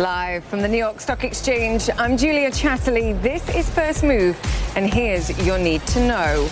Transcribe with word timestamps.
Live 0.00 0.44
from 0.44 0.62
the 0.62 0.68
New 0.68 0.78
York 0.78 0.98
Stock 0.98 1.24
Exchange, 1.24 1.90
I'm 1.98 2.16
Julia 2.16 2.50
Chatterley. 2.50 3.20
This 3.20 3.46
is 3.54 3.68
First 3.68 4.02
Move, 4.02 4.34
and 4.74 4.90
here's 4.90 5.28
your 5.46 5.58
need 5.58 5.86
to 5.88 6.00
know. 6.00 6.48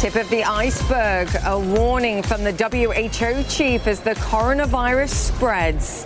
Tip 0.00 0.16
of 0.16 0.28
the 0.28 0.44
iceberg, 0.44 1.30
a 1.46 1.58
warning 1.58 2.22
from 2.22 2.44
the 2.44 2.52
WHO 2.52 3.42
chief 3.44 3.86
as 3.86 4.00
the 4.00 4.10
coronavirus 4.16 5.08
spreads. 5.08 6.04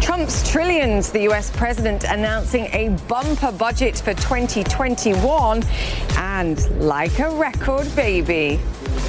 Trump's 0.00 0.48
trillions, 0.48 1.10
the 1.10 1.22
US 1.30 1.50
president 1.50 2.04
announcing 2.04 2.66
a 2.66 2.90
bumper 3.08 3.50
budget 3.50 3.96
for 3.96 4.14
2021. 4.14 5.64
And 6.16 6.80
like 6.80 7.18
a 7.18 7.30
record 7.30 7.92
baby, 7.96 8.60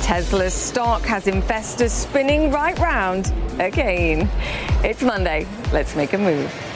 Tesla's 0.01 0.55
stock 0.55 1.03
has 1.03 1.27
investors 1.27 1.91
spinning 1.91 2.49
right 2.49 2.79
round 2.79 3.31
again. 3.59 4.27
It's 4.83 5.03
Monday. 5.03 5.45
Let's 5.71 5.95
make 5.95 6.13
a 6.13 6.17
move. 6.17 6.70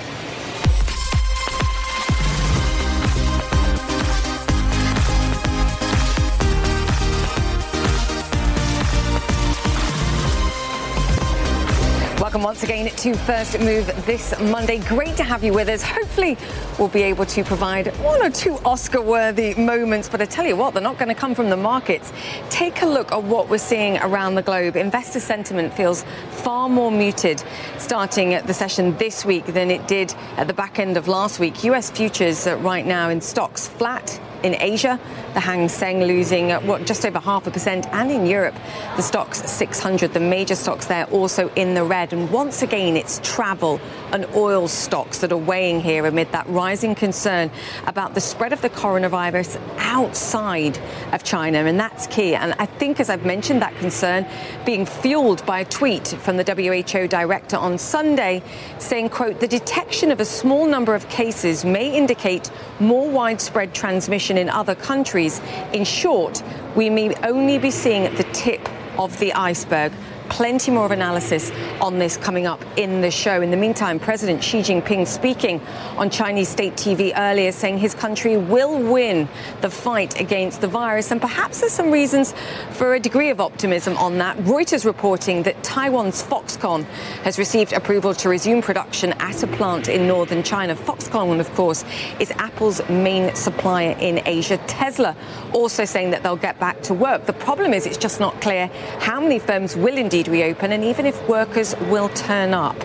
Welcome 12.35 12.47
once 12.47 12.63
again 12.63 12.93
to 12.93 13.13
First 13.19 13.57
Move 13.61 13.85
this 14.05 14.37
Monday. 14.41 14.79
Great 14.79 15.15
to 15.15 15.23
have 15.23 15.41
you 15.41 15.53
with 15.53 15.69
us. 15.69 15.81
Hopefully, 15.81 16.37
we'll 16.77 16.89
be 16.89 17.03
able 17.03 17.25
to 17.27 17.45
provide 17.45 17.87
one 18.03 18.21
or 18.21 18.29
two 18.29 18.57
Oscar 18.65 18.99
worthy 18.99 19.55
moments. 19.55 20.09
But 20.09 20.21
I 20.21 20.25
tell 20.25 20.45
you 20.45 20.57
what, 20.57 20.73
they're 20.73 20.83
not 20.83 20.97
going 20.97 21.07
to 21.07 21.15
come 21.15 21.33
from 21.33 21.49
the 21.49 21.55
markets. 21.55 22.11
Take 22.49 22.81
a 22.81 22.87
look 22.87 23.13
at 23.13 23.23
what 23.23 23.47
we're 23.47 23.57
seeing 23.57 23.99
around 23.99 24.35
the 24.35 24.41
globe. 24.41 24.75
Investor 24.75 25.21
sentiment 25.21 25.73
feels 25.73 26.03
far 26.31 26.67
more 26.67 26.91
muted 26.91 27.41
starting 27.77 28.33
at 28.33 28.45
the 28.47 28.53
session 28.53 28.97
this 28.97 29.23
week 29.23 29.45
than 29.45 29.71
it 29.71 29.87
did 29.87 30.13
at 30.35 30.47
the 30.47 30.53
back 30.53 30.77
end 30.77 30.97
of 30.97 31.07
last 31.07 31.39
week. 31.39 31.63
US 31.63 31.89
futures 31.89 32.47
right 32.47 32.85
now 32.85 33.07
in 33.07 33.21
stocks 33.21 33.65
flat 33.65 34.19
in 34.45 34.55
Asia, 34.61 34.99
the 35.33 35.39
Hang 35.39 35.67
Seng 35.67 36.03
losing 36.03 36.51
what 36.67 36.85
just 36.85 37.03
over 37.03 37.19
half 37.19 37.47
a 37.47 37.51
percent, 37.51 37.87
and 37.91 38.11
in 38.11 38.27
Europe, 38.27 38.53
the 38.95 39.01
Stoxx 39.01 39.47
600, 39.47 40.13
the 40.13 40.19
major 40.19 40.53
stocks 40.53 40.85
there 40.85 41.05
also 41.05 41.49
in 41.55 41.73
the 41.73 41.83
red. 41.83 42.13
And 42.13 42.29
once 42.29 42.61
again, 42.61 42.95
it's 42.95 43.19
travel 43.23 43.81
and 44.15 44.25
oil 44.33 44.67
stocks 44.67 45.19
that 45.19 45.31
are 45.31 45.37
weighing 45.37 45.81
here 45.81 46.05
amid 46.05 46.31
that 46.31 46.47
rising 46.47 46.95
concern 46.95 47.51
about 47.85 48.15
the 48.15 48.21
spread 48.21 48.53
of 48.53 48.61
the 48.61 48.69
coronavirus 48.69 49.61
outside 49.77 50.79
of 51.11 51.23
China, 51.23 51.59
and 51.59 51.79
that's 51.79 52.07
key. 52.07 52.33
And 52.33 52.55
I 52.57 52.65
think, 52.65 52.99
as 52.99 53.09
I've 53.09 53.25
mentioned, 53.25 53.61
that 53.61 53.75
concern 53.75 54.25
being 54.65 54.85
fueled 54.85 55.45
by 55.45 55.59
a 55.59 55.65
tweet 55.65 56.07
from 56.07 56.37
the 56.37 56.43
WHO 56.43 57.07
director 57.07 57.57
on 57.57 57.77
Sunday, 57.77 58.41
saying, 58.79 59.09
"quote 59.09 59.39
The 59.41 59.47
detection 59.47 60.11
of 60.11 60.19
a 60.19 60.25
small 60.25 60.65
number 60.65 60.95
of 60.95 61.07
cases 61.09 61.65
may 61.65 61.93
indicate 61.93 62.49
more 62.79 63.09
widespread 63.09 63.73
transmission 63.73 64.37
in 64.37 64.49
other 64.49 64.75
countries. 64.75 65.41
In 65.73 65.83
short, 65.83 66.41
we 66.75 66.89
may 66.89 67.13
only 67.23 67.57
be 67.57 67.71
seeing 67.71 68.03
the 68.15 68.23
tip 68.31 68.69
of 68.97 69.19
the 69.19 69.33
iceberg. 69.33 69.91
Plenty 70.29 70.71
more 70.71 70.85
of 70.85 70.91
analysis 70.91 71.51
on 71.79 71.99
this 71.99 72.17
coming 72.17 72.45
up 72.45 72.63
in 72.77 73.01
the 73.01 73.11
show. 73.11 73.41
In 73.41 73.51
the 73.51 73.57
meantime, 73.57 73.99
President 73.99 74.43
Xi 74.43 74.59
Jinping 74.59 75.07
speaking 75.07 75.61
on 75.97 76.09
Chinese 76.09 76.49
state 76.49 76.73
TV 76.73 77.13
earlier, 77.15 77.51
saying 77.51 77.77
his 77.77 77.93
country 77.93 78.35
will 78.35 78.77
win 78.77 79.29
the 79.61 79.69
fight 79.69 80.19
against 80.19 80.61
the 80.61 80.67
virus. 80.67 81.11
And 81.11 81.21
perhaps 81.21 81.61
there's 81.61 81.71
some 81.71 81.91
reasons 81.91 82.33
for 82.71 82.95
a 82.95 82.99
degree 82.99 83.29
of 83.29 83.39
optimism 83.39 83.95
on 83.97 84.17
that. 84.17 84.37
Reuters 84.39 84.83
reporting 84.83 85.43
that 85.43 85.63
Taiwan's 85.63 86.23
Foxconn 86.23 86.83
has 87.23 87.37
received 87.37 87.71
approval 87.71 88.13
to 88.15 88.27
resume 88.27 88.61
production 88.61 89.13
at 89.13 89.43
a 89.43 89.47
plant 89.47 89.87
in 89.87 90.07
northern 90.07 90.43
China. 90.43 90.75
Foxconn, 90.75 91.39
of 91.39 91.53
course, 91.53 91.85
is 92.19 92.31
Apple's 92.31 92.81
main 92.89 93.33
supplier 93.35 93.95
in 93.99 94.21
Asia. 94.25 94.57
Tesla 94.67 95.15
also 95.53 95.85
saying 95.85 96.11
that 96.11 96.23
they'll 96.23 96.35
get 96.35 96.59
back 96.59 96.81
to 96.81 96.93
work. 96.93 97.25
The 97.25 97.33
problem 97.33 97.73
is 97.73 97.85
it's 97.85 97.97
just 97.97 98.19
not 98.19 98.41
clear 98.41 98.67
how 98.99 99.21
many 99.21 99.39
firms 99.39 99.75
will 99.75 99.97
indeed 99.97 100.14
reopen 100.23 100.71
and 100.71 100.83
even 100.83 101.05
if 101.05 101.27
workers 101.27 101.75
will 101.89 102.09
turn 102.09 102.53
up. 102.53 102.81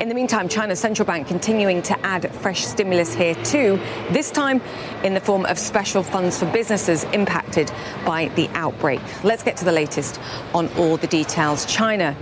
In 0.00 0.08
the 0.08 0.14
meantime, 0.14 0.48
China's 0.48 0.80
central 0.80 1.06
bank 1.06 1.28
continuing 1.28 1.80
to 1.82 1.98
add 2.04 2.30
fresh 2.34 2.64
stimulus 2.64 3.14
here 3.14 3.34
too, 3.36 3.80
this 4.10 4.30
time 4.30 4.60
in 5.04 5.14
the 5.14 5.20
form 5.20 5.46
of 5.46 5.58
special 5.58 6.02
funds 6.02 6.38
for 6.38 6.46
businesses 6.46 7.04
impacted 7.12 7.70
by 8.04 8.28
the 8.34 8.48
outbreak. 8.54 9.00
Let's 9.22 9.42
get 9.42 9.56
to 9.58 9.64
the 9.64 9.72
latest 9.72 10.20
on 10.54 10.68
all 10.76 10.96
the 10.96 11.06
details. 11.06 11.64
China 11.66 12.16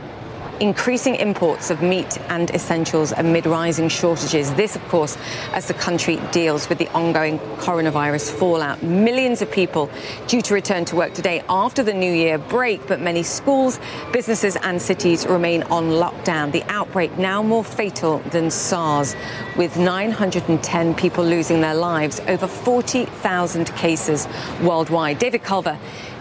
increasing 0.60 1.14
imports 1.16 1.70
of 1.70 1.82
meat 1.82 2.18
and 2.28 2.50
essentials 2.50 3.12
amid 3.12 3.46
rising 3.46 3.88
shortages. 3.88 4.52
This, 4.54 4.76
of 4.76 4.86
course, 4.88 5.16
as 5.52 5.66
the 5.66 5.74
country 5.74 6.20
deals 6.30 6.68
with 6.68 6.78
the 6.78 6.88
ongoing 6.88 7.38
coronavirus 7.56 8.30
fallout. 8.30 8.82
Millions 8.82 9.40
of 9.42 9.50
people 9.50 9.90
due 10.26 10.42
to 10.42 10.54
return 10.54 10.84
to 10.84 10.96
work 10.96 11.14
today 11.14 11.42
after 11.48 11.82
the 11.82 11.94
New 11.94 12.12
Year 12.12 12.36
break, 12.38 12.86
but 12.86 13.00
many 13.00 13.22
schools, 13.22 13.80
businesses, 14.12 14.56
and 14.56 14.80
cities 14.80 15.26
remain 15.26 15.62
on 15.64 15.84
lockdown. 15.90 16.52
The 16.52 16.64
outbreak 16.64 17.16
now 17.16 17.42
more 17.42 17.64
fatal 17.64 18.18
than 18.30 18.50
SARS, 18.50 19.16
with 19.56 19.78
910 19.78 20.94
people 20.94 21.24
losing 21.24 21.62
their 21.62 21.74
lives, 21.74 22.20
over 22.28 22.46
40,000 22.46 23.74
cases 23.76 24.28
worldwide. 24.62 25.18
David 25.18 25.42
Culver 25.42 25.78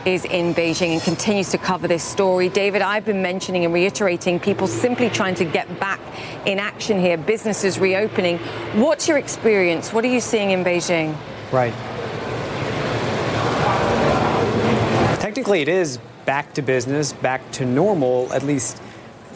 is 0.10 0.26
in 0.26 0.56
Beijing 0.56 0.94
and 0.94 1.02
continues 1.02 1.52
to 1.52 1.58
cover 1.58 1.88
this 1.88 2.04
story. 2.04 2.50
David, 2.50 2.82
I've 2.82 3.06
been 3.06 3.22
mentioning 3.22 3.64
and 3.64 3.74
reiterating 3.74 4.40
people 4.40 4.68
simply 4.68 5.10
trying 5.10 5.36
to 5.36 5.46
get 5.46 5.80
back 5.80 6.00
in 6.46 6.58
action 6.58 7.00
here, 7.00 7.16
businesses 7.16 7.80
reopening. 7.80 8.40
What's 8.74 9.08
your 9.08 9.20
experience? 9.20 9.94
What 9.94 10.04
are 10.04 10.08
you 10.08 10.20
seeing 10.20 10.52
in 10.52 10.64
Beijing? 10.64 11.16
Right. 11.52 11.74
Technically, 15.20 15.62
it 15.62 15.70
is 15.70 16.00
back 16.26 16.54
to 16.54 16.62
business, 16.62 17.14
back 17.14 17.52
to 17.52 17.66
normal, 17.66 18.34
at 18.34 18.42
least 18.42 18.82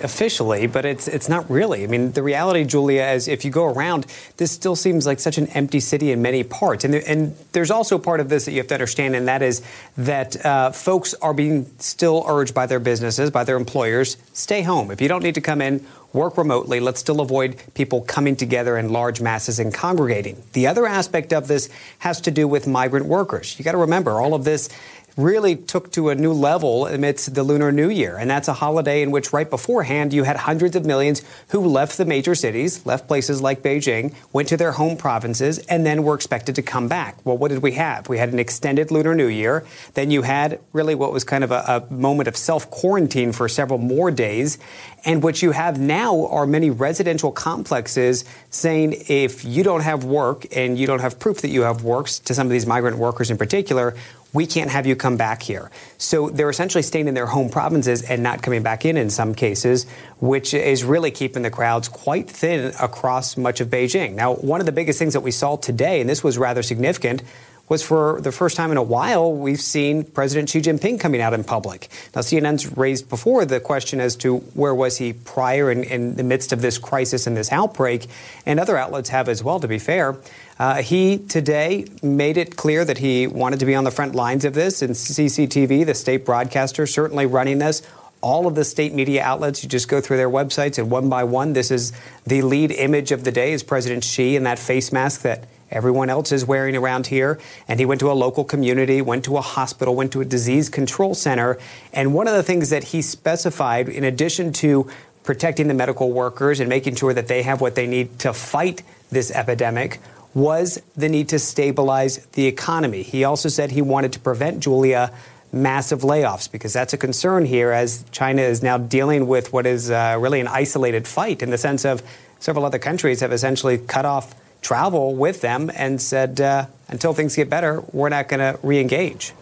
officially, 0.01 0.67
but 0.67 0.85
it's 0.85 1.07
it's 1.07 1.29
not 1.29 1.49
really. 1.49 1.83
I 1.83 1.87
mean, 1.87 2.11
the 2.11 2.23
reality, 2.23 2.63
Julia, 2.63 3.05
is 3.05 3.27
if 3.27 3.45
you 3.45 3.51
go 3.51 3.65
around, 3.65 4.05
this 4.37 4.51
still 4.51 4.75
seems 4.75 5.05
like 5.05 5.19
such 5.19 5.37
an 5.37 5.47
empty 5.47 5.79
city 5.79 6.11
in 6.11 6.21
many 6.21 6.43
parts. 6.43 6.83
And 6.83 6.93
there, 6.93 7.03
and 7.05 7.35
there's 7.51 7.71
also 7.71 7.97
part 7.97 8.19
of 8.19 8.29
this 8.29 8.45
that 8.45 8.51
you 8.51 8.57
have 8.57 8.67
to 8.67 8.75
understand, 8.75 9.15
and 9.15 9.27
that 9.27 9.41
is 9.41 9.61
that 9.97 10.43
uh, 10.45 10.71
folks 10.71 11.13
are 11.15 11.33
being 11.33 11.69
still 11.79 12.25
urged 12.27 12.53
by 12.53 12.65
their 12.65 12.79
businesses, 12.79 13.31
by 13.31 13.43
their 13.43 13.57
employers, 13.57 14.17
stay 14.33 14.61
home. 14.61 14.91
If 14.91 15.01
you 15.01 15.07
don't 15.07 15.23
need 15.23 15.35
to 15.35 15.41
come 15.41 15.61
in, 15.61 15.85
work 16.13 16.37
remotely. 16.37 16.79
Let's 16.79 16.99
still 16.99 17.21
avoid 17.21 17.61
people 17.73 18.01
coming 18.01 18.35
together 18.35 18.77
in 18.77 18.89
large 18.89 19.19
masses 19.19 19.59
and 19.59 19.73
congregating. 19.73 20.41
The 20.53 20.67
other 20.67 20.85
aspect 20.85 21.33
of 21.33 21.47
this 21.47 21.69
has 21.99 22.21
to 22.21 22.31
do 22.31 22.47
with 22.47 22.67
migrant 22.67 23.07
workers. 23.07 23.57
You 23.57 23.65
got 23.65 23.71
to 23.73 23.79
remember, 23.79 24.21
all 24.21 24.33
of 24.33 24.43
this 24.43 24.69
really 25.16 25.56
took 25.56 25.91
to 25.91 26.09
a 26.09 26.16
new 26.16 26.34
level 26.34 26.88
amidst 26.88 27.35
the 27.35 27.44
Lunar 27.44 27.72
New 27.72 27.90
Year. 27.90 28.18
And 28.18 28.29
that's 28.29 28.47
a 28.47 28.53
holiday 28.53 29.01
in 29.01 29.12
which, 29.12 29.31
right 29.31 29.50
beforehand, 29.50 30.13
you 30.13 30.24
had 30.24 30.38
hundreds 30.38 30.75
of 30.75 30.85
millions 30.85 31.22
who 31.50 31.59
left 31.59 31.97
the 31.97 32.06
major 32.06 32.35
cities, 32.35 32.85
left 32.85 33.07
places 33.07 33.41
like 33.41 33.62
Beijing, 33.62 34.13
went 34.31 34.47
to 34.50 34.57
their 34.57 34.72
home 34.72 34.97
provinces, 34.97 35.59
and 35.59 35.85
then 35.85 36.03
were 36.03 36.16
expected 36.16 36.56
to 36.56 36.62
come 36.62 36.88
back. 36.88 37.18
Well, 37.25 37.38
what 37.38 37.50
did 37.50 37.62
we 37.62 37.73
have? 37.73 38.09
We 38.09 38.18
had 38.18 38.34
an 38.34 38.40
extended 38.40 38.91
Lunar 38.91 39.13
New 39.13 39.28
Year. 39.28 39.66
Then 39.94 40.09
you 40.09 40.23
had 40.23 40.59
really 40.73 40.96
what 40.96 41.13
was 41.13 41.23
kind 41.23 41.44
of 41.44 41.52
a, 41.52 41.85
a 41.90 41.94
moment 41.94 42.28
of 42.28 42.35
self 42.35 42.69
quarantine 42.72 43.31
for 43.31 43.47
several 43.47 43.79
more 43.79 44.09
days. 44.09 44.57
And 45.06 45.22
what 45.22 45.41
you 45.41 45.52
have 45.52 45.79
now 45.79 46.28
are 46.28 46.47
many 46.47 46.69
residential 46.69 47.31
complexes 47.31 48.25
saying 48.50 48.96
if 49.09 49.44
you 49.44 49.63
don't 49.63 49.81
have 49.81 50.06
work 50.06 50.46
and 50.56 50.78
you 50.78 50.88
don't 50.88 51.02
have 51.02 51.19
proof 51.19 51.41
that 51.41 51.50
you 51.50 51.62
have 51.63 51.84
works 51.84 52.19
to 52.19 52.34
some 52.34 52.47
of 52.47 52.52
these 52.52 52.66
migrant 52.66 52.97
workers 52.97 53.29
in 53.29 53.38
particular, 53.38 53.96
we 54.33 54.47
can't 54.47 54.71
have 54.71 54.88
you 54.88 54.95
come 54.95 55.16
back 55.16 55.44
here. 55.44 55.69
So 55.97 56.29
they're 56.29 56.49
essentially 56.49 56.81
staying 56.81 57.07
in 57.07 57.13
their 57.13 57.27
home 57.27 57.49
provinces 57.49 58.01
and 58.01 58.23
not 58.23 58.41
coming 58.41 58.63
back 58.63 58.83
in 58.83 58.97
in 58.97 59.09
some 59.09 59.35
cases, 59.35 59.85
which 60.19 60.53
is 60.53 60.83
really 60.83 61.11
keeping 61.11 61.44
the 61.44 61.51
crowds 61.51 61.88
quite 61.88 62.29
thin 62.29 62.73
across 62.81 63.37
much 63.37 63.61
of 63.61 63.69
Beijing. 63.69 64.16
Now, 64.16 64.34
one 64.34 64.59
of 64.59 64.66
the 64.66 64.72
biggest 64.72 64.97
things 64.97 65.13
that 65.13 65.22
we 65.22 65.31
saw 65.31 65.55
today, 65.55 66.02
and 66.02 66.09
this 66.09 66.23
was 66.23 66.37
rather 66.37 66.63
significant, 66.63 67.22
was 67.69 67.81
for 67.81 68.19
the 68.21 68.31
first 68.31 68.57
time 68.57 68.71
in 68.71 68.77
a 68.77 68.83
while, 68.83 69.31
we've 69.31 69.61
seen 69.61 70.03
President 70.03 70.49
Xi 70.49 70.61
Jinping 70.61 70.99
coming 70.99 71.21
out 71.21 71.33
in 71.33 71.43
public. 71.43 71.89
Now, 72.13 72.21
CNN's 72.21 72.77
raised 72.77 73.09
before 73.09 73.45
the 73.45 73.59
question 73.59 74.01
as 74.01 74.15
to 74.17 74.37
where 74.53 74.75
was 74.75 74.97
he 74.97 75.13
prior 75.13 75.71
in, 75.71 75.83
in 75.83 76.15
the 76.15 76.23
midst 76.23 76.51
of 76.51 76.61
this 76.61 76.77
crisis 76.77 77.25
and 77.25 77.37
this 77.37 77.51
outbreak, 77.51 78.07
and 78.45 78.59
other 78.59 78.77
outlets 78.77 79.09
have 79.09 79.29
as 79.29 79.43
well, 79.43 79.59
to 79.61 79.67
be 79.67 79.79
fair. 79.79 80.17
Uh, 80.59 80.81
he 80.81 81.17
today 81.17 81.85
made 82.01 82.37
it 82.37 82.57
clear 82.57 82.83
that 82.83 82.97
he 82.97 83.27
wanted 83.27 83.59
to 83.59 83.65
be 83.65 83.75
on 83.75 83.85
the 83.85 83.91
front 83.91 84.13
lines 84.13 84.43
of 84.43 84.53
this, 84.53 84.81
and 84.81 84.91
CCTV, 84.91 85.85
the 85.85 85.95
state 85.95 86.25
broadcaster, 86.25 86.85
certainly 86.85 87.25
running 87.25 87.59
this 87.59 87.81
all 88.23 88.47
of 88.47 88.55
the 88.55 88.63
state 88.63 88.93
media 88.93 89.21
outlets. 89.21 89.61
You 89.63 89.69
just 89.69 89.89
go 89.89 89.99
through 89.99 90.15
their 90.15 90.29
websites, 90.29 90.77
and 90.77 90.89
one 90.89 91.09
by 91.09 91.25
one, 91.25 91.53
this 91.53 91.69
is 91.69 91.91
the 92.25 92.41
lead 92.41 92.71
image 92.71 93.11
of 93.11 93.25
the 93.25 93.31
day 93.31 93.51
is 93.51 93.63
President 93.63 94.03
Xi 94.03 94.37
in 94.37 94.43
that 94.43 94.57
face 94.57 94.93
mask 94.93 95.23
that 95.23 95.43
everyone 95.73 96.09
else 96.09 96.31
is 96.31 96.46
wearing 96.46 96.75
around 96.75 97.08
here. 97.08 97.40
And 97.67 97.79
he 97.79 97.85
went 97.85 97.99
to 97.99 98.11
a 98.11 98.14
local 98.14 98.43
community, 98.43 99.02
went 99.02 99.25
to 99.25 99.37
a 99.37 99.41
hospital, 99.41 99.96
went 99.96 100.11
to 100.14 100.22
a 100.22 100.25
disease 100.25 100.70
control 100.70 101.14
center. 101.14 101.58
And 101.91 102.14
one 102.14 102.28
of 102.28 102.35
the 102.35 102.43
things 102.43 102.70
that 102.70 102.85
he 102.85 103.02
specified, 103.02 103.90
in 103.90 104.03
addition 104.03 104.53
to 104.53 104.90
protecting 105.23 105.67
the 105.67 105.73
medical 105.73 106.11
workers 106.11 106.59
and 106.59 106.70
making 106.70 106.96
sure 106.96 107.14
that 107.14 107.28
they 107.28 107.43
have 107.43 107.61
what 107.61 107.75
they 107.75 107.87
need 107.87 108.20
to 108.20 108.34
fight 108.34 108.84
this 109.09 109.31
epidemic 109.31 109.99
was 110.34 110.81
the 110.96 111.08
need 111.09 111.29
to 111.29 111.40
stabilize 111.40 112.25
the 112.34 112.46
economy. 112.47 113.03
He 113.03 113.23
also 113.23 113.49
said 113.49 113.72
he 113.72 113.81
wanted 113.81 114.14
to 114.14 114.20
prevent 114.20 114.61
Julia 114.61 115.11
massive 115.52 116.02
layoffs 116.02 116.52
because 116.52 116.73
that's 116.73 116.93
a 116.93 116.97
concern 116.97 117.46
here 117.46 117.72
as 117.72 118.03
China 118.11 118.41
is 118.41 118.64
now 118.64 118.78
dealing 118.78 119.28
with 119.28 119.53
what 119.53 119.67
is 119.67 119.91
uh, 119.91 120.17
really 120.20 120.40
an 120.40 120.47
isolated 120.47 121.08
fight 121.08 121.43
in 121.43 121.52
the 121.52 121.58
sense 121.58 121.85
of 121.85 122.02
several 122.40 122.66
other 122.66 122.79
countries 122.79 123.20
have 123.20 123.31
essentially 123.31 123.78
cut 123.78 124.03
off 124.03 124.34
travel 124.63 125.13
with 125.13 125.41
them 125.41 125.69
and 125.75 126.01
said 126.01 126.41
uh, 126.41 126.65
until 126.87 127.13
things 127.13 127.35
get 127.35 127.49
better, 127.49 127.83
we're 127.91 128.09
not 128.09 128.27
going 128.27 128.39
to 128.39 128.59
re 128.63 128.79
engage. 128.79 129.33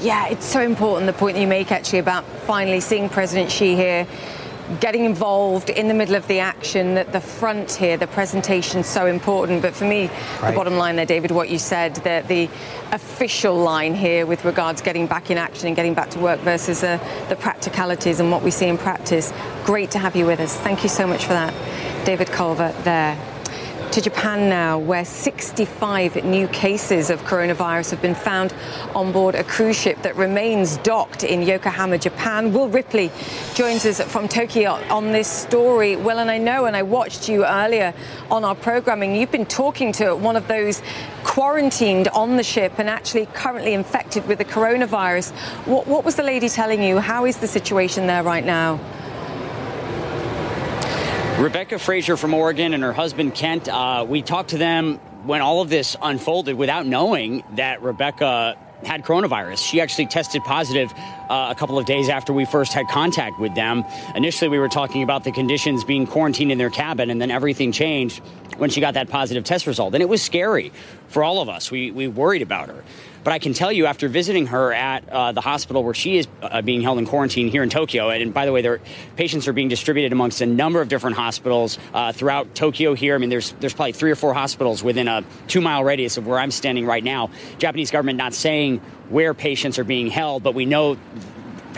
Yeah, 0.00 0.28
it's 0.28 0.46
so 0.46 0.60
important 0.60 1.06
the 1.06 1.12
point 1.12 1.36
you 1.36 1.46
make 1.46 1.70
actually 1.72 1.98
about 1.98 2.24
finally 2.24 2.80
seeing 2.80 3.08
President 3.08 3.50
Xi 3.50 3.74
here 3.74 4.06
getting 4.80 5.04
involved 5.04 5.70
in 5.70 5.88
the 5.88 5.94
middle 5.94 6.14
of 6.14 6.26
the 6.28 6.40
action, 6.40 6.94
that 6.94 7.12
the 7.12 7.20
front 7.20 7.72
here, 7.72 7.96
the 7.96 8.06
presentation, 8.06 8.84
so 8.84 9.06
important. 9.06 9.62
But 9.62 9.74
for 9.74 9.86
me, 9.86 10.08
right. 10.42 10.50
the 10.50 10.56
bottom 10.56 10.76
line 10.76 10.96
there, 10.96 11.06
David, 11.06 11.30
what 11.30 11.48
you 11.48 11.58
said, 11.58 11.96
that 11.96 12.28
the 12.28 12.50
official 12.92 13.56
line 13.56 13.94
here 13.94 14.26
with 14.26 14.44
regards 14.44 14.82
getting 14.82 15.06
back 15.06 15.30
in 15.30 15.38
action 15.38 15.68
and 15.68 15.76
getting 15.76 15.94
back 15.94 16.10
to 16.10 16.18
work 16.18 16.40
versus 16.40 16.84
uh, 16.84 16.98
the 17.28 17.36
practicalities 17.36 18.20
and 18.20 18.30
what 18.30 18.42
we 18.42 18.50
see 18.50 18.66
in 18.66 18.76
practice. 18.76 19.32
Great 19.64 19.90
to 19.92 19.98
have 19.98 20.14
you 20.14 20.26
with 20.26 20.40
us. 20.40 20.54
Thank 20.58 20.82
you 20.82 20.88
so 20.88 21.06
much 21.06 21.22
for 21.22 21.32
that, 21.32 21.54
David 22.04 22.28
Culver 22.28 22.74
there 22.84 23.18
to 23.98 24.10
Japan 24.10 24.48
now, 24.48 24.78
where 24.78 25.04
65 25.04 26.24
new 26.24 26.46
cases 26.48 27.10
of 27.10 27.20
coronavirus 27.22 27.90
have 27.90 28.00
been 28.00 28.14
found 28.14 28.54
on 28.94 29.10
board 29.10 29.34
a 29.34 29.42
cruise 29.42 29.76
ship 29.76 30.00
that 30.02 30.14
remains 30.14 30.76
docked 30.78 31.24
in 31.24 31.42
Yokohama, 31.42 31.98
Japan. 31.98 32.52
Will 32.52 32.68
Ripley 32.68 33.10
joins 33.54 33.84
us 33.84 34.00
from 34.00 34.28
Tokyo 34.28 34.74
on 34.88 35.10
this 35.10 35.26
story. 35.26 35.96
Will, 35.96 36.20
and 36.20 36.30
I 36.30 36.38
know, 36.38 36.66
and 36.66 36.76
I 36.76 36.82
watched 36.82 37.28
you 37.28 37.44
earlier 37.44 37.92
on 38.30 38.44
our 38.44 38.54
programming, 38.54 39.16
you've 39.16 39.32
been 39.32 39.46
talking 39.46 39.90
to 39.94 40.14
one 40.14 40.36
of 40.36 40.46
those 40.46 40.80
quarantined 41.24 42.06
on 42.08 42.36
the 42.36 42.44
ship 42.44 42.74
and 42.78 42.88
actually 42.88 43.26
currently 43.26 43.72
infected 43.74 44.28
with 44.28 44.38
the 44.38 44.44
coronavirus. 44.44 45.32
What, 45.66 45.88
what 45.88 46.04
was 46.04 46.14
the 46.14 46.22
lady 46.22 46.48
telling 46.48 46.84
you? 46.84 47.00
How 47.00 47.24
is 47.24 47.38
the 47.38 47.48
situation 47.48 48.06
there 48.06 48.22
right 48.22 48.44
now? 48.44 48.78
Rebecca 51.38 51.78
Frazier 51.78 52.16
from 52.16 52.34
Oregon 52.34 52.74
and 52.74 52.82
her 52.82 52.92
husband 52.92 53.32
Kent, 53.32 53.68
uh, 53.68 54.04
we 54.08 54.22
talked 54.22 54.50
to 54.50 54.58
them 54.58 54.96
when 55.24 55.40
all 55.40 55.60
of 55.60 55.68
this 55.68 55.96
unfolded 56.02 56.56
without 56.56 56.84
knowing 56.84 57.44
that 57.54 57.80
Rebecca 57.80 58.58
had 58.82 59.04
coronavirus. 59.04 59.64
She 59.64 59.80
actually 59.80 60.06
tested 60.06 60.42
positive 60.42 60.92
uh, 61.30 61.46
a 61.50 61.54
couple 61.54 61.78
of 61.78 61.86
days 61.86 62.08
after 62.08 62.32
we 62.32 62.44
first 62.44 62.72
had 62.72 62.88
contact 62.88 63.38
with 63.38 63.54
them. 63.54 63.84
Initially, 64.16 64.48
we 64.48 64.58
were 64.58 64.68
talking 64.68 65.04
about 65.04 65.22
the 65.22 65.30
conditions 65.30 65.84
being 65.84 66.08
quarantined 66.08 66.50
in 66.50 66.58
their 66.58 66.70
cabin, 66.70 67.08
and 67.08 67.20
then 67.20 67.30
everything 67.30 67.70
changed 67.70 68.18
when 68.56 68.68
she 68.68 68.80
got 68.80 68.94
that 68.94 69.08
positive 69.08 69.44
test 69.44 69.68
result. 69.68 69.94
And 69.94 70.02
it 70.02 70.08
was 70.08 70.20
scary 70.20 70.72
for 71.06 71.22
all 71.22 71.40
of 71.40 71.48
us. 71.48 71.70
We, 71.70 71.92
we 71.92 72.08
worried 72.08 72.42
about 72.42 72.68
her. 72.68 72.82
But 73.24 73.32
I 73.32 73.38
can 73.38 73.52
tell 73.52 73.72
you, 73.72 73.86
after 73.86 74.08
visiting 74.08 74.46
her 74.46 74.72
at 74.72 75.08
uh, 75.08 75.32
the 75.32 75.40
hospital 75.40 75.84
where 75.84 75.94
she 75.94 76.18
is 76.18 76.28
uh, 76.40 76.62
being 76.62 76.80
held 76.80 76.98
in 76.98 77.06
quarantine 77.06 77.48
here 77.48 77.62
in 77.62 77.70
Tokyo, 77.70 78.10
and, 78.10 78.32
by 78.32 78.46
the 78.46 78.52
way, 78.52 78.62
their 78.62 78.80
patients 79.16 79.48
are 79.48 79.52
being 79.52 79.68
distributed 79.68 80.12
amongst 80.12 80.40
a 80.40 80.46
number 80.46 80.80
of 80.80 80.88
different 80.88 81.16
hospitals 81.16 81.78
uh, 81.92 82.12
throughout 82.12 82.54
Tokyo. 82.54 82.94
Here, 82.94 83.14
I 83.14 83.18
mean, 83.18 83.30
there's 83.30 83.52
there's 83.60 83.74
probably 83.74 83.92
three 83.92 84.10
or 84.10 84.16
four 84.16 84.34
hospitals 84.34 84.82
within 84.82 85.08
a 85.08 85.24
two 85.46 85.60
mile 85.60 85.84
radius 85.84 86.16
of 86.16 86.26
where 86.26 86.38
I'm 86.38 86.50
standing 86.50 86.86
right 86.86 87.04
now. 87.04 87.30
Japanese 87.58 87.90
government 87.90 88.18
not 88.18 88.34
saying 88.34 88.78
where 89.08 89.34
patients 89.34 89.78
are 89.78 89.84
being 89.84 90.08
held, 90.08 90.42
but 90.42 90.54
we 90.54 90.64
know 90.64 90.96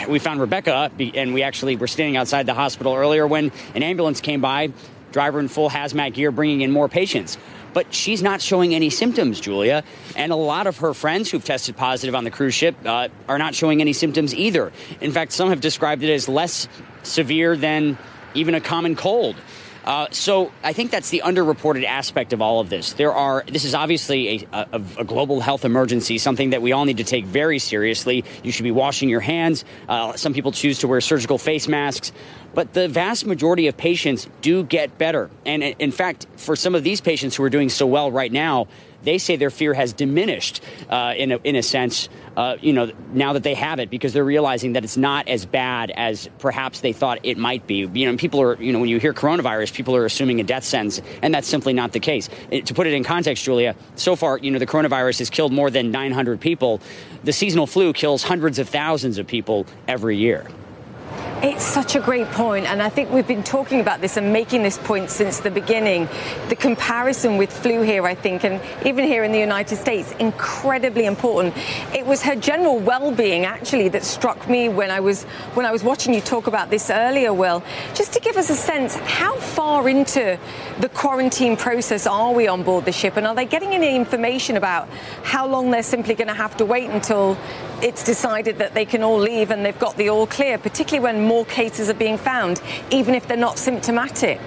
we 0.09 0.19
found 0.19 0.41
Rebecca, 0.41 0.91
and 0.99 1.35
we 1.35 1.43
actually 1.43 1.77
were 1.77 1.89
standing 1.89 2.17
outside 2.17 2.47
the 2.47 2.55
hospital 2.55 2.95
earlier 2.95 3.27
when 3.27 3.53
an 3.75 3.83
ambulance 3.83 4.21
came 4.21 4.41
by, 4.41 4.73
driver 5.13 5.41
in 5.41 5.49
full 5.49 5.69
hazmat 5.69 6.15
gear, 6.15 6.31
bringing 6.31 6.61
in 6.61 6.71
more 6.71 6.89
patients 6.89 7.39
but 7.72 7.94
she's 7.94 8.22
not 8.22 8.40
showing 8.40 8.75
any 8.75 8.90
symptoms, 8.90 9.40
Julia. 9.40 9.84
And 10.17 10.32
a 10.32 10.37
lot 10.37 10.67
of 10.67 10.78
her 10.78 10.94
friends 10.94 11.31
who've 11.31 11.44
tested 11.44 11.76
positive 11.76 12.14
on 12.14 12.25
the 12.25 12.31
cruise 12.31 12.55
ship 12.55 12.76
uh, 12.84 13.08
are 13.28 13.38
not 13.38 13.55
showing 13.55 13.81
any 13.81 13.93
symptoms 13.93 14.34
either. 14.34 14.72
In 15.00 15.12
fact, 15.12 15.32
some 15.32 15.50
have 15.50 15.61
described 15.61 16.02
it 16.02 16.12
as 16.12 16.28
less 16.28 16.69
severe 17.02 17.56
than 17.56 17.99
even 18.34 18.55
a 18.55 18.61
common 18.61 18.96
cold. 18.96 19.37
Uh, 19.85 20.06
so 20.11 20.53
I 20.62 20.73
think 20.73 20.91
that's 20.91 21.11
the 21.11 21.23
underreported 21.25 21.85
aspect 21.85 22.32
of 22.32 22.43
all 22.43 22.61
of 22.61 22.69
this. 22.69 22.93
There 22.93 23.15
are 23.15 23.44
this 23.47 23.65
is 23.65 23.75
obviously 23.75 24.47
a, 24.53 24.67
a, 24.73 24.82
a, 24.99 25.05
global 25.05 25.41
health 25.41 25.65
emergency, 25.65 26.19
something 26.19 26.50
that 26.50 26.61
we 26.61 26.73
all 26.73 26.85
need 26.85 26.99
to 26.99 27.05
take 27.05 27.25
very 27.25 27.59
seriously. 27.59 28.25
You 28.43 28.53
should 28.53 28.65
be 28.65 28.71
washing 28.71 29.09
your 29.09 29.21
hands. 29.21 29.65
Uh, 29.88 30.15
some 30.17 30.35
people 30.35 30.53
choose 30.53 30.81
to 30.81 30.88
wear 30.88 31.00
surgical 31.00 31.38
face 31.38 31.67
masks. 31.67 32.12
But 32.53 32.73
the 32.73 32.88
vast 32.88 33.27
majority 33.27 33.69
of 33.69 33.77
patients 33.77 34.29
do 34.41 34.65
get 34.65 34.99
better. 34.99 35.31
And 35.47 35.62
in 35.62 35.93
fact, 35.93 36.27
for 36.37 36.56
some 36.56 36.75
of 36.75 36.82
these 36.82 37.00
patients 37.00 37.37
who 37.37 37.44
are 37.44 37.50
doing 37.50 37.69
so 37.69 37.87
well 37.87 38.11
right 38.11 38.32
now, 38.32 38.67
they 39.02 39.19
say 39.19 39.37
their 39.37 39.50
fear 39.50 39.75
has 39.75 39.93
diminished 39.93 40.62
uh, 40.88 41.14
in, 41.17 41.32
a, 41.32 41.38
in 41.44 41.56
a 41.56 41.62
sense, 41.62 42.08
uh, 42.37 42.56
you 42.61 42.73
know, 42.73 42.93
now 43.12 43.32
that 43.32 43.43
they 43.43 43.55
have 43.55 43.81
it 43.81 43.91
because 43.91 44.12
they're 44.12 44.25
realizing 44.25 44.75
that 44.75 44.85
it's 44.85 44.97
not 44.97 45.29
as 45.29 45.47
bad 45.47 45.91
as 45.91 46.29
perhaps 46.38 46.81
they 46.81 46.93
thought 46.93 47.19
it 47.23 47.38
might 47.38 47.67
be. 47.67 47.88
You 47.93 48.11
know, 48.11 48.17
people 48.17 48.41
are, 48.41 48.61
you 48.62 48.73
know, 48.73 48.79
when 48.81 48.88
you 48.88 48.99
hear 48.99 49.12
coronavirus, 49.12 49.73
people 49.73 49.97
are 49.97 50.05
assuming 50.05 50.41
a 50.41 50.44
death 50.44 50.64
sentence, 50.64 51.00
and 51.23 51.35
that's 51.35 51.49
simply 51.49 51.73
not 51.73 51.93
the 51.93 52.00
case. 52.00 52.29
It, 52.50 52.67
to 52.67 52.75
put 52.75 52.87
it 52.87 52.93
in 52.93 53.05
context, 53.05 53.44
Julia, 53.44 53.75
so 53.97 54.17
far, 54.17 54.38
you 54.38 54.50
know, 54.50 54.58
the 54.58 54.67
coronavirus 54.67 55.20
has 55.20 55.31
killed 55.31 55.53
more 55.53 55.70
than 55.70 55.91
900 55.91 56.41
people. 56.41 56.81
The 57.25 57.32
seasonal 57.32 57.67
flu 57.67 57.93
kills 57.93 58.23
hundreds 58.23 58.58
of 58.58 58.69
thousands 58.69 59.19
of 59.19 59.26
people 59.26 59.67
every 59.88 60.17
year. 60.17 60.46
It's 61.43 61.65
such 61.65 61.97
a 61.97 62.01
great 62.01 62.27
point, 62.33 62.67
and 62.67 62.83
I 62.83 62.91
think 62.91 63.11
we've 63.11 63.27
been 63.27 63.43
talking 63.43 63.81
about 63.81 64.03
this 64.03 64.19
and 64.19 64.31
making 64.31 64.63
this 64.63 64.77
point 64.77 65.09
since 65.09 65.41
the 65.41 65.51
beginning. 65.51 66.07
The 66.51 66.55
comparison 66.55 67.39
with 67.39 67.51
flu 67.51 67.81
here, 67.81 68.07
I 68.07 68.15
think, 68.15 68.45
and 68.45 68.61
even 68.85 69.07
here 69.07 69.25
in 69.25 69.33
the 69.33 69.39
United 69.39 69.77
States, 69.77 70.13
incredibly 70.19 71.07
important. 71.07 71.57
It 71.95 72.05
was 72.05 72.21
her 72.25 72.37
general 72.37 72.79
well-being 72.79 73.47
actually 73.47 73.89
that 73.89 74.05
struck 74.05 74.51
me 74.51 74.69
when 74.69 74.91
I 74.91 75.01
was 75.01 75.23
when 75.55 75.65
I 75.65 75.73
was 75.73 75.83
watching 75.83 76.13
you 76.13 76.21
talk 76.21 76.47
about 76.47 76.69
this 76.69 76.91
earlier, 76.91 77.33
Will. 77.33 77.63
Just 77.95 78.13
to 78.13 78.21
give 78.21 78.37
us 78.37 78.51
a 78.51 78.55
sense, 78.55 78.97
how 78.97 79.35
far 79.37 79.89
into 79.89 80.39
the 80.81 80.91
quarantine 80.91 81.57
process 81.57 82.07
are 82.07 82.35
we 82.35 82.49
on 82.49 82.63
board 82.63 82.85
the 82.85 82.93
ship, 82.93 83.17
and 83.17 83.27
are 83.27 83.35
they 83.35 83.47
getting 83.47 83.73
any 83.73 83.97
information 83.97 84.59
about 84.59 84.91
how 85.23 85.47
long 85.47 85.71
they're 85.71 85.83
simply 85.83 86.15
going 86.15 86.29
to 86.29 86.35
have 86.35 86.55
to 86.59 86.67
wait 86.67 86.91
until 86.91 87.39
it's 87.83 88.05
decided 88.05 88.59
that 88.59 88.75
they 88.75 88.85
can 88.85 89.03
all 89.03 89.19
leave 89.19 89.51
and 89.51 89.65
they've 89.65 89.79
got 89.79 89.97
the 89.97 90.11
all 90.11 90.27
clear, 90.27 90.59
particularly 90.59 91.03
when 91.03 91.30
more 91.31 91.44
cases 91.44 91.88
are 91.88 91.94
being 91.94 92.19
found, 92.19 92.61
even 92.91 93.15
if 93.15 93.29
they're 93.29 93.37
not 93.37 93.56
symptomatic. 93.56 94.41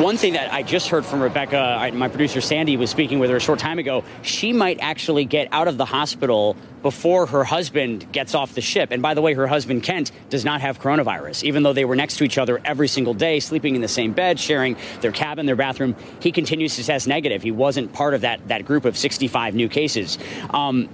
One 0.00 0.16
thing 0.16 0.32
that 0.32 0.50
I 0.50 0.62
just 0.62 0.88
heard 0.88 1.04
from 1.04 1.20
Rebecca, 1.20 1.90
my 1.92 2.08
producer 2.08 2.40
Sandy 2.40 2.78
was 2.78 2.88
speaking 2.88 3.18
with 3.18 3.28
her 3.28 3.36
a 3.36 3.40
short 3.40 3.58
time 3.58 3.78
ago, 3.78 4.04
she 4.22 4.54
might 4.54 4.80
actually 4.80 5.26
get 5.26 5.48
out 5.52 5.68
of 5.68 5.76
the 5.76 5.84
hospital 5.84 6.56
before 6.80 7.26
her 7.26 7.44
husband 7.44 8.10
gets 8.10 8.34
off 8.34 8.54
the 8.54 8.62
ship. 8.62 8.88
And 8.90 9.02
by 9.02 9.12
the 9.12 9.20
way, 9.20 9.34
her 9.34 9.46
husband 9.46 9.82
Kent 9.82 10.12
does 10.30 10.46
not 10.46 10.62
have 10.62 10.80
coronavirus, 10.80 11.44
even 11.44 11.62
though 11.62 11.74
they 11.74 11.84
were 11.84 11.94
next 11.94 12.16
to 12.16 12.24
each 12.24 12.38
other 12.38 12.58
every 12.64 12.88
single 12.88 13.12
day, 13.12 13.38
sleeping 13.38 13.74
in 13.74 13.82
the 13.82 13.86
same 13.86 14.14
bed, 14.14 14.40
sharing 14.40 14.78
their 15.02 15.12
cabin, 15.12 15.44
their 15.44 15.56
bathroom. 15.56 15.94
He 16.20 16.32
continues 16.32 16.74
to 16.76 16.84
test 16.84 17.06
negative. 17.06 17.42
He 17.42 17.50
wasn't 17.50 17.92
part 17.92 18.14
of 18.14 18.22
that 18.22 18.48
that 18.48 18.64
group 18.64 18.86
of 18.86 18.96
65 18.96 19.54
new 19.54 19.68
cases. 19.68 20.16
Um, 20.48 20.88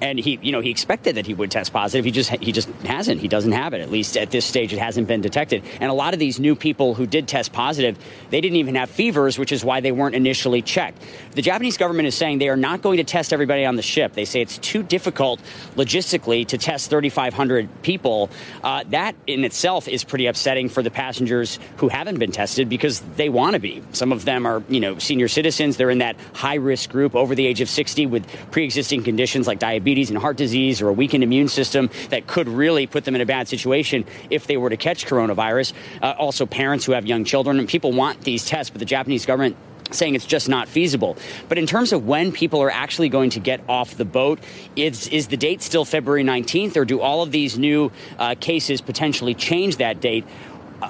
and 0.00 0.18
he, 0.18 0.38
you 0.42 0.52
know, 0.52 0.60
he 0.60 0.70
expected 0.70 1.16
that 1.16 1.26
he 1.26 1.34
would 1.34 1.50
test 1.50 1.72
positive. 1.72 2.04
He 2.04 2.10
just 2.10 2.30
he 2.30 2.52
just 2.52 2.68
hasn't. 2.84 3.20
He 3.20 3.28
doesn't 3.28 3.52
have 3.52 3.74
it. 3.74 3.80
At 3.80 3.90
least 3.90 4.16
at 4.16 4.30
this 4.30 4.44
stage, 4.44 4.72
it 4.72 4.78
hasn't 4.78 5.08
been 5.08 5.20
detected. 5.20 5.62
And 5.80 5.90
a 5.90 5.94
lot 5.94 6.12
of 6.12 6.20
these 6.20 6.38
new 6.38 6.54
people 6.54 6.94
who 6.94 7.06
did 7.06 7.26
test 7.28 7.52
positive, 7.52 7.98
they 8.30 8.40
didn't 8.40 8.56
even 8.56 8.74
have 8.74 8.90
fevers, 8.90 9.38
which 9.38 9.52
is 9.52 9.64
why 9.64 9.80
they 9.80 9.92
weren't 9.92 10.14
initially 10.14 10.62
checked. 10.62 11.02
The 11.32 11.42
Japanese 11.42 11.76
government 11.76 12.08
is 12.08 12.14
saying 12.14 12.38
they 12.38 12.48
are 12.48 12.56
not 12.56 12.82
going 12.82 12.98
to 12.98 13.04
test 13.04 13.32
everybody 13.32 13.64
on 13.64 13.76
the 13.76 13.82
ship. 13.82 14.12
They 14.12 14.24
say 14.24 14.40
it's 14.40 14.58
too 14.58 14.82
difficult 14.82 15.40
logistically 15.76 16.46
to 16.48 16.58
test 16.58 16.90
3,500 16.90 17.82
people. 17.82 18.30
Uh, 18.62 18.84
that 18.88 19.14
in 19.26 19.44
itself 19.44 19.88
is 19.88 20.04
pretty 20.04 20.26
upsetting 20.26 20.68
for 20.68 20.82
the 20.82 20.90
passengers 20.90 21.58
who 21.78 21.88
haven't 21.88 22.18
been 22.18 22.32
tested 22.32 22.68
because 22.68 23.00
they 23.16 23.28
want 23.28 23.54
to 23.54 23.60
be. 23.60 23.82
Some 23.92 24.12
of 24.12 24.24
them 24.24 24.46
are, 24.46 24.62
you 24.68 24.80
know, 24.80 24.98
senior 24.98 25.28
citizens. 25.28 25.76
They're 25.76 25.90
in 25.90 25.98
that 25.98 26.16
high 26.34 26.56
risk 26.56 26.90
group 26.90 27.14
over 27.14 27.34
the 27.34 27.46
age 27.46 27.60
of 27.60 27.68
60 27.68 28.06
with 28.06 28.26
pre 28.50 28.64
existing 28.64 29.02
conditions 29.02 29.46
like 29.46 29.58
diabetes 29.58 29.83
and 29.84 30.18
heart 30.18 30.36
disease 30.36 30.80
or 30.80 30.88
a 30.88 30.92
weakened 30.92 31.22
immune 31.22 31.48
system 31.48 31.90
that 32.10 32.26
could 32.26 32.48
really 32.48 32.86
put 32.86 33.04
them 33.04 33.14
in 33.14 33.20
a 33.20 33.26
bad 33.26 33.48
situation 33.48 34.04
if 34.30 34.46
they 34.46 34.56
were 34.56 34.70
to 34.70 34.76
catch 34.76 35.06
coronavirus. 35.06 35.72
Uh, 36.02 36.14
also, 36.18 36.46
parents 36.46 36.84
who 36.84 36.92
have 36.92 37.06
young 37.06 37.24
children 37.24 37.58
and 37.58 37.68
people 37.68 37.92
want 37.92 38.20
these 38.22 38.44
tests, 38.44 38.70
but 38.70 38.78
the 38.78 38.84
Japanese 38.84 39.26
government 39.26 39.56
saying 39.90 40.14
it's 40.14 40.26
just 40.26 40.48
not 40.48 40.68
feasible. 40.68 41.16
But 41.48 41.58
in 41.58 41.66
terms 41.66 41.92
of 41.92 42.06
when 42.06 42.32
people 42.32 42.62
are 42.62 42.70
actually 42.70 43.08
going 43.08 43.30
to 43.30 43.40
get 43.40 43.60
off 43.68 43.96
the 43.96 44.04
boat, 44.04 44.40
is, 44.76 45.08
is 45.08 45.28
the 45.28 45.36
date 45.36 45.62
still 45.62 45.84
February 45.84 46.24
19th, 46.24 46.76
or 46.76 46.84
do 46.84 47.00
all 47.00 47.22
of 47.22 47.30
these 47.30 47.58
new 47.58 47.92
uh, 48.18 48.34
cases 48.40 48.80
potentially 48.80 49.34
change 49.34 49.76
that 49.76 50.00
date? 50.00 50.24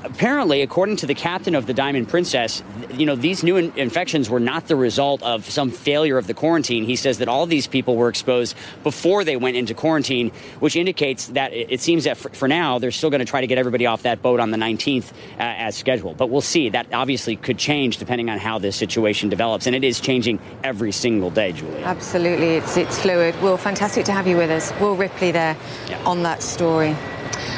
Apparently, 0.03 0.63
according 0.63 0.97
to 0.97 1.07
the 1.07 1.15
captain 1.15 1.55
of 1.55 1.67
the 1.67 1.75
Diamond 1.75 2.09
Princess, 2.09 2.63
you 2.91 3.07
know, 3.07 3.15
these 3.15 3.43
new 3.43 3.57
in- 3.57 3.73
infections 3.77 4.29
were 4.29 4.41
not 4.41 4.67
the 4.67 4.77
result 4.77 5.23
of 5.23 5.49
some 5.49 5.71
failure 5.71 6.19
of 6.19 6.27
the 6.27 6.35
quarantine. 6.35 6.85
He 6.85 6.97
says 6.97 7.19
that 7.19 7.29
all 7.29 7.47
these 7.47 7.67
people 7.67 7.97
were 7.97 8.09
exposed 8.09 8.57
before 8.83 9.25
they 9.25 9.37
went 9.37 9.57
into 9.57 9.75
quarantine, 9.75 10.31
which 10.61 10.77
indicates 10.77 11.29
that 11.29 11.53
it, 11.53 11.81
seems 11.81 12.05
that 12.05 12.17
for, 12.17 12.31
for, 12.31 12.49
now 12.49 12.79
they're 12.79 12.91
still 12.91 13.11
going 13.11 13.21
to 13.21 13.25
try 13.25 13.41
to 13.41 13.47
get 13.47 13.59
everybody 13.59 13.87
off 13.87 14.03
that 14.03 14.23
boat 14.23 14.41
on 14.41 14.51
the 14.51 14.57
19th 14.57 15.13
uh, 15.13 15.15
as 15.39 15.77
scheduled. 15.77 16.17
But 16.17 16.31
we'll 16.31 16.41
see. 16.41 16.69
That 16.71 16.93
obviously 16.93 17.37
could 17.37 17.59
change 17.59 17.99
depending 17.99 18.31
on 18.31 18.39
how 18.39 18.59
this 18.59 18.77
situation 18.77 19.29
develops, 19.29 19.67
and 19.67 19.77
it 19.77 19.85
is 19.85 20.01
changing 20.01 20.39
every 20.63 20.93
single 20.93 21.31
day, 21.31 21.53
Julie. 21.53 21.83
Absolutely, 21.85 22.57
it's 22.57 22.77
it's 22.77 22.99
fluid. 22.99 23.41
Will, 23.43 23.57
fantastic 23.57 24.05
to 24.07 24.13
have 24.13 24.27
you 24.27 24.37
with 24.37 24.51
us. 24.51 24.73
Will 24.81 24.97
Ripley 24.97 25.31
there 25.31 25.57
yeah. 25.89 26.03
on 26.05 26.23
that 26.23 26.43
story. 26.43 26.97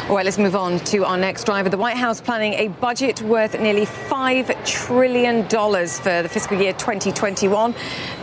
All 0.08 0.16
right, 0.16 0.24
let's 0.24 0.38
move 0.38 0.56
on 0.56 0.78
to 0.80 1.04
our 1.04 1.16
next 1.16 1.44
driver. 1.44 1.68
The 1.68 1.76
White 1.76 1.96
House 1.96 2.20
planning 2.20 2.54
a 2.54 2.68
budget 2.68 3.22
worth 3.22 3.58
nearly 3.60 3.86
$5 3.86 4.66
trillion 4.66 5.48
for 5.48 6.22
the 6.22 6.28
fiscal 6.28 6.58
year 6.60 6.72
2021, 6.74 7.74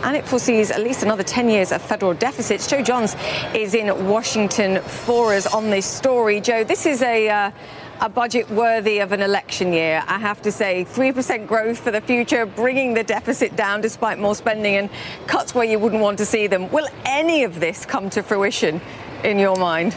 and 0.02 0.16
it 0.16 0.26
foresees 0.26 0.70
at 0.70 0.80
least 0.80 1.02
another 1.02 1.22
10 1.22 1.50
years 1.50 1.72
of 1.72 1.82
federal 1.82 2.14
deficits. 2.14 2.66
Joe 2.66 2.82
Johns 2.82 3.16
is 3.54 3.74
in 3.74 4.08
Washington 4.08 4.80
for 4.82 5.34
us 5.34 5.46
on 5.46 5.70
this 5.70 5.86
story. 5.86 6.40
Joe, 6.40 6.64
this 6.64 6.86
is 6.86 7.02
a. 7.02 7.28
Uh, 7.28 7.50
a 8.00 8.08
budget 8.08 8.50
worthy 8.50 8.98
of 8.98 9.12
an 9.12 9.22
election 9.22 9.72
year. 9.72 10.02
I 10.06 10.18
have 10.18 10.42
to 10.42 10.52
say, 10.52 10.84
3% 10.84 11.46
growth 11.46 11.78
for 11.78 11.90
the 11.90 12.00
future, 12.00 12.44
bringing 12.44 12.92
the 12.92 13.04
deficit 13.04 13.54
down 13.56 13.80
despite 13.80 14.18
more 14.18 14.34
spending 14.34 14.74
and 14.76 14.90
cuts 15.26 15.54
where 15.54 15.64
you 15.64 15.78
wouldn't 15.78 16.02
want 16.02 16.18
to 16.18 16.26
see 16.26 16.46
them. 16.46 16.70
Will 16.70 16.88
any 17.04 17.44
of 17.44 17.60
this 17.60 17.86
come 17.86 18.10
to 18.10 18.22
fruition 18.22 18.80
in 19.22 19.38
your 19.38 19.56
mind? 19.56 19.96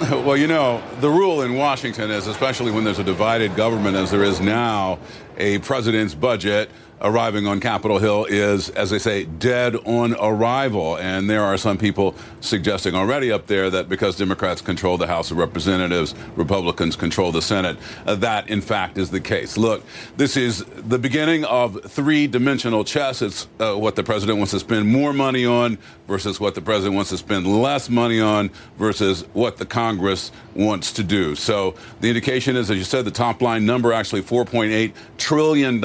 Well, 0.10 0.36
you 0.36 0.46
know, 0.46 0.82
the 1.00 1.10
rule 1.10 1.42
in 1.42 1.56
Washington 1.56 2.10
is, 2.10 2.26
especially 2.26 2.72
when 2.72 2.84
there's 2.84 2.98
a 2.98 3.04
divided 3.04 3.54
government 3.54 3.96
as 3.96 4.10
there 4.10 4.24
is 4.24 4.40
now, 4.40 4.98
a 5.36 5.58
president's 5.58 6.14
budget 6.14 6.70
arriving 7.02 7.46
on 7.46 7.60
Capitol 7.60 7.98
Hill 7.98 8.26
is, 8.26 8.70
as 8.70 8.90
they 8.90 8.98
say, 8.98 9.24
dead 9.24 9.76
on 9.84 10.14
arrival. 10.20 10.96
And 10.98 11.28
there 11.28 11.42
are 11.42 11.56
some 11.56 11.78
people 11.78 12.14
suggesting 12.40 12.94
already 12.94 13.32
up 13.32 13.46
there 13.46 13.70
that 13.70 13.88
because 13.88 14.16
Democrats 14.16 14.60
control 14.60 14.98
the 14.98 15.06
House 15.06 15.30
of 15.30 15.38
Representatives, 15.38 16.14
Republicans 16.36 16.96
control 16.96 17.32
the 17.32 17.42
Senate. 17.42 17.76
Uh, 18.06 18.14
that, 18.16 18.48
in 18.48 18.60
fact, 18.60 18.98
is 18.98 19.10
the 19.10 19.20
case. 19.20 19.56
Look, 19.56 19.84
this 20.16 20.36
is 20.36 20.64
the 20.76 20.98
beginning 20.98 21.44
of 21.44 21.82
three 21.84 22.26
dimensional 22.26 22.84
chess. 22.84 23.22
It's 23.22 23.48
uh, 23.58 23.74
what 23.74 23.96
the 23.96 24.02
president 24.02 24.38
wants 24.38 24.52
to 24.52 24.60
spend 24.60 24.86
more 24.86 25.12
money 25.12 25.46
on 25.46 25.78
versus 26.06 26.40
what 26.40 26.54
the 26.54 26.60
president 26.60 26.94
wants 26.96 27.10
to 27.10 27.18
spend 27.18 27.46
less 27.46 27.88
money 27.88 28.20
on 28.20 28.50
versus 28.76 29.24
what 29.32 29.56
the 29.56 29.66
Congress 29.66 30.32
wants 30.54 30.92
to 30.92 31.02
do. 31.02 31.34
So 31.34 31.74
the 32.00 32.08
indication 32.08 32.56
is, 32.56 32.70
as 32.70 32.76
you 32.76 32.84
said, 32.84 33.04
the 33.04 33.10
top 33.10 33.40
line 33.40 33.64
number 33.64 33.92
actually 33.92 34.22
$4.8 34.22 34.92
trillion 35.18 35.80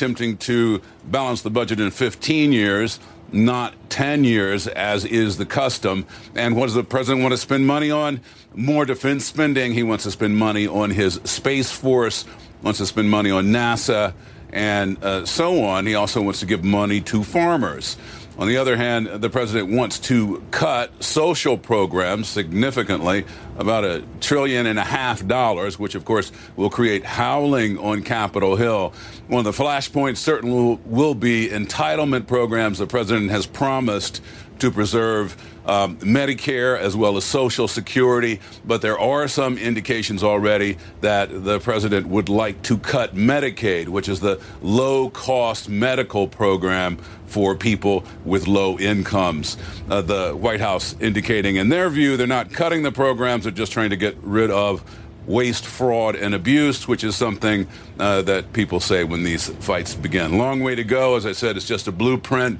attempting 0.00 0.34
to 0.38 0.80
balance 1.04 1.42
the 1.42 1.50
budget 1.50 1.78
in 1.78 1.90
15 1.90 2.52
years, 2.52 2.98
not 3.32 3.74
10 3.90 4.24
years, 4.24 4.66
as 4.66 5.04
is 5.04 5.36
the 5.36 5.44
custom. 5.44 6.06
And 6.34 6.56
what 6.56 6.66
does 6.66 6.74
the 6.74 6.82
president 6.82 7.22
want 7.22 7.32
to 7.32 7.36
spend 7.36 7.66
money 7.66 7.90
on? 7.90 8.22
More 8.54 8.86
defense 8.86 9.26
spending. 9.26 9.74
He 9.74 9.82
wants 9.82 10.04
to 10.04 10.10
spend 10.10 10.38
money 10.38 10.66
on 10.66 10.88
his 10.88 11.20
Space 11.24 11.70
Force, 11.70 12.24
wants 12.62 12.78
to 12.78 12.86
spend 12.86 13.10
money 13.10 13.30
on 13.30 13.48
NASA, 13.48 14.14
and 14.54 15.04
uh, 15.04 15.26
so 15.26 15.62
on. 15.64 15.84
He 15.84 15.94
also 15.94 16.22
wants 16.22 16.40
to 16.40 16.46
give 16.46 16.64
money 16.64 17.02
to 17.02 17.22
farmers. 17.22 17.98
On 18.40 18.48
the 18.48 18.56
other 18.56 18.74
hand, 18.74 19.06
the 19.06 19.28
president 19.28 19.70
wants 19.70 19.98
to 19.98 20.42
cut 20.50 21.04
social 21.04 21.58
programs 21.58 22.26
significantly, 22.26 23.26
about 23.58 23.84
a 23.84 24.02
trillion 24.20 24.64
and 24.64 24.78
a 24.78 24.82
half 24.82 25.26
dollars, 25.26 25.78
which 25.78 25.94
of 25.94 26.06
course 26.06 26.32
will 26.56 26.70
create 26.70 27.04
howling 27.04 27.76
on 27.76 28.02
Capitol 28.02 28.56
Hill. 28.56 28.94
One 29.28 29.46
of 29.46 29.56
the 29.56 29.62
flashpoints 29.62 30.16
certainly 30.16 30.78
will, 30.86 31.14
be 31.14 31.48
entitlement 31.48 32.26
programs 32.26 32.78
the 32.78 32.86
president 32.86 33.30
has 33.30 33.44
promised 33.44 34.22
to 34.60 34.70
preserve 34.70 35.36
um, 35.66 35.96
Medicare 35.98 36.78
as 36.78 36.96
well 36.96 37.16
as 37.16 37.24
Social 37.24 37.68
Security, 37.68 38.40
but 38.64 38.82
there 38.82 38.98
are 38.98 39.28
some 39.28 39.58
indications 39.58 40.22
already 40.22 40.78
that 41.00 41.44
the 41.44 41.60
president 41.60 42.06
would 42.06 42.28
like 42.28 42.62
to 42.62 42.78
cut 42.78 43.14
Medicaid, 43.14 43.88
which 43.88 44.08
is 44.08 44.20
the 44.20 44.40
low 44.62 45.10
cost 45.10 45.68
medical 45.68 46.26
program 46.26 46.96
for 47.26 47.54
people 47.54 48.04
with 48.24 48.48
low 48.48 48.78
incomes. 48.78 49.56
Uh, 49.88 50.00
the 50.02 50.32
White 50.32 50.60
House 50.60 50.96
indicating, 51.00 51.56
in 51.56 51.68
their 51.68 51.88
view, 51.88 52.16
they're 52.16 52.26
not 52.26 52.52
cutting 52.52 52.82
the 52.82 52.92
programs, 52.92 53.44
they're 53.44 53.52
just 53.52 53.72
trying 53.72 53.90
to 53.90 53.96
get 53.96 54.16
rid 54.22 54.50
of 54.50 54.82
waste, 55.26 55.64
fraud, 55.64 56.16
and 56.16 56.34
abuse, 56.34 56.88
which 56.88 57.04
is 57.04 57.14
something 57.14 57.68
uh, 57.98 58.22
that 58.22 58.52
people 58.52 58.80
say 58.80 59.04
when 59.04 59.22
these 59.22 59.48
fights 59.48 59.94
begin. 59.94 60.38
Long 60.38 60.60
way 60.60 60.74
to 60.74 60.82
go. 60.82 61.14
As 61.14 61.24
I 61.24 61.32
said, 61.32 61.56
it's 61.56 61.66
just 61.66 61.86
a 61.86 61.92
blueprint 61.92 62.58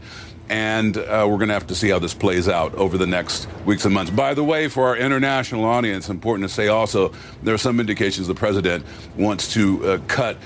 and 0.50 0.97
uh, 0.97 1.25
we're 1.28 1.37
going 1.37 1.49
to 1.49 1.54
have 1.54 1.69
to 1.69 1.76
see 1.76 1.88
how 1.88 2.00
this 2.00 2.12
plays 2.12 2.49
out 2.49 2.75
over 2.75 2.99
the 2.99 3.07
next 3.07 3.49
weeks 3.64 3.85
and 3.85 3.95
months. 3.95 4.11
By 4.11 4.35
the 4.35 4.42
way, 4.42 4.66
for 4.66 4.88
our 4.88 4.97
international 4.97 5.64
audience, 5.64 6.09
important 6.09 6.49
to 6.49 6.52
say 6.52 6.66
also, 6.66 7.12
there 7.45 7.54
are 7.54 7.59
some 7.59 7.78
indications 7.78 8.26
the 8.26 8.35
president 8.35 8.85
wants 9.16 9.54
to 9.54 9.87
uh, 9.87 9.99
cut 10.09 10.37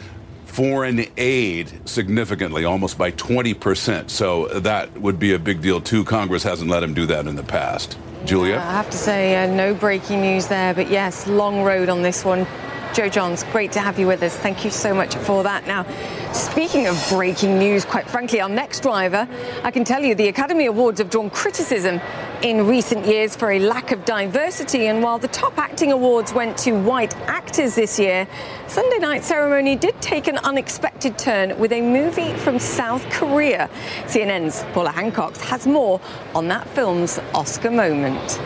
foreign 0.45 1.07
aid 1.17 1.73
significantly, 1.89 2.67
almost 2.67 2.99
by 2.99 3.13
20%. 3.13 4.11
So 4.11 4.47
that 4.49 4.93
would 5.01 5.19
be 5.19 5.33
a 5.33 5.39
big 5.39 5.63
deal, 5.63 5.81
too. 5.81 6.05
Congress 6.05 6.43
hasn't 6.43 6.71
let 6.71 6.83
him 6.83 6.93
do 6.93 7.07
that 7.07 7.27
in 7.27 7.35
the 7.35 7.43
past. 7.43 7.97
Julia? 8.27 8.55
Yeah, 8.55 8.69
I 8.69 8.73
have 8.73 8.91
to 8.91 8.99
say, 8.99 9.43
uh, 9.43 9.47
no 9.55 9.75
breaking 9.75 10.21
news 10.21 10.49
there, 10.49 10.75
but 10.75 10.91
yes, 10.91 11.27
long 11.27 11.63
road 11.63 11.89
on 11.89 12.03
this 12.03 12.25
one. 12.25 12.47
Joe 12.95 13.09
Johns, 13.09 13.43
great 13.51 13.73
to 13.73 13.81
have 13.81 13.99
you 13.99 14.07
with 14.07 14.23
us. 14.23 14.37
Thank 14.37 14.65
you 14.65 14.71
so 14.71 14.95
much 14.95 15.17
for 15.17 15.43
that. 15.43 15.67
Now, 15.67 15.85
speaking 16.33 16.87
of 16.87 17.05
breaking 17.09 17.59
news, 17.59 17.85
quite 17.85 18.09
frankly, 18.09 18.41
our 18.41 18.49
next 18.49 18.85
driver, 18.85 19.27
I 19.65 19.73
can 19.73 19.83
tell 19.83 20.01
you 20.01 20.15
the 20.15 20.29
Academy 20.29 20.67
Awards 20.67 21.01
have 21.01 21.11
drawn 21.11 21.29
criticism 21.29 22.01
in 22.43 22.69
recent 22.69 23.05
years 23.05 23.35
for 23.35 23.51
a 23.51 23.59
lack 23.59 23.91
of 23.91 24.05
diversity. 24.05 24.87
And 24.87 25.03
while 25.03 25.19
the 25.19 25.27
top 25.27 25.59
acting 25.59 25.91
awards 25.91 26.33
went 26.33 26.57
to 26.59 26.71
white 26.71 27.17
actors 27.27 27.75
this 27.75 27.99
year, 27.99 28.29
Sunday 28.69 28.99
night 28.99 29.25
ceremony 29.25 29.75
did 29.75 30.01
take 30.01 30.29
an 30.29 30.39
unexpected 30.39 31.19
turn 31.19 31.59
with 31.59 31.73
a 31.73 31.81
movie 31.81 32.33
from 32.35 32.61
South 32.61 33.05
Korea. 33.11 33.69
CNN's 34.05 34.63
Paula 34.73 34.91
Hancocks 34.91 35.41
has 35.41 35.67
more 35.67 36.01
on 36.33 36.47
that 36.47 36.69
film's 36.69 37.19
Oscar 37.35 37.73
moment. 37.73 38.39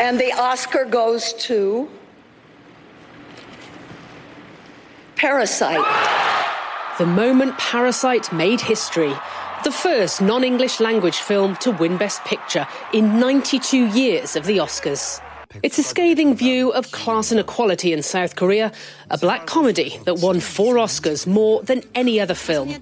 And 0.00 0.16
the 0.20 0.32
Oscar 0.34 0.84
goes 0.84 1.32
to 1.32 1.90
Parasite. 5.20 5.84
The 6.96 7.04
moment 7.04 7.58
Parasite 7.58 8.32
made 8.32 8.58
history. 8.58 9.12
The 9.64 9.70
first 9.70 10.22
non 10.22 10.42
English 10.42 10.80
language 10.80 11.18
film 11.18 11.56
to 11.56 11.72
win 11.72 11.98
Best 11.98 12.24
Picture 12.24 12.66
in 12.94 13.20
92 13.20 13.88
years 13.88 14.34
of 14.34 14.46
the 14.46 14.56
Oscars. 14.56 15.20
It's 15.62 15.78
a 15.78 15.82
scathing 15.82 16.34
view 16.34 16.72
of 16.72 16.90
class 16.92 17.32
inequality 17.32 17.92
in 17.92 18.02
South 18.02 18.34
Korea, 18.34 18.72
a 19.10 19.18
black 19.18 19.46
comedy 19.46 20.00
that 20.06 20.20
won 20.20 20.40
four 20.40 20.76
Oscars 20.76 21.26
more 21.26 21.62
than 21.64 21.82
any 21.94 22.18
other 22.18 22.34
film. 22.34 22.74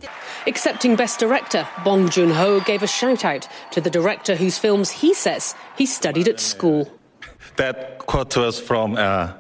Accepting 0.47 0.95
Best 0.95 1.19
Director, 1.19 1.67
Bong 1.85 2.09
Joon 2.09 2.31
Ho 2.31 2.61
gave 2.61 2.85
a 2.85 2.87
shout 2.87 3.25
out 3.25 3.49
to 3.73 3.81
the 3.81 3.91
director 3.91 4.37
whose 4.37 4.59
films 4.59 4.93
he 4.93 5.13
says 5.13 5.57
he 5.77 5.87
studied 5.87 6.29
at 6.29 6.39
school. 6.39 6.89
That 7.57 7.99
quote 7.99 8.37
was 8.37 8.61
from 8.61 8.95
uh, 8.95 9.33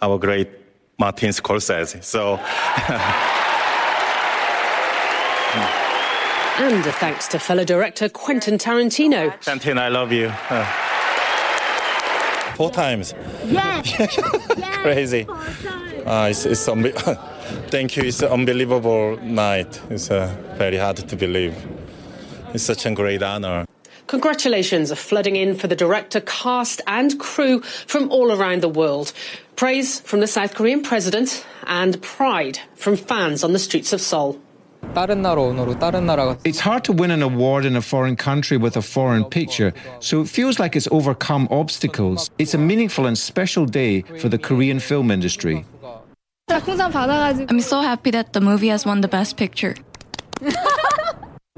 our 0.00 0.16
great 0.16 0.59
Martin 1.00 1.30
Scorsese. 1.30 2.04
So. 2.04 2.34
and 6.62 6.86
a 6.86 6.92
thanks 6.92 7.26
to 7.28 7.38
fellow 7.38 7.64
director 7.64 8.10
Quentin 8.10 8.58
Tarantino. 8.58 9.32
Quentin, 9.42 9.78
I 9.78 9.88
love 9.88 10.12
you. 10.12 10.30
Uh. 10.50 10.64
Four 12.54 12.70
times. 12.70 13.14
Yes. 13.46 13.96
Crazy. 14.82 15.26
Uh, 15.26 16.28
it's, 16.30 16.44
it's 16.44 16.66
Thank 17.70 17.96
you. 17.96 18.02
It's 18.02 18.20
an 18.20 18.28
unbelievable 18.28 19.16
night. 19.22 19.80
It's 19.88 20.10
uh, 20.10 20.36
very 20.58 20.76
hard 20.76 20.98
to 20.98 21.16
believe. 21.16 21.56
It's 22.52 22.64
such 22.64 22.84
a 22.84 22.90
great 22.90 23.22
honor. 23.22 23.64
Congratulations 24.06 24.90
are 24.90 24.96
flooding 24.96 25.36
in 25.36 25.54
for 25.54 25.68
the 25.68 25.76
director, 25.76 26.20
cast, 26.20 26.82
and 26.88 27.18
crew 27.20 27.62
from 27.62 28.10
all 28.10 28.32
around 28.32 28.60
the 28.60 28.68
world. 28.68 29.12
Praise 29.60 30.00
from 30.00 30.20
the 30.20 30.26
South 30.26 30.54
Korean 30.54 30.80
president 30.80 31.44
and 31.66 32.00
pride 32.00 32.58
from 32.76 32.96
fans 32.96 33.44
on 33.44 33.52
the 33.52 33.58
streets 33.58 33.92
of 33.92 34.00
Seoul. 34.00 34.40
It's 36.46 36.60
hard 36.60 36.82
to 36.84 36.92
win 36.94 37.10
an 37.10 37.22
award 37.22 37.66
in 37.66 37.76
a 37.76 37.82
foreign 37.82 38.16
country 38.16 38.56
with 38.56 38.78
a 38.78 38.80
foreign 38.80 39.22
picture, 39.26 39.74
so 39.98 40.22
it 40.22 40.30
feels 40.30 40.58
like 40.58 40.76
it's 40.76 40.88
overcome 40.90 41.46
obstacles. 41.50 42.30
It's 42.38 42.54
a 42.54 42.58
meaningful 42.58 43.04
and 43.04 43.18
special 43.18 43.66
day 43.66 44.00
for 44.18 44.30
the 44.30 44.38
Korean 44.38 44.80
film 44.80 45.10
industry. 45.10 45.66
I'm 47.50 47.60
so 47.60 47.82
happy 47.82 48.10
that 48.12 48.32
the 48.32 48.40
movie 48.40 48.68
has 48.68 48.86
won 48.86 49.02
the 49.02 49.08
best 49.08 49.36
picture. 49.36 49.74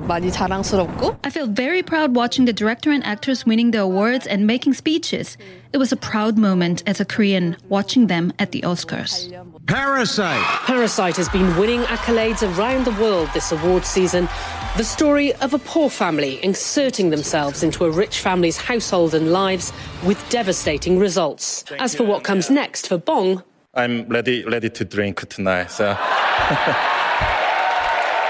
많이 0.01 0.31
자랑스럽고 0.31 1.17
I 1.25 1.29
feel 1.29 1.47
very 1.47 1.81
proud 1.83 2.15
watching 2.15 2.45
the 2.45 2.53
director 2.53 2.91
and 2.91 3.03
actors 3.03 3.45
winning 3.45 3.71
the 3.71 3.81
awards 3.81 4.27
and 4.27 4.45
making 4.45 4.74
speeches. 4.74 5.38
It 5.74 5.77
was 5.77 5.91
a 5.91 5.97
proud 5.97 6.38
moment 6.38 6.83
as 6.86 7.01
a 7.01 7.05
Korean 7.05 7.57
watching 7.67 8.07
them 8.07 8.31
at 8.39 8.51
the 8.51 8.62
Oscars. 8.62 9.27
Parasite. 9.67 10.41
Parasite 10.65 11.17
has 11.17 11.27
been 11.29 11.57
winning 11.57 11.81
accolades 11.81 12.41
around 12.57 12.86
the 12.86 12.95
world 13.01 13.27
this 13.33 13.51
award 13.51 13.86
season. 13.86 14.29
The 14.77 14.83
story 14.83 15.33
of 15.41 15.53
a 15.53 15.59
poor 15.59 15.89
family 15.89 16.39
inserting 16.43 17.09
themselves 17.09 17.63
into 17.63 17.83
a 17.83 17.91
rich 17.91 18.19
family's 18.19 18.57
household 18.57 19.13
and 19.13 19.33
lives 19.33 19.74
with 20.05 20.17
devastating 20.29 21.00
results. 21.00 21.65
As 21.79 21.95
for 21.95 22.03
what 22.05 22.24
comes 22.24 22.50
next 22.50 22.88
for 22.88 22.97
Bong, 22.97 23.43
I'm 23.74 24.07
ready 24.07 24.45
ready 24.45 24.69
to 24.69 24.86
drink 24.86 25.27
tonight. 25.27 25.71
So 25.71 25.97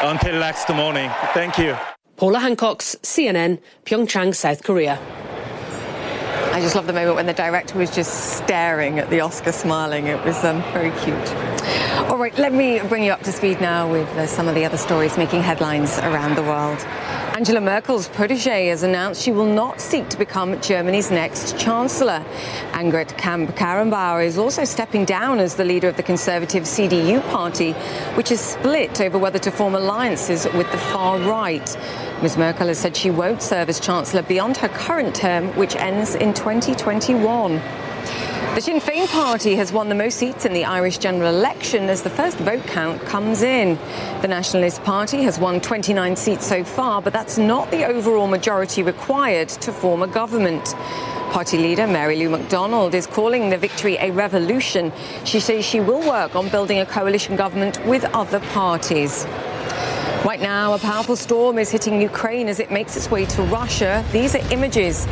until 0.02 0.38
next 0.38 0.68
morning. 0.68 1.10
Thank 1.32 1.58
you. 1.58 1.76
Paula 2.16 2.38
Hancocks 2.40 2.96
CNN, 3.02 3.58
Pyeongchang, 3.84 4.34
South 4.34 4.62
Korea. 4.62 4.98
I 6.52 6.60
just 6.60 6.74
love 6.74 6.86
the 6.86 6.92
moment 6.92 7.16
when 7.16 7.24
the 7.24 7.32
director 7.32 7.78
was 7.78 7.90
just 7.90 8.36
staring 8.36 8.98
at 8.98 9.08
the 9.08 9.20
Oscar, 9.20 9.52
smiling. 9.52 10.08
It 10.08 10.22
was 10.22 10.44
um, 10.44 10.60
very 10.74 10.90
cute. 11.00 11.32
All 12.10 12.18
right, 12.18 12.36
let 12.36 12.52
me 12.52 12.78
bring 12.90 13.02
you 13.02 13.10
up 13.10 13.22
to 13.22 13.32
speed 13.32 13.58
now 13.62 13.90
with 13.90 14.06
uh, 14.10 14.26
some 14.26 14.48
of 14.48 14.54
the 14.54 14.66
other 14.66 14.76
stories 14.76 15.16
making 15.16 15.40
headlines 15.40 15.96
around 16.00 16.34
the 16.34 16.42
world. 16.42 16.78
Angela 17.34 17.62
Merkel's 17.62 18.06
protege 18.08 18.66
has 18.66 18.82
announced 18.82 19.22
she 19.22 19.32
will 19.32 19.46
not 19.46 19.80
seek 19.80 20.10
to 20.10 20.18
become 20.18 20.60
Germany's 20.60 21.10
next 21.10 21.58
chancellor. 21.58 22.22
Annegret 22.72 23.16
Kramp-Karrenbauer 23.16 24.22
is 24.22 24.36
also 24.36 24.64
stepping 24.64 25.06
down 25.06 25.38
as 25.38 25.54
the 25.54 25.64
leader 25.64 25.88
of 25.88 25.96
the 25.96 26.02
conservative 26.02 26.64
CDU 26.64 27.26
party, 27.30 27.72
which 28.14 28.30
is 28.30 28.40
split 28.40 29.00
over 29.00 29.18
whether 29.18 29.38
to 29.38 29.50
form 29.50 29.74
alliances 29.74 30.44
with 30.52 30.70
the 30.70 30.78
far 30.78 31.18
right. 31.20 31.76
Ms. 32.22 32.36
Merkel 32.36 32.68
has 32.68 32.78
said 32.78 32.96
she 32.96 33.10
won't 33.10 33.42
serve 33.42 33.68
as 33.68 33.80
chancellor 33.80 34.22
beyond 34.22 34.56
her 34.58 34.68
current 34.68 35.12
term, 35.12 35.48
which 35.56 35.74
ends 35.74 36.14
in 36.14 36.32
2021. 36.42 37.54
The 38.56 38.60
Sinn 38.60 38.80
Féin 38.80 39.08
party 39.08 39.54
has 39.54 39.72
won 39.72 39.88
the 39.88 39.94
most 39.94 40.18
seats 40.18 40.44
in 40.44 40.52
the 40.52 40.64
Irish 40.64 40.98
general 40.98 41.32
election 41.32 41.88
as 41.88 42.02
the 42.02 42.10
first 42.10 42.36
vote 42.38 42.64
count 42.66 43.00
comes 43.02 43.42
in. 43.42 43.78
The 44.22 44.28
Nationalist 44.28 44.82
Party 44.82 45.22
has 45.22 45.38
won 45.38 45.60
29 45.60 46.16
seats 46.16 46.44
so 46.44 46.64
far, 46.64 47.00
but 47.00 47.12
that's 47.12 47.38
not 47.38 47.70
the 47.70 47.84
overall 47.84 48.26
majority 48.26 48.82
required 48.82 49.50
to 49.50 49.72
form 49.72 50.02
a 50.02 50.08
government. 50.08 50.74
Party 51.30 51.58
leader 51.58 51.86
Mary 51.86 52.16
Lou 52.16 52.28
McDonald 52.28 52.96
is 52.96 53.06
calling 53.06 53.48
the 53.48 53.56
victory 53.56 53.96
a 54.00 54.10
revolution. 54.10 54.92
She 55.24 55.38
says 55.38 55.64
she 55.64 55.78
will 55.78 56.00
work 56.00 56.34
on 56.34 56.48
building 56.48 56.80
a 56.80 56.86
coalition 56.86 57.36
government 57.36 57.78
with 57.86 58.04
other 58.06 58.40
parties. 58.40 59.26
Right 60.24 60.40
now, 60.40 60.74
a 60.74 60.78
powerful 60.78 61.14
storm 61.14 61.56
is 61.58 61.70
hitting 61.70 62.02
Ukraine 62.02 62.48
as 62.48 62.58
it 62.58 62.72
makes 62.72 62.96
its 62.96 63.12
way 63.12 63.26
to 63.26 63.42
Russia. 63.42 64.04
These 64.10 64.34
are 64.34 64.52
images 64.52 65.06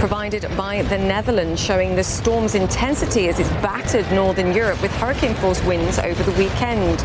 provided 0.00 0.48
by 0.56 0.80
the 0.84 0.96
Netherlands 0.96 1.60
showing 1.60 1.94
the 1.94 2.02
storm's 2.02 2.54
intensity 2.54 3.28
as 3.28 3.38
it's 3.38 3.50
battered 3.60 4.10
northern 4.12 4.54
Europe 4.54 4.80
with 4.80 4.90
hurricane 4.92 5.34
force 5.34 5.62
winds 5.64 5.98
over 5.98 6.22
the 6.22 6.32
weekend. 6.38 6.98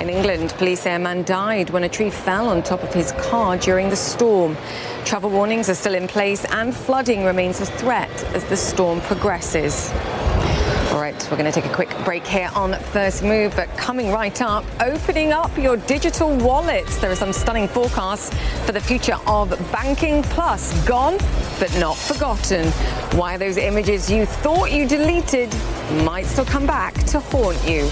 In 0.00 0.08
England, 0.08 0.54
police 0.56 0.80
say 0.80 0.94
a 0.94 0.98
man 0.98 1.22
died 1.24 1.68
when 1.68 1.84
a 1.84 1.88
tree 1.88 2.08
fell 2.08 2.48
on 2.48 2.62
top 2.62 2.82
of 2.82 2.94
his 2.94 3.12
car 3.12 3.58
during 3.58 3.90
the 3.90 3.96
storm. 3.96 4.56
Travel 5.04 5.28
warnings 5.28 5.68
are 5.68 5.74
still 5.74 5.94
in 5.94 6.08
place 6.08 6.46
and 6.46 6.74
flooding 6.74 7.24
remains 7.24 7.60
a 7.60 7.66
threat 7.66 8.24
as 8.34 8.42
the 8.44 8.56
storm 8.56 9.02
progresses. 9.02 9.90
All 11.00 11.06
right, 11.06 11.28
we're 11.30 11.38
going 11.38 11.50
to 11.50 11.60
take 11.60 11.64
a 11.64 11.74
quick 11.74 11.88
break 12.04 12.26
here 12.26 12.50
on 12.54 12.74
First 12.92 13.22
Move, 13.22 13.56
but 13.56 13.74
coming 13.74 14.12
right 14.12 14.38
up, 14.42 14.66
opening 14.82 15.32
up 15.32 15.56
your 15.56 15.78
digital 15.78 16.36
wallets. 16.36 16.98
There 16.98 17.10
are 17.10 17.16
some 17.16 17.32
stunning 17.32 17.68
forecasts 17.68 18.28
for 18.66 18.72
the 18.72 18.82
future 18.82 19.16
of 19.26 19.48
banking 19.72 20.22
plus 20.22 20.74
gone 20.86 21.16
but 21.58 21.74
not 21.78 21.96
forgotten. 21.96 22.66
Why 23.18 23.38
those 23.38 23.56
images 23.56 24.10
you 24.10 24.26
thought 24.26 24.72
you 24.72 24.86
deleted 24.86 25.48
might 26.04 26.26
still 26.26 26.44
come 26.44 26.66
back 26.66 26.92
to 27.04 27.18
haunt 27.18 27.56
you. 27.66 27.86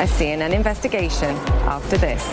A 0.00 0.08
CNN 0.08 0.54
investigation 0.54 1.36
after 1.68 1.98
this. 1.98 2.24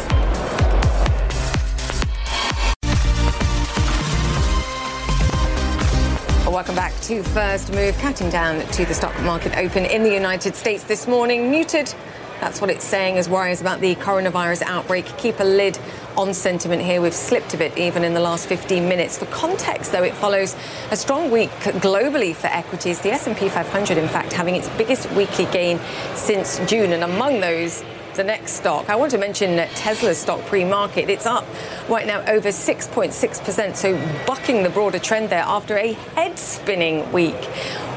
Welcome 6.62 6.76
back 6.76 6.94
to 7.02 7.24
First 7.24 7.74
Move. 7.74 7.98
Counting 7.98 8.30
down 8.30 8.64
to 8.74 8.86
the 8.86 8.94
stock 8.94 9.20
market 9.24 9.58
open 9.58 9.84
in 9.84 10.04
the 10.04 10.14
United 10.14 10.54
States 10.54 10.84
this 10.84 11.08
morning. 11.08 11.50
Muted. 11.50 11.92
That's 12.40 12.62
what 12.62 12.70
it's 12.70 12.86
saying 12.86 13.18
as 13.18 13.28
worries 13.28 13.62
about 13.62 13.82
the 13.82 13.96
coronavirus 13.96 14.62
outbreak 14.68 15.06
keep 15.18 15.40
a 15.40 15.44
lid 15.44 15.80
on 16.16 16.36
sentiment 16.36 16.84
here. 16.84 17.02
We've 17.02 17.16
slipped 17.16 17.56
a 17.56 17.58
bit 17.58 17.76
even 17.80 18.04
in 18.04 18.14
the 18.14 18.20
last 18.20 18.46
15 18.46 18.88
minutes. 18.88 19.18
For 19.18 19.26
context, 19.26 19.92
though, 19.92 20.04
it 20.04 20.14
follows 20.14 20.56
a 20.92 20.96
strong 20.96 21.32
week 21.32 21.50
globally 21.50 22.36
for 22.36 22.46
equities. 22.46 23.02
The 23.02 23.10
S&P 23.10 23.50
500, 23.50 23.98
in 23.98 24.08
fact, 24.08 24.32
having 24.32 24.56
its 24.56 24.70
biggest 24.78 25.12
weekly 25.14 25.46
gain 25.46 25.80
since 26.14 26.60
June, 26.68 26.94
and 26.94 27.04
among 27.04 27.40
those 27.40 27.84
the 28.16 28.24
next 28.24 28.54
stock. 28.54 28.90
I 28.90 28.96
want 28.96 29.12
to 29.12 29.18
mention 29.18 29.58
Tesla's 29.76 30.18
stock 30.18 30.46
pre-market. 30.46 31.10
It's 31.10 31.26
up 31.26 31.46
right 31.90 32.06
now 32.06 32.22
over 32.28 32.50
6.6%, 32.50 33.76
so 33.76 34.26
bucking 34.26 34.64
the 34.64 34.70
broader 34.70 35.00
trend 35.00 35.30
there 35.30 35.44
after 35.46 35.78
a 35.78 35.94
head-spinning 35.94 37.12
week. 37.12 37.50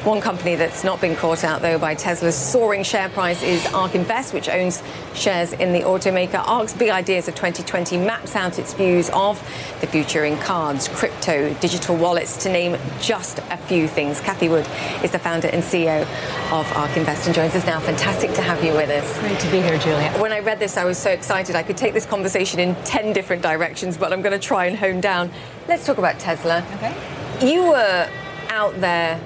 One 0.05 0.21
company 0.21 0.53
that's 0.53 0.83
not 0.83 1.01
been 1.01 1.15
caught 1.15 1.43
out, 1.43 1.63
though, 1.63 1.79
by 1.79 1.95
Tesla's 1.95 2.35
soaring 2.37 2.83
share 2.83 3.09
price 3.09 3.41
is 3.41 3.65
ARK 3.73 3.95
Invest, 3.95 4.35
which 4.35 4.47
owns 4.47 4.83
shares 5.15 5.51
in 5.53 5.73
the 5.73 5.79
automaker. 5.79 6.47
ARK's 6.47 6.75
big 6.75 6.91
ideas 6.91 7.27
of 7.27 7.33
2020 7.33 7.97
maps 7.97 8.35
out 8.35 8.59
its 8.59 8.75
views 8.75 9.09
of 9.13 9.41
the 9.81 9.87
future 9.87 10.23
in 10.23 10.37
cards, 10.37 10.89
crypto, 10.89 11.51
digital 11.55 11.95
wallets, 11.95 12.37
to 12.43 12.49
name 12.49 12.77
just 13.01 13.39
a 13.49 13.57
few 13.57 13.87
things. 13.87 14.21
Cathie 14.21 14.47
Wood 14.47 14.67
is 15.03 15.09
the 15.09 15.17
founder 15.17 15.47
and 15.47 15.63
CEO 15.63 16.03
of 16.51 16.71
ARK 16.77 16.95
Invest 16.95 17.25
and 17.25 17.33
joins 17.33 17.55
us 17.55 17.65
now. 17.65 17.79
Fantastic 17.79 18.31
to 18.33 18.43
have 18.43 18.63
you 18.63 18.73
with 18.73 18.91
us. 18.91 19.19
Great 19.21 19.39
to 19.39 19.49
be 19.49 19.59
here, 19.59 19.79
Julia. 19.79 20.11
When 20.21 20.31
I 20.31 20.37
read 20.37 20.59
this, 20.59 20.77
I 20.77 20.85
was 20.85 20.99
so 20.99 21.09
excited. 21.09 21.55
I 21.55 21.63
could 21.63 21.77
take 21.77 21.95
this 21.95 22.05
conversation 22.05 22.59
in 22.59 22.75
10 22.83 23.11
different 23.11 23.41
directions, 23.41 23.97
but 23.97 24.13
I'm 24.13 24.21
going 24.21 24.39
to 24.39 24.47
try 24.47 24.67
and 24.67 24.77
hone 24.77 25.01
down. 25.01 25.31
Let's 25.67 25.83
talk 25.83 25.97
about 25.97 26.19
Tesla. 26.19 26.63
Okay. 26.75 26.93
You 27.41 27.63
were 27.69 28.07
out 28.49 28.79
there 28.79 29.19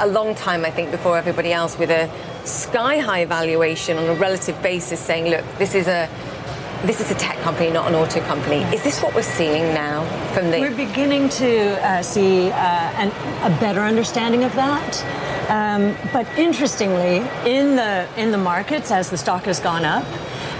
a 0.00 0.06
long 0.06 0.34
time, 0.34 0.64
I 0.64 0.70
think, 0.70 0.90
before 0.90 1.16
everybody 1.16 1.52
else 1.52 1.78
with 1.78 1.90
a 1.90 2.10
sky 2.46 2.98
high 2.98 3.24
valuation 3.24 3.98
on 3.98 4.04
a 4.06 4.14
relative 4.14 4.60
basis, 4.62 5.00
saying, 5.00 5.26
look, 5.30 5.44
this 5.58 5.74
is 5.74 5.88
a 5.88 6.08
this 6.84 7.00
is 7.00 7.12
a 7.12 7.14
tech 7.14 7.38
company, 7.38 7.70
not 7.70 7.86
an 7.88 7.94
auto 7.94 8.20
company. 8.22 8.56
Yes. 8.56 8.74
Is 8.74 8.82
this 8.82 9.02
what 9.02 9.14
we're 9.14 9.22
seeing 9.22 9.72
now 9.72 10.04
from 10.34 10.50
the? 10.50 10.58
We're 10.58 10.74
beginning 10.74 11.28
to 11.30 11.80
uh, 11.86 12.02
see 12.02 12.50
uh, 12.50 12.54
an, 12.54 13.08
a 13.42 13.56
better 13.60 13.80
understanding 13.80 14.42
of 14.42 14.52
that. 14.54 15.04
Um, 15.48 15.96
but 16.12 16.26
interestingly, 16.38 17.18
in 17.48 17.76
the 17.76 18.08
in 18.16 18.32
the 18.32 18.38
markets, 18.38 18.90
as 18.90 19.10
the 19.10 19.18
stock 19.18 19.44
has 19.44 19.60
gone 19.60 19.84
up, 19.84 20.04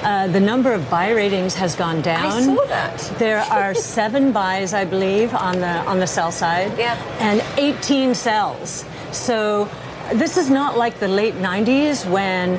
uh, 0.03 0.27
the 0.29 0.41
number 0.41 0.73
of 0.73 0.89
buy 0.91 1.11
ratings 1.11 1.55
has 1.55 1.75
gone 1.75 2.03
down. 2.03 2.27
I 2.27 2.43
saw 2.43 2.65
that. 2.67 2.99
There 3.19 3.39
are 3.39 3.75
seven 3.75 4.33
buys, 4.33 4.75
I 4.75 4.85
believe, 4.85 5.35
on 5.35 5.61
the 5.61 5.79
on 5.87 5.99
the 5.99 6.07
sell 6.07 6.33
side, 6.33 6.77
yeah. 6.79 6.97
and 7.21 7.43
18 7.59 8.15
sells. 8.15 8.85
So 9.13 9.69
this 10.15 10.37
is 10.37 10.51
not 10.51 10.77
like 10.77 10.99
the 10.99 11.09
late 11.09 11.35
90s 11.35 12.11
when 12.11 12.55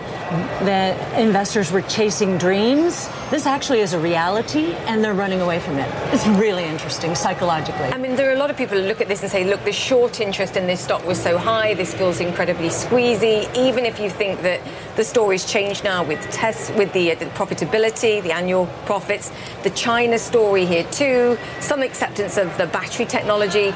the 0.66 1.22
investors 1.22 1.72
were 1.72 1.82
chasing 1.84 2.38
dreams. 2.38 3.10
This 3.30 3.46
actually 3.46 3.82
is 3.82 3.94
a 3.94 4.00
reality 4.00 4.74
and 4.88 5.04
they're 5.04 5.14
running 5.14 5.42
away 5.42 5.60
from 5.60 5.78
it. 5.78 5.90
It's 6.14 6.26
really 6.26 6.64
interesting 6.64 7.14
psychologically. 7.16 7.86
I 7.86 7.98
mean, 7.98 8.16
there 8.16 8.30
are 8.30 8.34
a 8.34 8.40
lot 8.40 8.50
of 8.50 8.58
people 8.58 8.80
who 8.80 8.88
look 8.88 9.02
at 9.02 9.08
this 9.08 9.22
and 9.22 9.32
say, 9.32 9.44
look, 9.44 9.64
the 9.66 9.74
short 9.74 10.20
interest 10.20 10.58
in 10.58 10.66
this 10.66 10.82
stock 10.82 11.06
was 11.06 11.22
so 11.22 11.38
high, 11.38 11.74
this 11.74 11.94
feels 11.94 12.20
incredibly 12.20 12.70
squeezy. 12.70 13.54
Even 13.56 13.86
if 13.86 14.00
you 14.00 14.10
think 14.10 14.42
that 14.42 14.62
the 14.96 15.04
story's 15.04 15.46
changed 15.46 15.84
now 15.84 16.04
with 16.04 16.22
tests, 16.32 16.72
with 16.72 16.92
the, 16.94 17.12
uh, 17.12 17.16
the 17.16 17.26
profitability, 17.26 18.22
the 18.24 18.32
annual 18.32 18.68
profits, 18.86 19.32
the 19.64 19.70
China 19.72 20.18
story 20.18 20.66
here 20.66 20.86
too, 20.86 21.38
some 21.60 21.82
acceptance 21.82 22.38
of 22.38 22.56
the 22.58 22.68
battery 22.68 23.06
technology 23.06 23.76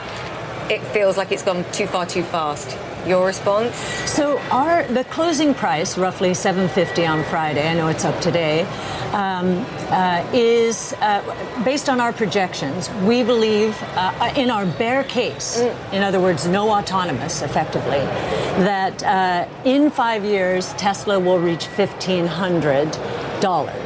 it 0.70 0.82
feels 0.88 1.18
like 1.18 1.32
it's 1.32 1.44
gone 1.44 1.66
too 1.72 1.88
far 1.88 2.06
too 2.06 2.24
fast. 2.24 2.78
Your 3.06 3.26
response? 3.26 3.76
So 4.10 4.38
our 4.52 4.84
the 4.88 5.06
closing 5.06 5.54
price, 5.54 5.98
roughly 5.98 6.34
750 6.34 7.06
on 7.06 7.24
Friday. 7.26 7.66
I 7.66 7.74
know 7.74 7.88
it's 7.88 8.04
up 8.04 8.20
today. 8.20 8.64
Um, 9.14 9.66
uh, 9.90 10.30
is 10.34 10.94
uh, 11.00 11.24
based 11.64 11.88
on 11.88 12.02
our 12.02 12.12
projections. 12.12 12.90
We 13.06 13.24
believe, 13.24 13.82
uh, 13.96 14.34
in 14.36 14.50
our 14.50 14.66
bear 14.66 15.06
case, 15.06 15.62
mm. 15.62 15.94
in 15.94 16.04
other 16.04 16.20
words, 16.20 16.46
no 16.46 16.70
autonomous, 16.72 17.42
effectively, 17.42 18.04
that 18.66 19.02
uh, 19.04 19.48
in 19.64 19.90
five 19.90 20.26
years 20.26 20.74
Tesla 20.74 21.18
will 21.18 21.40
reach 21.40 21.66
1,500 21.68 22.92
dollars. 22.92 23.37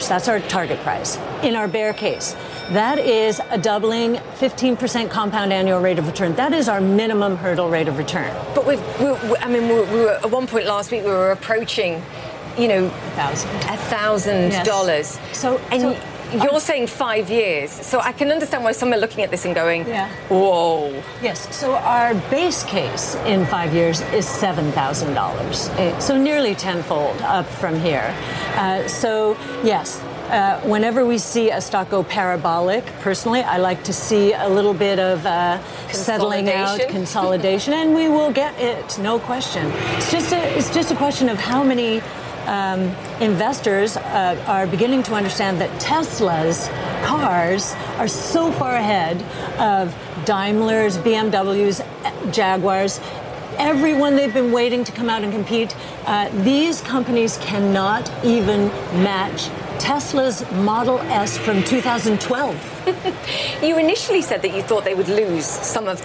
That's 0.08 0.28
our 0.28 0.40
target 0.40 0.80
price 0.80 1.18
in 1.44 1.56
our 1.56 1.68
bear 1.68 1.94
case. 1.94 2.36
That 2.72 3.00
is 3.00 3.42
a 3.50 3.58
doubling, 3.58 4.16
15% 4.16 5.10
compound 5.10 5.52
annual 5.52 5.80
rate 5.80 6.00
of 6.00 6.08
return. 6.08 6.34
That 6.36 6.54
is 6.54 6.70
our 6.70 6.80
minimum 6.82 7.36
hurdle 7.36 7.70
rate 7.70 7.88
of 7.88 7.98
return. 7.98 8.34
But 8.56 8.66
we've, 8.66 8.80
we, 9.00 9.36
I 9.38 9.50
mean, 9.50 9.68
we 9.68 9.76
were, 9.76 10.20
at 10.24 10.32
one 10.32 10.48
point 10.48 10.66
last 10.66 10.92
week 10.92 11.04
we 11.04 11.10
were 11.10 11.32
approaching, 11.32 12.02
you 12.58 12.68
know, 12.68 12.86
a 12.86 12.90
thousand, 13.16 13.50
a 13.50 13.78
thousand 13.78 14.66
dollars. 14.66 15.20
So, 15.34 15.58
and. 15.72 15.82
So, 15.82 16.11
you're 16.34 16.60
saying 16.60 16.88
five 16.88 17.30
years. 17.30 17.72
So 17.72 18.00
I 18.00 18.12
can 18.12 18.32
understand 18.32 18.64
why 18.64 18.72
some 18.72 18.94
are 18.94 18.98
looking 18.98 19.24
at 19.24 19.32
this 19.32 19.46
and 19.46 19.54
going, 19.56 19.88
Yeah. 19.88 20.10
whoa. 20.30 21.04
Yes, 21.22 21.54
so 21.56 21.76
our 21.76 22.14
base 22.30 22.64
case 22.64 23.16
in 23.26 23.46
five 23.46 23.74
years 23.74 24.02
is 24.14 24.26
$7,000. 24.26 26.02
So 26.02 26.18
nearly 26.18 26.56
tenfold 26.56 27.22
up 27.22 27.46
from 27.46 27.80
here. 27.80 28.14
Uh, 28.56 28.88
so, 28.88 29.38
yes. 29.64 30.00
Uh, 30.30 30.62
whenever 30.62 31.06
we 31.06 31.18
see 31.18 31.50
a 31.50 31.60
stock 31.60 31.90
go 31.90 32.04
parabolic, 32.04 32.86
personally, 33.02 33.42
I 33.42 33.58
like 33.58 33.84
to 33.84 33.92
see 33.92 34.32
a 34.32 34.48
little 34.48 34.74
bit 34.74 34.98
of 34.98 35.26
uh, 35.26 35.60
settling 35.92 36.48
out, 36.50 36.80
Consolidation. 36.80 36.92
consolidation, 36.96 37.74
and 37.74 37.94
we 37.94 38.08
will 38.08 38.32
get 38.32 38.58
it, 38.58 38.98
no 39.00 39.20
question. 39.20 39.70
It's 39.98 40.10
just 40.10 40.32
a, 40.32 40.58
it's 40.58 40.70
just 40.74 40.90
a 40.90 40.96
question 40.96 41.28
of 41.28 41.38
how 41.38 41.64
many 41.66 42.02
um, 42.48 42.82
investors 43.22 43.98
uh, 43.98 44.44
are 44.48 44.68
beginning 44.68 45.04
to 45.04 45.14
understand 45.14 45.62
that 45.62 45.80
Tesla's 45.80 46.68
cars 47.04 47.74
are 47.98 48.08
so 48.08 48.52
far 48.52 48.76
ahead 48.76 49.22
of 49.60 49.96
Daimler's, 50.26 50.98
BMW's, 50.98 51.82
Jaguars. 52.34 53.00
Everyone 53.58 54.16
they've 54.16 54.34
been 54.34 54.52
waiting 54.52 54.84
to 54.84 54.92
come 54.92 55.10
out 55.10 55.24
and 55.24 55.32
compete. 55.32 55.76
Uh, 56.06 56.30
these 56.44 56.82
companies 56.82 57.38
cannot 57.38 58.12
even 58.24 58.68
match 59.04 59.50
Tesla's 59.80 60.50
Model 60.52 61.00
S 61.00 61.38
from 61.38 61.64
2012. 61.64 62.81
You 63.62 63.78
initially 63.78 64.22
said 64.24 64.42
that 64.42 64.56
you 64.56 64.64
thought 64.64 64.84
they 64.86 64.96
would 64.96 65.08
lose 65.08 65.46
some 65.46 65.88
of 65.88 66.02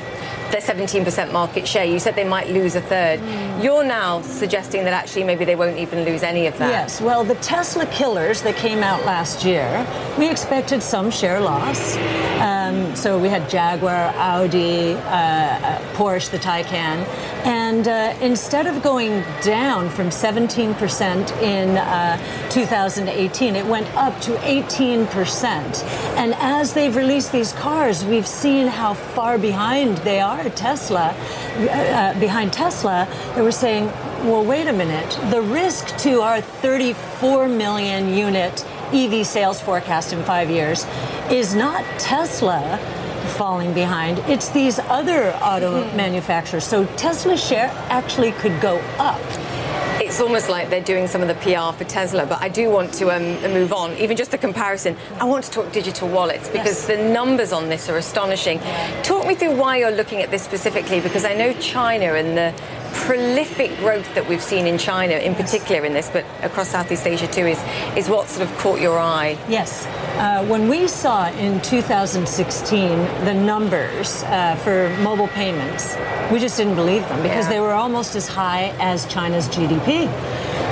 their 0.50 0.60
17% 0.60 1.32
market 1.32 1.66
share. 1.66 1.84
You 1.84 1.98
said 1.98 2.14
they 2.14 2.24
might 2.24 2.48
lose 2.48 2.76
a 2.76 2.80
third. 2.80 3.20
You're 3.62 3.84
now 3.84 4.22
suggesting 4.22 4.84
that 4.84 4.92
actually 4.92 5.24
maybe 5.24 5.44
they 5.44 5.56
won't 5.56 5.78
even 5.78 6.04
lose 6.04 6.22
any 6.22 6.46
of 6.46 6.56
that. 6.58 6.70
Yes, 6.70 7.00
well, 7.00 7.24
the 7.24 7.34
Tesla 7.36 7.86
killers 7.86 8.42
that 8.42 8.56
came 8.56 8.82
out 8.82 9.04
last 9.04 9.44
year, 9.44 9.86
we 10.18 10.28
expected 10.28 10.82
some 10.82 11.10
share 11.10 11.40
loss. 11.40 11.96
Um, 12.40 12.94
so 12.94 13.18
we 13.18 13.28
had 13.28 13.48
Jaguar, 13.48 14.12
Audi, 14.16 14.92
uh, 14.92 14.98
uh, 14.98 15.78
Porsche, 15.94 16.30
the 16.30 16.38
Taycan. 16.38 17.06
And 17.44 17.88
uh, 17.88 18.16
instead 18.20 18.66
of 18.66 18.82
going 18.82 19.22
down 19.42 19.88
from 19.88 20.08
17% 20.08 21.42
in 21.42 21.76
uh, 21.76 22.50
2018, 22.50 23.56
it 23.56 23.66
went 23.66 23.92
up 23.94 24.20
to 24.22 24.32
18%. 24.32 25.46
And 26.16 26.34
as 26.38 26.65
they've 26.72 26.94
released 26.94 27.32
these 27.32 27.52
cars, 27.52 28.04
we've 28.04 28.26
seen 28.26 28.66
how 28.66 28.94
far 28.94 29.38
behind 29.38 29.98
they 29.98 30.20
are, 30.20 30.48
Tesla, 30.50 31.14
uh, 31.14 31.62
uh, 31.62 32.20
behind 32.20 32.52
Tesla. 32.52 33.08
They 33.34 33.42
were 33.42 33.52
saying, 33.52 33.86
well, 34.24 34.44
wait 34.44 34.66
a 34.66 34.72
minute. 34.72 35.18
The 35.30 35.42
risk 35.42 35.96
to 35.98 36.20
our 36.22 36.40
34 36.40 37.48
million 37.48 38.14
unit 38.14 38.64
EV 38.92 39.26
sales 39.26 39.60
forecast 39.60 40.12
in 40.12 40.22
five 40.24 40.50
years 40.50 40.86
is 41.30 41.54
not 41.54 41.84
Tesla 41.98 42.78
falling 43.26 43.74
behind, 43.74 44.18
it's 44.20 44.48
these 44.50 44.78
other 44.78 45.32
auto 45.42 45.84
manufacturers. 45.94 46.64
So 46.64 46.86
Tesla's 46.96 47.44
share 47.44 47.70
actually 47.88 48.32
could 48.32 48.60
go 48.60 48.78
up. 48.98 49.20
It's 49.98 50.20
almost 50.20 50.50
like 50.50 50.68
they're 50.68 50.82
doing 50.82 51.08
some 51.08 51.22
of 51.22 51.28
the 51.28 51.34
PR 51.36 51.74
for 51.76 51.84
Tesla, 51.84 52.26
but 52.26 52.42
I 52.42 52.50
do 52.50 52.68
want 52.70 52.92
to 52.94 53.10
um, 53.10 53.40
move 53.52 53.72
on. 53.72 53.96
Even 53.96 54.14
just 54.14 54.30
the 54.30 54.36
comparison, 54.36 54.94
I 55.18 55.24
want 55.24 55.44
to 55.44 55.50
talk 55.50 55.72
digital 55.72 56.06
wallets 56.08 56.50
because 56.50 56.86
the 56.86 56.98
numbers 56.98 57.50
on 57.50 57.70
this 57.70 57.88
are 57.88 57.96
astonishing. 57.96 58.58
Talk 59.02 59.26
me 59.26 59.34
through 59.34 59.56
why 59.56 59.78
you're 59.78 59.90
looking 59.90 60.20
at 60.20 60.30
this 60.30 60.42
specifically, 60.42 61.00
because 61.00 61.24
I 61.24 61.34
know 61.34 61.54
China 61.54 62.12
and 62.12 62.36
the 62.36 62.54
prolific 63.06 63.76
growth 63.78 64.12
that 64.16 64.28
we've 64.28 64.42
seen 64.42 64.66
in 64.66 64.76
China, 64.78 65.14
in 65.14 65.34
particular 65.34 65.84
in 65.84 65.92
this, 65.92 66.10
but 66.10 66.24
across 66.42 66.68
Southeast 66.70 67.06
Asia 67.06 67.28
too, 67.28 67.46
is 67.46 67.62
is 67.96 68.08
what 68.08 68.28
sort 68.28 68.48
of 68.50 68.58
caught 68.58 68.80
your 68.80 68.98
eye. 68.98 69.38
Yes. 69.48 69.86
Uh, 70.18 70.44
when 70.46 70.68
we 70.68 70.88
saw 70.88 71.28
in 71.38 71.60
2016 71.62 72.88
the 73.24 73.32
numbers 73.34 74.22
uh, 74.24 74.56
for 74.56 74.90
mobile 75.02 75.28
payments, 75.28 75.96
we 76.32 76.40
just 76.40 76.56
didn't 76.56 76.74
believe 76.74 77.02
them 77.08 77.22
because 77.22 77.44
Yeah. 77.46 77.50
they 77.54 77.60
were 77.60 77.72
almost 77.74 78.16
as 78.16 78.26
high 78.26 78.74
as 78.80 79.06
China's 79.06 79.46
GDP. 79.48 80.08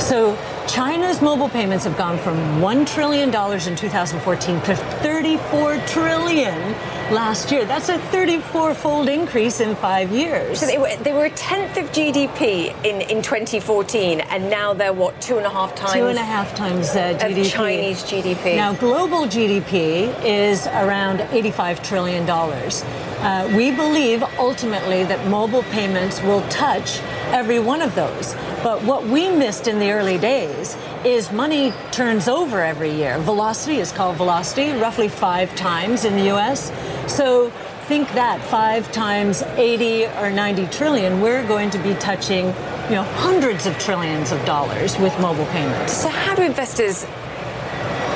So 0.00 0.36
China's 0.66 1.22
mobile 1.22 1.48
payments 1.48 1.84
have 1.84 1.96
gone 1.96 2.18
from 2.18 2.36
$1 2.60 2.86
trillion 2.86 3.28
in 3.28 3.76
2014 3.76 4.60
to 4.62 4.74
34 4.76 5.76
trillion 5.86 6.74
last 7.10 7.52
year. 7.52 7.64
That's 7.64 7.88
a 7.88 7.98
34-fold 7.98 9.08
increase 9.08 9.60
in 9.60 9.76
five 9.76 10.10
years. 10.10 10.60
So 10.60 10.66
they 10.66 10.78
were, 10.78 10.96
they 11.02 11.12
were 11.12 11.26
a 11.26 11.30
tenth 11.30 11.76
of 11.76 11.90
GDP 11.92 12.74
in, 12.84 13.02
in 13.02 13.22
2014, 13.22 14.20
and 14.20 14.50
now 14.50 14.72
they're 14.74 14.92
what 14.92 15.20
two 15.20 15.36
and 15.36 15.46
a 15.46 15.50
half 15.50 15.74
times 15.74 15.92
Two 15.92 16.06
and 16.06 16.18
a 16.18 16.22
half 16.22 16.54
times 16.54 16.96
uh, 16.96 17.18
of 17.20 17.30
GDP. 17.30 17.50
Chinese 17.50 18.02
GDP. 18.04 18.56
Now, 18.56 18.72
global 18.74 19.26
GDP 19.26 20.14
is 20.24 20.66
around 20.66 21.20
$85 21.20 21.84
trillion. 21.84 22.28
Uh, 22.28 23.50
we 23.56 23.70
believe 23.70 24.22
ultimately 24.38 25.04
that 25.04 25.26
mobile 25.28 25.62
payments 25.64 26.20
will 26.22 26.42
touch 26.48 27.00
every 27.32 27.58
one 27.58 27.80
of 27.80 27.94
those. 27.94 28.34
But 28.62 28.82
what 28.82 29.04
we 29.04 29.30
missed 29.30 29.66
in 29.66 29.78
the 29.78 29.92
early 29.92 30.18
days 30.18 30.76
is 31.04 31.30
money 31.32 31.72
turns 31.90 32.28
over 32.28 32.62
every 32.62 32.90
year. 32.90 33.18
Velocity 33.18 33.78
is 33.78 33.92
called 33.92 34.16
velocity, 34.16 34.72
roughly 34.72 35.08
five 35.08 35.54
times 35.54 36.04
in 36.04 36.16
the 36.16 36.34
US. 36.34 36.70
So 37.06 37.50
think 37.86 38.10
that 38.12 38.42
five 38.42 38.90
times 38.92 39.42
80 39.42 40.06
or 40.06 40.30
90 40.30 40.66
trillion, 40.68 41.20
we're 41.20 41.46
going 41.46 41.70
to 41.70 41.78
be 41.78 41.94
touching 41.94 42.46
you 42.46 42.96
know, 42.96 43.02
hundreds 43.02 43.66
of 43.66 43.78
trillions 43.78 44.32
of 44.32 44.44
dollars 44.44 44.98
with 44.98 45.18
mobile 45.20 45.46
payments. 45.46 45.92
So 45.92 46.08
how 46.08 46.34
do 46.34 46.42
investors 46.42 47.06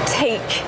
take 0.07 0.64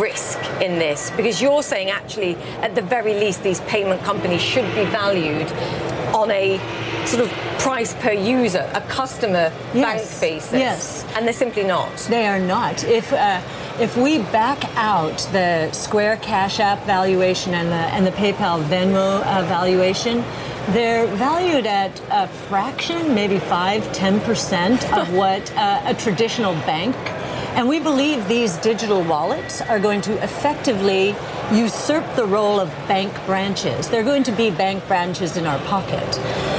risk 0.00 0.38
in 0.60 0.78
this? 0.78 1.10
Because 1.12 1.40
you're 1.40 1.62
saying 1.62 1.90
actually, 1.90 2.36
at 2.62 2.74
the 2.74 2.82
very 2.82 3.14
least, 3.14 3.42
these 3.42 3.60
payment 3.62 4.02
companies 4.02 4.42
should 4.42 4.66
be 4.74 4.84
valued 4.86 5.48
on 6.14 6.30
a 6.30 6.58
sort 7.06 7.22
of 7.24 7.30
price 7.58 7.94
per 7.94 8.12
user, 8.12 8.68
a 8.74 8.80
customer 8.82 9.52
Yes. 9.74 9.82
bank 10.18 10.20
basis. 10.20 10.52
Yes. 10.52 11.04
And 11.16 11.26
they're 11.26 11.32
simply 11.32 11.64
not. 11.64 11.94
They 12.08 12.26
are 12.26 12.38
not. 12.40 12.84
If 12.84 13.12
uh, 13.12 13.40
if 13.78 13.96
we 13.96 14.18
back 14.18 14.64
out 14.76 15.18
the 15.32 15.70
Square 15.72 16.18
Cash 16.18 16.60
App 16.60 16.84
valuation 16.84 17.54
and 17.54 17.68
the 17.68 17.74
and 17.94 18.06
the 18.06 18.12
PayPal 18.12 18.62
Venmo 18.64 19.22
uh, 19.24 19.42
valuation, 19.44 20.22
they're 20.70 21.06
valued 21.06 21.66
at 21.66 22.00
a 22.10 22.28
fraction, 22.48 23.14
maybe 23.14 23.38
five, 23.38 23.90
ten 23.92 24.20
percent 24.20 24.90
of 24.92 25.12
what 25.20 25.50
uh, 25.56 25.82
a 25.84 25.94
traditional 25.94 26.54
bank. 26.66 26.94
And 27.56 27.68
we 27.68 27.80
believe 27.80 28.26
these 28.28 28.56
digital 28.58 29.02
wallets 29.02 29.60
are 29.60 29.78
going 29.78 30.00
to 30.02 30.22
effectively 30.22 31.14
usurp 31.52 32.04
the 32.14 32.24
role 32.24 32.60
of 32.60 32.68
bank 32.86 33.12
branches. 33.26 33.88
They're 33.88 34.04
going 34.04 34.22
to 34.24 34.32
be 34.32 34.50
bank 34.50 34.86
branches 34.86 35.36
in 35.36 35.46
our 35.46 35.58
pocket. 35.66 36.18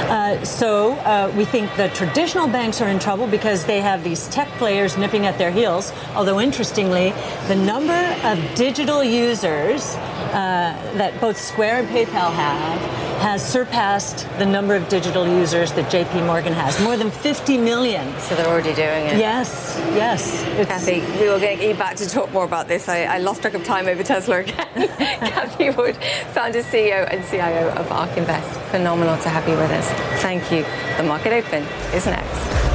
Uh, 0.09 0.43
so 0.43 0.93
uh, 0.93 1.33
we 1.35 1.45
think 1.45 1.73
the 1.77 1.87
traditional 1.89 2.47
banks 2.47 2.81
are 2.81 2.89
in 2.89 2.99
trouble 2.99 3.27
because 3.27 3.65
they 3.65 3.79
have 3.79 4.03
these 4.03 4.27
tech 4.27 4.49
players 4.57 4.97
nipping 4.97 5.25
at 5.25 5.37
their 5.37 5.51
heels. 5.51 5.93
Although 6.13 6.41
interestingly, 6.41 7.13
the 7.47 7.55
number 7.55 7.93
of 8.23 8.37
digital 8.55 9.03
users 9.03 9.95
uh, 9.95 10.77
that 10.95 11.19
both 11.21 11.37
Square 11.37 11.79
and 11.79 11.87
PayPal 11.87 12.33
have 12.33 13.10
has 13.21 13.47
surpassed 13.47 14.27
the 14.39 14.45
number 14.45 14.73
of 14.75 14.89
digital 14.89 15.27
users 15.27 15.71
that 15.73 15.91
JP 15.91 16.25
Morgan 16.25 16.53
has. 16.53 16.81
More 16.81 16.97
than 16.97 17.11
50 17.11 17.57
million. 17.59 18.19
So 18.19 18.35
they're 18.35 18.47
already 18.47 18.73
doing 18.73 19.05
it. 19.05 19.17
Yes, 19.17 19.75
yes. 19.93 20.43
It's- 20.57 20.67
Cathie, 20.67 21.01
we 21.19 21.27
will 21.29 21.39
get 21.39 21.61
you 21.61 21.75
back 21.75 21.95
to 21.97 22.09
talk 22.09 22.31
more 22.31 22.45
about 22.45 22.67
this. 22.67 22.89
I, 22.89 23.03
I 23.03 23.17
lost 23.19 23.41
track 23.41 23.53
of 23.53 23.63
time 23.63 23.87
over 23.87 24.01
Tesla 24.03 24.39
again. 24.39 24.67
Cathie 24.75 25.69
Wood, 25.69 25.95
founder, 26.33 26.63
CEO, 26.63 27.07
and 27.13 27.23
CIO 27.25 27.69
of 27.73 27.91
ARK 27.91 28.17
Invest. 28.17 28.59
Phenomenal 28.71 29.17
to 29.19 29.29
have 29.29 29.47
you 29.47 29.55
with 29.55 29.71
us. 29.71 29.87
Thank 30.21 30.51
you. 30.51 30.65
The 30.97 31.03
market 31.03 31.31
open 31.33 31.63
is 31.93 32.07
next. 32.07 32.70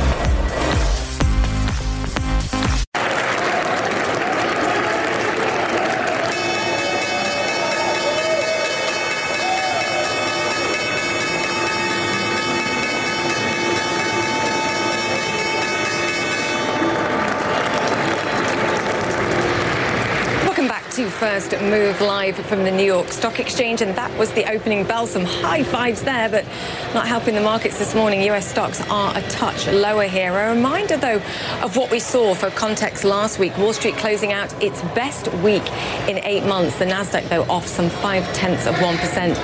First 21.46 21.62
Move 21.62 22.00
live 22.00 22.34
from 22.34 22.64
the 22.64 22.72
New 22.72 22.84
York 22.84 23.12
Stock 23.12 23.38
Exchange, 23.38 23.80
and 23.80 23.94
that 23.94 24.10
was 24.18 24.32
the 24.32 24.50
opening 24.50 24.82
bell. 24.82 25.06
Some 25.06 25.24
high 25.24 25.62
fives 25.62 26.02
there, 26.02 26.28
but 26.28 26.44
not 26.92 27.06
helping 27.06 27.36
the 27.36 27.40
markets 27.40 27.78
this 27.78 27.94
morning. 27.94 28.22
US 28.30 28.50
stocks 28.50 28.80
are 28.90 29.16
a 29.16 29.22
touch 29.28 29.68
lower 29.68 30.04
here. 30.04 30.36
A 30.36 30.52
reminder, 30.52 30.96
though, 30.96 31.22
of 31.62 31.76
what 31.76 31.92
we 31.92 32.00
saw 32.00 32.34
for 32.34 32.50
context 32.50 33.04
last 33.04 33.38
week. 33.38 33.56
Wall 33.58 33.72
Street 33.72 33.94
closing 33.94 34.32
out 34.32 34.52
its 34.60 34.82
best 34.94 35.32
week 35.34 35.62
in 36.08 36.18
eight 36.24 36.44
months. 36.44 36.80
The 36.80 36.86
Nasdaq, 36.86 37.28
though, 37.28 37.44
off 37.44 37.68
some 37.68 37.90
five 37.90 38.24
tenths 38.34 38.66
of 38.66 38.80
one 38.82 38.96
percent 38.98 39.38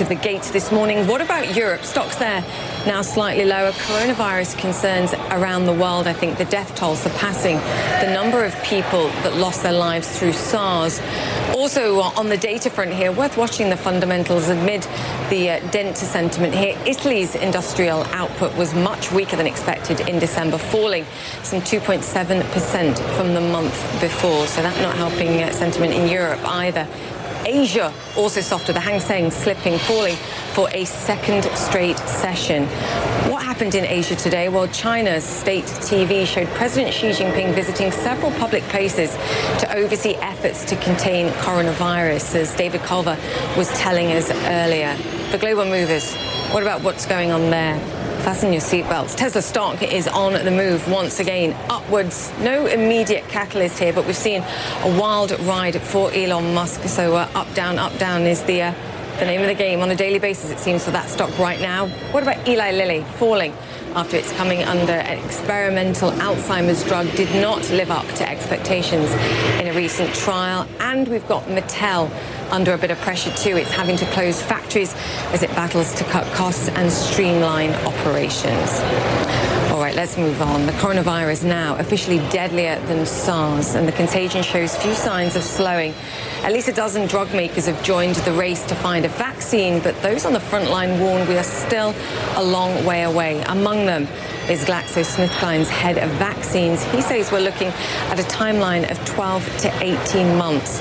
of 0.00 0.08
the 0.08 0.14
gates 0.14 0.50
this 0.50 0.72
morning. 0.72 1.06
What 1.06 1.20
about 1.20 1.54
Europe? 1.54 1.84
Stocks 1.84 2.16
there 2.16 2.42
now 2.86 3.00
slightly 3.02 3.44
lower. 3.44 3.70
Coronavirus 3.72 4.58
concerns 4.58 5.14
around 5.30 5.66
the 5.66 5.72
world. 5.72 6.06
I 6.06 6.12
think 6.12 6.36
the 6.36 6.44
death 6.44 6.74
toll 6.74 6.96
surpassing 6.96 7.56
the 8.06 8.12
number 8.12 8.44
of 8.44 8.54
people 8.64 9.08
that 9.22 9.36
lost 9.36 9.62
their 9.62 9.72
lives 9.72 10.18
through 10.18 10.32
SARS. 10.32 11.00
Also 11.54 12.00
uh, 12.00 12.12
on 12.16 12.28
the 12.28 12.36
data 12.36 12.68
front 12.68 12.92
here, 12.92 13.10
worth 13.12 13.36
watching 13.36 13.70
the 13.70 13.76
fundamentals 13.76 14.48
amid 14.48 14.82
the 15.30 15.50
uh, 15.50 15.70
dent 15.70 15.96
to 15.96 16.04
sentiment 16.04 16.54
here. 16.54 16.76
Italy's 16.86 17.34
industrial 17.34 18.02
output 18.12 18.54
was 18.56 18.74
much 18.74 19.12
weaker 19.12 19.36
than 19.36 19.46
expected 19.46 20.00
in 20.00 20.18
December, 20.18 20.58
falling 20.58 21.06
some 21.42 21.60
2.7% 21.60 22.98
from 23.16 23.34
the 23.34 23.40
month 23.40 24.00
before. 24.00 24.46
So 24.46 24.62
that's 24.62 24.80
not 24.80 24.96
helping 24.96 25.42
uh, 25.42 25.52
sentiment 25.52 25.94
in 25.94 26.08
Europe 26.08 26.40
either. 26.44 26.86
Asia 27.46 27.92
also 28.16 28.40
softer. 28.40 28.72
The 28.72 28.80
Hang 28.80 29.00
Seng 29.00 29.30
slipping, 29.30 29.78
falling 29.78 30.16
for 30.54 30.68
a 30.70 30.84
second 30.84 31.44
straight 31.56 31.98
session. 31.98 32.66
What 33.30 33.42
happened 33.42 33.74
in 33.74 33.84
Asia 33.84 34.16
today? 34.16 34.48
Well, 34.48 34.68
China's 34.68 35.24
state 35.24 35.64
TV 35.64 36.26
showed 36.26 36.48
President 36.48 36.94
Xi 36.94 37.10
Jinping 37.10 37.54
visiting 37.54 37.90
several 37.92 38.32
public 38.32 38.62
places 38.64 39.14
to 39.60 39.76
oversee 39.76 40.14
efforts 40.16 40.64
to 40.66 40.76
contain 40.76 41.28
coronavirus, 41.34 42.36
as 42.36 42.54
David 42.54 42.82
Culver 42.82 43.18
was 43.56 43.68
telling 43.78 44.12
us 44.12 44.30
earlier. 44.30 44.96
The 45.30 45.38
global 45.38 45.64
movers, 45.64 46.14
what 46.52 46.62
about 46.62 46.82
what's 46.82 47.06
going 47.06 47.30
on 47.30 47.50
there? 47.50 48.03
Fasten 48.24 48.54
your 48.54 48.62
seatbelts. 48.62 49.14
Tesla 49.14 49.42
stock 49.42 49.82
is 49.82 50.08
on 50.08 50.32
the 50.32 50.50
move 50.50 50.90
once 50.90 51.20
again, 51.20 51.54
upwards. 51.68 52.32
No 52.40 52.64
immediate 52.64 53.28
catalyst 53.28 53.78
here, 53.78 53.92
but 53.92 54.06
we've 54.06 54.16
seen 54.16 54.40
a 54.40 54.98
wild 54.98 55.38
ride 55.40 55.78
for 55.82 56.10
Elon 56.10 56.54
Musk. 56.54 56.84
So 56.84 57.16
uh, 57.16 57.28
up, 57.34 57.52
down, 57.52 57.78
up, 57.78 57.98
down 57.98 58.22
is 58.22 58.42
the 58.44 58.62
uh, 58.62 58.74
the 59.18 59.26
name 59.26 59.42
of 59.42 59.46
the 59.46 59.54
game 59.54 59.80
on 59.80 59.90
a 59.90 59.94
daily 59.94 60.18
basis, 60.18 60.50
it 60.50 60.58
seems, 60.58 60.82
for 60.82 60.90
that 60.92 61.10
stock 61.10 61.38
right 61.38 61.60
now. 61.60 61.88
What 62.12 62.22
about 62.22 62.48
Eli 62.48 62.70
Lilly 62.70 63.04
falling? 63.18 63.52
After 63.94 64.16
it's 64.16 64.32
coming 64.32 64.62
under 64.64 64.92
an 64.92 65.24
experimental 65.24 66.10
Alzheimer's 66.12 66.82
drug 66.84 67.10
did 67.14 67.32
not 67.40 67.68
live 67.70 67.90
up 67.90 68.06
to 68.14 68.28
expectations 68.28 69.10
in 69.60 69.68
a 69.68 69.72
recent 69.72 70.12
trial. 70.14 70.66
And 70.80 71.06
we've 71.06 71.26
got 71.28 71.44
Mattel 71.44 72.10
under 72.50 72.72
a 72.74 72.78
bit 72.78 72.90
of 72.90 72.98
pressure 72.98 73.32
too. 73.36 73.56
It's 73.56 73.70
having 73.70 73.96
to 73.98 74.06
close 74.06 74.42
factories 74.42 74.94
as 75.32 75.42
it 75.42 75.50
battles 75.50 75.94
to 75.94 76.04
cut 76.04 76.26
costs 76.34 76.68
and 76.68 76.90
streamline 76.90 77.70
operations. 77.86 79.23
Right, 79.94 80.00
let's 80.00 80.18
move 80.18 80.42
on. 80.42 80.66
The 80.66 80.72
coronavirus 80.72 81.44
now 81.44 81.76
officially 81.76 82.18
deadlier 82.30 82.80
than 82.86 83.06
SARS, 83.06 83.76
and 83.76 83.86
the 83.86 83.92
contagion 83.92 84.42
shows 84.42 84.74
few 84.74 84.92
signs 84.92 85.36
of 85.36 85.44
slowing. 85.44 85.94
At 86.42 86.52
least 86.52 86.66
a 86.66 86.72
dozen 86.72 87.06
drug 87.06 87.32
makers 87.32 87.66
have 87.66 87.80
joined 87.84 88.16
the 88.16 88.32
race 88.32 88.64
to 88.66 88.74
find 88.74 89.04
a 89.04 89.08
vaccine, 89.08 89.80
but 89.80 89.94
those 90.02 90.26
on 90.26 90.32
the 90.32 90.40
front 90.40 90.68
line 90.68 90.98
warn 90.98 91.28
we 91.28 91.38
are 91.38 91.44
still 91.44 91.94
a 92.34 92.42
long 92.42 92.84
way 92.84 93.04
away. 93.04 93.40
Among 93.42 93.86
them 93.86 94.08
is 94.50 94.64
GlaxoSmithKline's 94.64 95.70
head 95.70 95.98
of 95.98 96.10
vaccines. 96.18 96.82
He 96.86 97.00
says 97.00 97.30
we're 97.30 97.38
looking 97.38 97.68
at 97.68 98.18
a 98.18 98.24
timeline 98.24 98.90
of 98.90 98.98
12 99.04 99.58
to 99.58 99.82
18 99.82 100.36
months. 100.36 100.80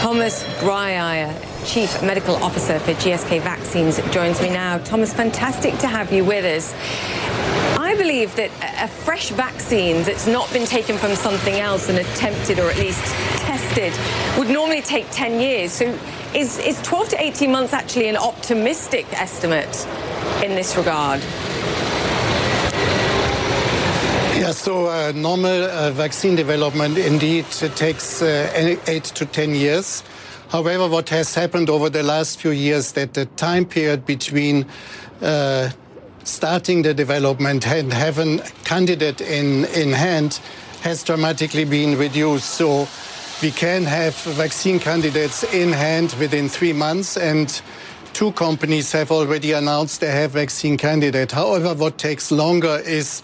Thomas 0.00 0.44
Breuer, 0.60 1.34
Chief 1.64 2.02
Medical 2.02 2.36
Officer 2.36 2.78
for 2.78 2.92
GSK 2.92 3.40
Vaccines, 3.40 3.96
joins 4.12 4.40
me 4.42 4.50
now. 4.50 4.76
Thomas, 4.78 5.14
fantastic 5.14 5.78
to 5.78 5.86
have 5.86 6.12
you 6.12 6.26
with 6.26 6.44
us. 6.44 6.74
I 7.90 7.96
believe 7.96 8.36
that 8.36 8.52
a 8.80 8.86
fresh 8.86 9.30
vaccine 9.30 10.04
that's 10.04 10.28
not 10.28 10.48
been 10.52 10.64
taken 10.64 10.96
from 10.96 11.16
something 11.16 11.54
else 11.54 11.88
and 11.88 11.98
attempted 11.98 12.60
or 12.60 12.70
at 12.70 12.78
least 12.78 13.04
tested 13.40 13.92
would 14.38 14.48
normally 14.48 14.80
take 14.80 15.10
10 15.10 15.40
years. 15.40 15.72
So 15.72 15.98
is, 16.32 16.60
is 16.60 16.80
12 16.82 17.08
to 17.08 17.20
18 17.20 17.50
months 17.50 17.72
actually 17.72 18.06
an 18.06 18.16
optimistic 18.16 19.06
estimate 19.14 19.88
in 20.44 20.54
this 20.54 20.76
regard? 20.76 21.20
Yeah, 24.38 24.52
so 24.52 24.86
uh, 24.86 25.10
normal 25.12 25.64
uh, 25.64 25.90
vaccine 25.90 26.36
development 26.36 26.96
indeed 26.96 27.44
takes 27.74 28.22
uh, 28.22 28.76
eight 28.86 29.04
to 29.04 29.26
10 29.26 29.56
years. 29.56 30.04
However, 30.50 30.88
what 30.88 31.08
has 31.08 31.34
happened 31.34 31.68
over 31.68 31.90
the 31.90 32.04
last 32.04 32.40
few 32.40 32.52
years 32.52 32.92
that 32.92 33.14
the 33.14 33.26
time 33.26 33.64
period 33.64 34.06
between 34.06 34.64
uh, 35.20 35.70
starting 36.24 36.82
the 36.82 36.94
development 36.94 37.66
and 37.66 37.92
having 37.92 38.38
candidate 38.64 39.20
in, 39.20 39.64
in 39.66 39.92
hand 39.92 40.40
has 40.82 41.02
dramatically 41.02 41.64
been 41.64 41.98
reduced. 41.98 42.50
So 42.50 42.88
we 43.42 43.50
can 43.50 43.84
have 43.84 44.14
vaccine 44.16 44.78
candidates 44.78 45.44
in 45.52 45.72
hand 45.72 46.14
within 46.18 46.48
three 46.48 46.72
months 46.72 47.16
and 47.16 47.60
two 48.12 48.32
companies 48.32 48.92
have 48.92 49.10
already 49.10 49.52
announced 49.52 50.00
they 50.00 50.10
have 50.10 50.32
vaccine 50.32 50.76
candidate. 50.76 51.32
However, 51.32 51.74
what 51.74 51.98
takes 51.98 52.30
longer 52.30 52.80
is 52.84 53.22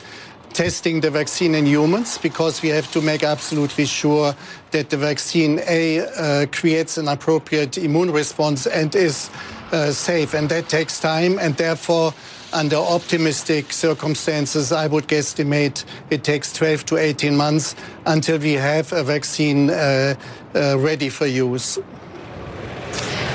testing 0.53 1.01
the 1.01 1.11
vaccine 1.11 1.55
in 1.55 1.67
humans 1.67 2.17
because 2.17 2.63
we 2.63 2.71
have 2.71 2.91
to 2.93 3.03
make 3.03 3.23
absolutely 3.23 3.85
sure 3.85 4.35
that 4.71 4.89
the 4.89 4.97
vaccine 4.97 5.61
A 5.69 6.01
uh, 6.01 6.47
creates 6.47 6.97
an 6.97 7.09
appropriate 7.09 7.77
immune 7.77 8.11
response 8.11 8.67
and 8.67 8.95
is 8.95 9.29
uh, 9.73 9.91
safe. 9.91 10.33
And 10.33 10.49
that 10.49 10.71
takes 10.71 10.99
time, 10.99 11.39
and 11.39 11.55
therefore, 11.57 12.15
under 12.57 12.77
optimistic 12.77 13.71
circumstances, 13.71 14.73
I 14.73 14.87
would 14.87 15.07
guesstimate 15.07 15.85
it 16.09 16.25
takes 16.25 16.55
12 16.55 16.87
to 16.87 16.97
18 16.97 17.37
months 17.37 17.77
until 18.07 18.39
we 18.39 18.55
have 18.55 18.93
a 18.95 19.05
vaccine 19.05 19.69
uh, 19.69 20.15
uh 20.55 20.79
ready 20.79 21.11
for 21.11 21.27
use. 21.27 21.79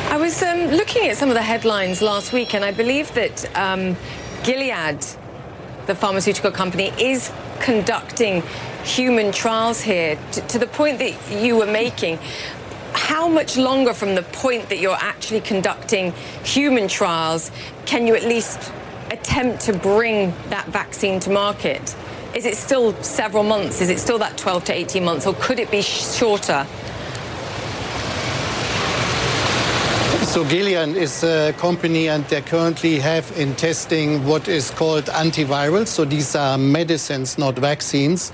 I 0.09 0.17
was 0.17 0.41
um, 0.41 0.71
looking 0.71 1.07
at 1.07 1.17
some 1.17 1.29
of 1.29 1.35
the 1.35 1.43
headlines 1.43 2.01
last 2.01 2.33
week, 2.33 2.55
and 2.55 2.65
I 2.65 2.71
believe 2.71 3.13
that 3.13 3.55
um, 3.55 3.95
Gilead 4.43 5.05
the 5.85 5.95
pharmaceutical 5.95 6.51
company 6.51 6.91
is 6.99 7.31
conducting 7.59 8.41
human 8.83 9.31
trials 9.31 9.81
here 9.81 10.17
to, 10.31 10.41
to 10.41 10.57
the 10.57 10.67
point 10.67 10.97
that 10.97 11.13
you 11.43 11.57
were 11.57 11.71
making 11.71 12.17
how 12.93 13.27
much 13.27 13.55
longer 13.55 13.93
from 13.93 14.15
the 14.15 14.23
point 14.23 14.69
that 14.69 14.79
you're 14.79 14.99
actually 14.99 15.41
conducting 15.41 16.11
human 16.43 16.87
trials 16.87 17.51
can 17.85 18.07
you 18.07 18.15
at 18.15 18.23
least 18.23 18.71
attempt 19.11 19.61
to 19.61 19.73
bring 19.73 20.33
that 20.49 20.65
vaccine 20.67 21.19
to 21.21 21.29
market? 21.29 21.95
Is 22.33 22.45
it 22.45 22.55
still 22.55 22.93
several 23.03 23.43
months? 23.43 23.81
Is 23.81 23.89
it 23.89 23.99
still 23.99 24.17
that 24.19 24.37
12 24.37 24.65
to 24.65 24.73
18 24.73 25.03
months, 25.03 25.27
or 25.27 25.33
could 25.35 25.59
it 25.59 25.69
be 25.69 25.81
shorter? 25.81 26.65
So 30.31 30.45
Gilead 30.45 30.95
is 30.95 31.25
a 31.25 31.53
company 31.57 32.07
and 32.07 32.23
they 32.29 32.39
currently 32.39 32.99
have 32.99 33.29
in 33.37 33.53
testing 33.55 34.25
what 34.25 34.47
is 34.47 34.71
called 34.71 35.05
antivirals. 35.07 35.87
So 35.87 36.05
these 36.05 36.37
are 36.37 36.57
medicines, 36.57 37.37
not 37.37 37.55
vaccines. 37.55 38.31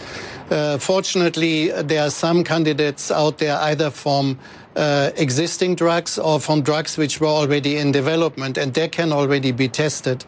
Uh, 0.51 0.77
fortunately, 0.77 1.71
there 1.71 2.03
are 2.03 2.11
some 2.11 2.43
candidates 2.43 3.09
out 3.09 3.39
there 3.39 3.57
either 3.57 3.89
from 3.89 4.37
uh, 4.75 5.09
existing 5.15 5.73
drugs 5.73 6.19
or 6.19 6.39
from 6.39 6.61
drugs 6.61 6.99
which 6.99 7.19
were 7.19 7.25
already 7.27 7.77
in 7.77 7.91
development 7.91 8.59
and 8.59 8.75
they 8.75 8.87
can 8.87 9.11
already 9.11 9.51
be 9.51 9.67
tested. 9.67 10.23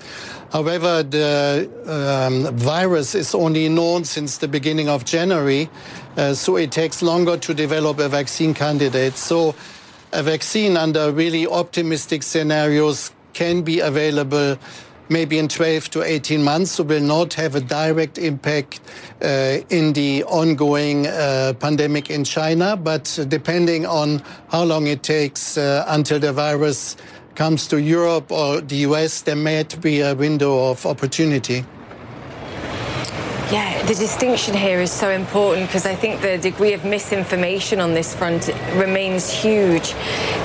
However, 0.51 1.03
the 1.03 1.69
um, 1.85 2.55
virus 2.55 3.13
is 3.13 3.35
only 3.35 3.69
known 3.69 4.03
since 4.03 4.37
the 4.37 4.47
beginning 4.47 4.89
of 4.89 5.05
January, 5.05 5.69
uh, 6.17 6.33
so 6.33 6.57
it 6.57 6.71
takes 6.71 7.01
longer 7.01 7.37
to 7.37 7.53
develop 7.53 7.99
a 7.99 8.09
vaccine 8.09 8.53
candidate. 8.53 9.15
So 9.15 9.53
a 10.11 10.23
vaccine 10.23 10.75
under 10.75 11.11
really 11.11 11.45
optimistic 11.45 12.23
scenarios 12.23 13.11
can 13.33 13.61
be 13.61 13.79
available 13.79 14.57
maybe 15.09 15.39
in 15.39 15.47
12 15.47 15.89
to 15.89 16.03
18 16.03 16.43
months, 16.43 16.71
so 16.71 16.83
will 16.83 17.01
not 17.01 17.33
have 17.33 17.55
a 17.55 17.61
direct 17.61 18.17
impact 18.17 18.79
uh, 19.21 19.57
in 19.69 19.93
the 19.93 20.23
ongoing 20.25 21.07
uh, 21.07 21.53
pandemic 21.59 22.09
in 22.09 22.23
China. 22.23 22.77
But 22.77 23.19
depending 23.27 23.85
on 23.85 24.21
how 24.49 24.63
long 24.63 24.87
it 24.87 25.03
takes 25.03 25.57
uh, 25.57 25.83
until 25.87 26.19
the 26.19 26.31
virus 26.31 26.95
comes 27.39 27.67
to 27.69 27.79
Europe 27.79 28.33
or 28.33 28.59
the 28.59 28.75
US, 28.87 29.21
there 29.21 29.33
might 29.33 29.79
be 29.79 30.01
a 30.01 30.13
window 30.13 30.71
of 30.71 30.85
opportunity. 30.85 31.63
Yeah, 33.49 33.81
the 33.83 33.95
distinction 33.95 34.53
here 34.53 34.81
is 34.81 34.91
so 34.91 35.09
important 35.09 35.67
because 35.67 35.85
I 35.85 35.95
think 35.95 36.19
the 36.19 36.37
degree 36.37 36.73
of 36.73 36.83
misinformation 36.83 37.79
on 37.79 37.93
this 37.93 38.13
front 38.13 38.49
remains 38.75 39.31
huge. 39.31 39.93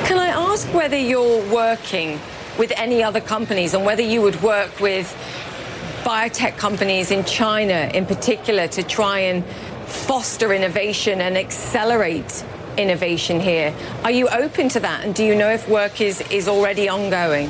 Can 0.07 0.18
I 0.18 0.28
ask 0.28 0.72
whether 0.72 0.96
you're 0.96 1.42
working 1.52 2.20
with 2.61 2.72
any 2.76 3.02
other 3.02 3.20
companies 3.20 3.74
and 3.74 3.85
whether 3.85 4.02
you 4.02 4.22
would 4.22 4.40
work 4.40 4.78
with 4.78 5.09
biotech 6.04 6.57
companies 6.59 7.11
in 7.11 7.24
China 7.24 7.90
in 7.92 8.07
particular 8.07 8.68
to 8.68 8.85
try 8.85 9.18
and 9.18 9.44
foster 9.87 10.54
innovation 10.54 11.20
and 11.20 11.37
accelerate 11.37 12.44
innovation 12.76 13.40
here? 13.40 13.74
Are 14.02 14.10
you 14.10 14.28
open 14.28 14.68
to 14.70 14.80
that? 14.80 15.04
And 15.04 15.14
do 15.14 15.24
you 15.24 15.34
know 15.34 15.50
if 15.50 15.68
work 15.68 16.00
is, 16.00 16.20
is 16.30 16.48
already 16.48 16.88
ongoing? 16.88 17.48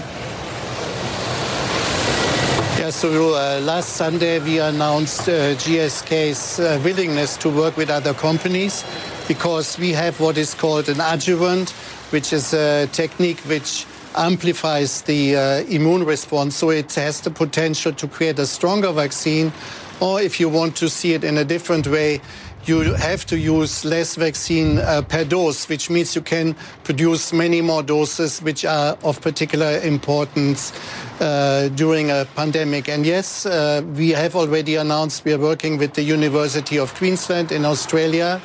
Yes, 2.79 2.97
so 2.97 3.35
uh, 3.35 3.61
last 3.63 3.91
Sunday 3.91 4.39
we 4.41 4.59
announced 4.59 5.29
uh, 5.29 5.55
GSK's 5.55 6.61
uh, 6.61 6.79
willingness 6.85 7.37
to 7.39 7.49
work 7.49 7.77
with 7.77 7.89
other 7.89 8.13
companies 8.13 8.85
because 9.27 9.79
we 9.79 9.93
have 9.93 10.21
what 10.21 10.37
is 10.37 10.53
called 10.53 10.89
an 10.89 11.01
adjuvant, 11.01 11.71
which 12.11 12.33
is 12.33 12.53
a 12.53 12.87
technique 12.93 13.41
which 13.47 13.87
amplifies 14.17 15.03
the 15.03 15.37
uh, 15.37 15.41
immune 15.63 16.05
response. 16.05 16.57
So 16.57 16.71
it 16.71 16.93
has 16.95 17.21
the 17.21 17.31
potential 17.31 17.93
to 17.93 18.07
create 18.07 18.39
a 18.39 18.47
stronger 18.47 18.93
vaccine. 18.93 19.53
Or 20.01 20.21
if 20.21 20.39
you 20.41 20.49
want 20.49 20.77
to 20.77 20.89
see 20.89 21.15
it 21.15 21.25
in 21.25 21.39
a 21.39 21.45
different 21.45 21.87
way, 21.87 22.21
you 22.69 22.95
have 22.95 23.27
to 23.27 23.39
use 23.39 23.85
less 23.85 24.17
vaccine 24.17 24.79
uh, 24.79 25.03
per 25.03 25.25
dose, 25.25 25.69
which 25.69 25.91
means 25.91 26.15
you 26.15 26.23
can 26.23 26.55
produce 26.85 27.33
many 27.33 27.61
more 27.61 27.83
doses, 27.83 28.41
which 28.41 28.65
are 28.65 28.97
of 29.03 29.21
particular 29.21 29.79
importance 29.81 30.73
uh, 31.21 31.69
during 31.75 32.11
a 32.11 32.27
pandemic. 32.35 32.89
And 32.89 33.05
yes, 33.05 33.47
uh, 33.47 33.83
we 33.95 34.11
have 34.11 34.37
already 34.37 34.77
announced 34.77 35.25
we 35.25 35.33
are 35.33 35.39
working 35.39 35.79
with 35.79 35.95
the 35.95 36.03
University 36.03 36.79
of 36.79 36.95
Queensland 36.95 37.53
in 37.53 37.65
Australia. 37.65 38.41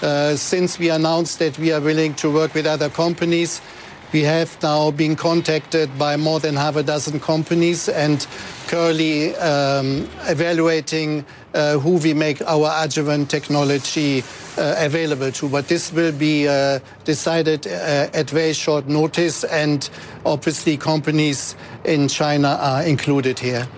Uh, 0.00 0.36
since 0.36 0.78
we 0.78 0.90
announced 0.90 1.38
that 1.40 1.58
we 1.58 1.72
are 1.72 1.80
willing 1.80 2.14
to 2.14 2.32
work 2.32 2.54
with 2.54 2.66
other 2.66 2.88
companies, 2.88 3.60
we 4.12 4.22
have 4.22 4.62
now 4.62 4.90
been 4.90 5.16
contacted 5.16 5.98
by 5.98 6.16
more 6.16 6.40
than 6.40 6.56
half 6.56 6.76
a 6.76 6.82
dozen 6.82 7.20
companies 7.20 7.88
and 7.88 8.26
currently 8.66 9.34
um, 9.36 10.08
evaluating 10.26 11.24
uh, 11.54 11.78
who 11.78 11.96
we 11.98 12.14
make 12.14 12.40
our 12.42 12.70
adjuvant 12.84 13.30
technology 13.30 14.22
uh, 14.56 14.74
available 14.78 15.30
to. 15.32 15.48
But 15.48 15.68
this 15.68 15.92
will 15.92 16.12
be 16.12 16.48
uh, 16.48 16.80
decided 17.04 17.66
uh, 17.66 18.08
at 18.12 18.30
very 18.30 18.52
short 18.52 18.86
notice, 18.86 19.44
and 19.44 19.88
obviously, 20.24 20.76
companies 20.76 21.56
in 21.84 22.08
China 22.08 22.58
are 22.60 22.82
included 22.82 23.38
here. 23.38 23.68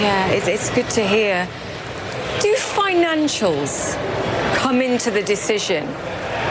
Yeah, 0.00 0.28
it's, 0.28 0.48
it's 0.48 0.70
good 0.70 0.90
to 0.90 1.06
hear. 1.06 1.48
Do 2.40 2.54
financials 2.56 3.94
come 4.56 4.80
into 4.80 5.10
the 5.10 5.22
decision 5.22 5.86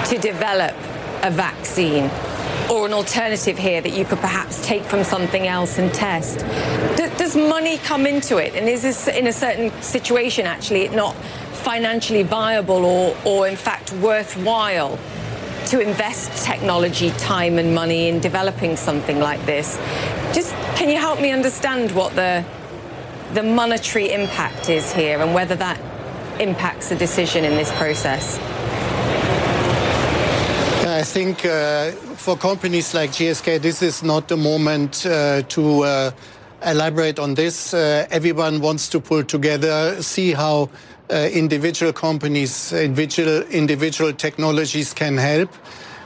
to 0.06 0.18
develop 0.18 0.74
a 1.24 1.32
vaccine? 1.32 2.10
Or 2.70 2.86
an 2.86 2.94
alternative 2.94 3.58
here 3.58 3.82
that 3.82 3.94
you 3.94 4.06
could 4.06 4.20
perhaps 4.20 4.66
take 4.66 4.84
from 4.84 5.04
something 5.04 5.48
else 5.48 5.78
and 5.78 5.94
test. 5.94 6.40
does 7.18 7.36
money 7.36 7.78
come 7.80 8.06
into 8.06 8.38
it? 8.38 8.56
And 8.56 8.68
is 8.68 8.82
this 8.82 9.08
in 9.08 9.28
a 9.28 9.34
certain 9.34 9.72
situation 9.82 10.46
actually 10.46 10.88
not 10.90 11.16
financially 11.64 12.24
viable 12.24 12.86
or, 12.86 13.16
or 13.26 13.48
in 13.48 13.56
fact 13.56 13.94
worthwhile 13.94 14.98
to 15.68 15.80
invest 15.80 16.46
technology, 16.46 17.12
time 17.12 17.58
and 17.58 17.74
money 17.74 18.10
in 18.10 18.20
developing 18.20 18.76
something 18.76 19.20
like 19.20 19.44
this? 19.46 19.78
Just 20.34 20.54
can 20.76 20.90
you 20.90 20.98
help 20.98 21.22
me 21.22 21.32
understand 21.32 21.92
what 21.92 22.16
the 22.16 22.44
the 23.34 23.44
monetary 23.44 24.12
impact 24.12 24.70
is 24.70 24.94
here 24.94 25.20
and 25.20 25.34
whether 25.34 25.56
that 25.56 25.80
impacts 26.40 26.90
the 26.90 26.96
decision 26.96 27.44
in 27.44 27.56
this 27.56 27.72
process? 27.78 28.38
I 30.86 31.02
think 31.02 31.44
uh, 31.46 31.92
for 32.24 32.38
companies 32.38 32.94
like 32.94 33.12
GSK, 33.12 33.62
this 33.62 33.82
is 33.82 34.02
not 34.02 34.30
the 34.30 34.38
moment 34.38 35.06
uh, 35.06 35.42
to 35.42 35.84
uh, 35.84 36.12
elaborate 36.66 37.20
on 37.20 37.34
this. 37.34 37.74
Uh, 37.74 38.08
everyone 38.12 38.62
wants 38.62 38.88
to 38.88 39.02
pull 39.02 39.26
together, 39.26 40.02
see 40.02 40.32
how 40.32 40.70
uh, 41.10 41.28
individual 41.34 41.92
companies, 41.92 42.72
individual, 42.72 43.42
individual 43.52 44.14
technologies 44.14 44.94
can 44.94 45.18
help, 45.18 45.50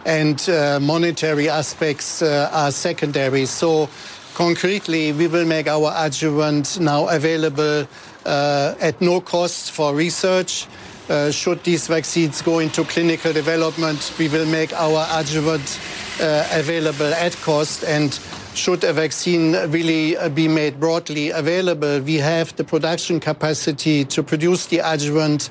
and 0.07 0.49
uh, 0.49 0.79
monetary 0.79 1.49
aspects 1.49 2.23
are 2.23 2.71
secondary. 2.71 3.45
So, 3.45 3.87
concretely, 4.33 5.11
we 5.11 5.27
will 5.27 5.45
make 5.45 5.67
our 5.67 5.93
adjuvant 5.95 6.79
now 6.79 7.07
available 7.09 7.87
at 8.25 8.99
no 9.01 9.21
cost 9.21 9.69
for 9.69 9.93
research. 9.93 10.65
Uh, 11.09 11.31
should 11.31 11.63
these 11.63 11.87
vaccines 11.87 12.41
go 12.41 12.59
into 12.59 12.83
clinical 12.83 13.31
development, 13.31 14.13
we 14.19 14.27
will 14.27 14.45
make 14.45 14.73
our 14.73 15.07
adjuvant 15.11 15.79
uh, 16.19 16.47
available 16.51 17.13
at 17.13 17.35
cost. 17.37 17.83
And 17.85 18.19
should 18.57 18.83
a 18.83 18.91
vaccine 18.91 19.53
really 19.69 20.17
uh, 20.17 20.29
be 20.29 20.47
made 20.47 20.79
broadly 20.79 21.29
available, 21.29 21.99
we 22.01 22.15
have 22.15 22.55
the 22.55 22.63
production 22.63 23.19
capacity 23.19 24.03
to 24.05 24.23
produce 24.23 24.65
the 24.65 24.79
adjuvant 24.79 25.49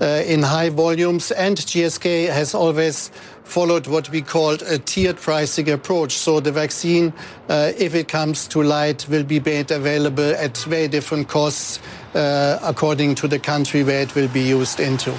uh, 0.00 0.22
in 0.26 0.42
high 0.42 0.68
volumes. 0.68 1.30
And 1.32 1.56
GSK 1.56 2.28
has 2.28 2.54
always 2.54 3.10
followed 3.44 3.86
what 3.86 4.10
we 4.10 4.22
called 4.22 4.62
a 4.62 4.78
tiered 4.78 5.16
pricing 5.16 5.70
approach. 5.70 6.12
So 6.12 6.40
the 6.40 6.52
vaccine, 6.52 7.12
uh, 7.48 7.72
if 7.78 7.94
it 7.94 8.08
comes 8.08 8.46
to 8.48 8.62
light, 8.62 9.08
will 9.08 9.24
be 9.24 9.40
made 9.40 9.70
available 9.70 10.34
at 10.34 10.58
very 10.58 10.88
different 10.88 11.28
costs 11.28 11.80
uh, 12.14 12.58
according 12.62 13.14
to 13.16 13.28
the 13.28 13.38
country 13.38 13.82
where 13.82 14.02
it 14.02 14.14
will 14.14 14.28
be 14.28 14.42
used 14.42 14.78
into. 14.78 15.14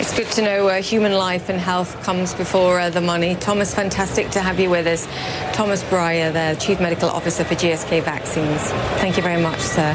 It's 0.00 0.16
good 0.16 0.28
to 0.28 0.40
know 0.40 0.68
uh, 0.68 0.80
human 0.80 1.12
life 1.12 1.50
and 1.50 1.60
health 1.60 2.02
comes 2.02 2.32
before 2.32 2.80
uh, 2.80 2.88
the 2.88 3.02
money. 3.02 3.34
Thomas, 3.34 3.74
fantastic 3.74 4.30
to 4.30 4.40
have 4.40 4.58
you 4.58 4.70
with 4.70 4.86
us. 4.86 5.06
Thomas 5.54 5.84
Breuer, 5.84 6.32
the 6.32 6.58
Chief 6.58 6.80
Medical 6.80 7.10
Officer 7.10 7.44
for 7.44 7.54
GSK 7.54 8.02
Vaccines. 8.02 8.62
Thank 8.98 9.18
you 9.18 9.22
very 9.22 9.42
much, 9.42 9.60
sir. 9.60 9.94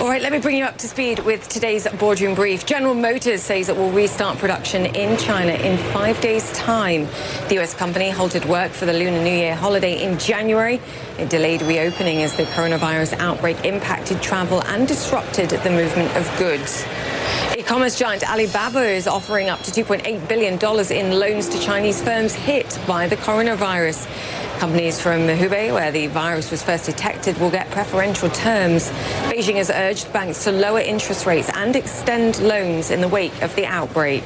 All 0.00 0.08
right, 0.08 0.20
let 0.20 0.32
me 0.32 0.40
bring 0.40 0.56
you 0.56 0.64
up 0.64 0.78
to 0.78 0.88
speed 0.88 1.20
with 1.20 1.48
today's 1.48 1.86
boardroom 2.00 2.34
brief. 2.34 2.66
General 2.66 2.94
Motors 2.94 3.40
says 3.40 3.68
it 3.68 3.76
will 3.76 3.92
restart 3.92 4.36
production 4.38 4.86
in 4.86 5.16
China 5.16 5.52
in 5.52 5.78
five 5.92 6.20
days' 6.20 6.50
time. 6.52 7.06
The 7.48 7.60
US 7.60 7.72
company 7.72 8.10
halted 8.10 8.46
work 8.46 8.72
for 8.72 8.84
the 8.84 8.92
Lunar 8.92 9.22
New 9.22 9.30
Year 9.30 9.54
holiday 9.54 10.02
in 10.02 10.18
January. 10.18 10.80
It 11.18 11.30
delayed 11.30 11.62
reopening 11.62 12.22
as 12.22 12.36
the 12.36 12.42
coronavirus 12.44 13.18
outbreak 13.18 13.64
impacted 13.64 14.20
travel 14.20 14.62
and 14.64 14.86
disrupted 14.86 15.50
the 15.50 15.70
movement 15.70 16.14
of 16.14 16.30
goods. 16.38 16.84
E-commerce 17.56 17.98
giant 17.98 18.28
Alibaba 18.28 18.82
is 18.82 19.06
offering 19.06 19.48
up 19.48 19.62
to 19.62 19.70
$2.8 19.70 20.28
billion 20.28 20.54
in 20.92 21.18
loans 21.18 21.48
to 21.48 21.58
Chinese 21.58 22.02
firms 22.02 22.34
hit 22.34 22.78
by 22.86 23.08
the 23.08 23.16
coronavirus. 23.16 24.06
Companies 24.58 25.00
from 25.00 25.20
Hubei, 25.20 25.72
where 25.72 25.90
the 25.90 26.06
virus 26.08 26.50
was 26.50 26.62
first 26.62 26.84
detected, 26.84 27.38
will 27.38 27.50
get 27.50 27.70
preferential 27.70 28.28
terms. 28.28 28.90
Beijing 29.30 29.56
has 29.56 29.70
urged 29.70 30.12
banks 30.12 30.44
to 30.44 30.52
lower 30.52 30.80
interest 30.80 31.24
rates 31.24 31.50
and 31.54 31.74
extend 31.76 32.38
loans 32.40 32.90
in 32.90 33.00
the 33.00 33.08
wake 33.08 33.42
of 33.42 33.54
the 33.56 33.64
outbreak. 33.64 34.24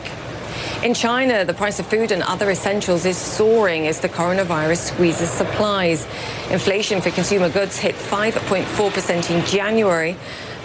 In 0.83 0.95
China, 0.95 1.45
the 1.45 1.53
price 1.53 1.79
of 1.79 1.87
food 1.89 2.11
and 2.11 2.23
other 2.23 2.51
essentials 2.51 3.05
is 3.05 3.19
soaring 3.19 3.87
as 3.87 4.01
the 4.01 4.09
coronavirus 4.09 4.79
squeezes 4.79 5.29
supplies. 5.29 6.07
Inflation 6.51 7.03
for 7.03 7.11
consumer 7.11 7.51
goods 7.51 7.79
hit 7.79 7.95
5.4% 7.95 9.31
in 9.31 9.45
January. 9.45 10.17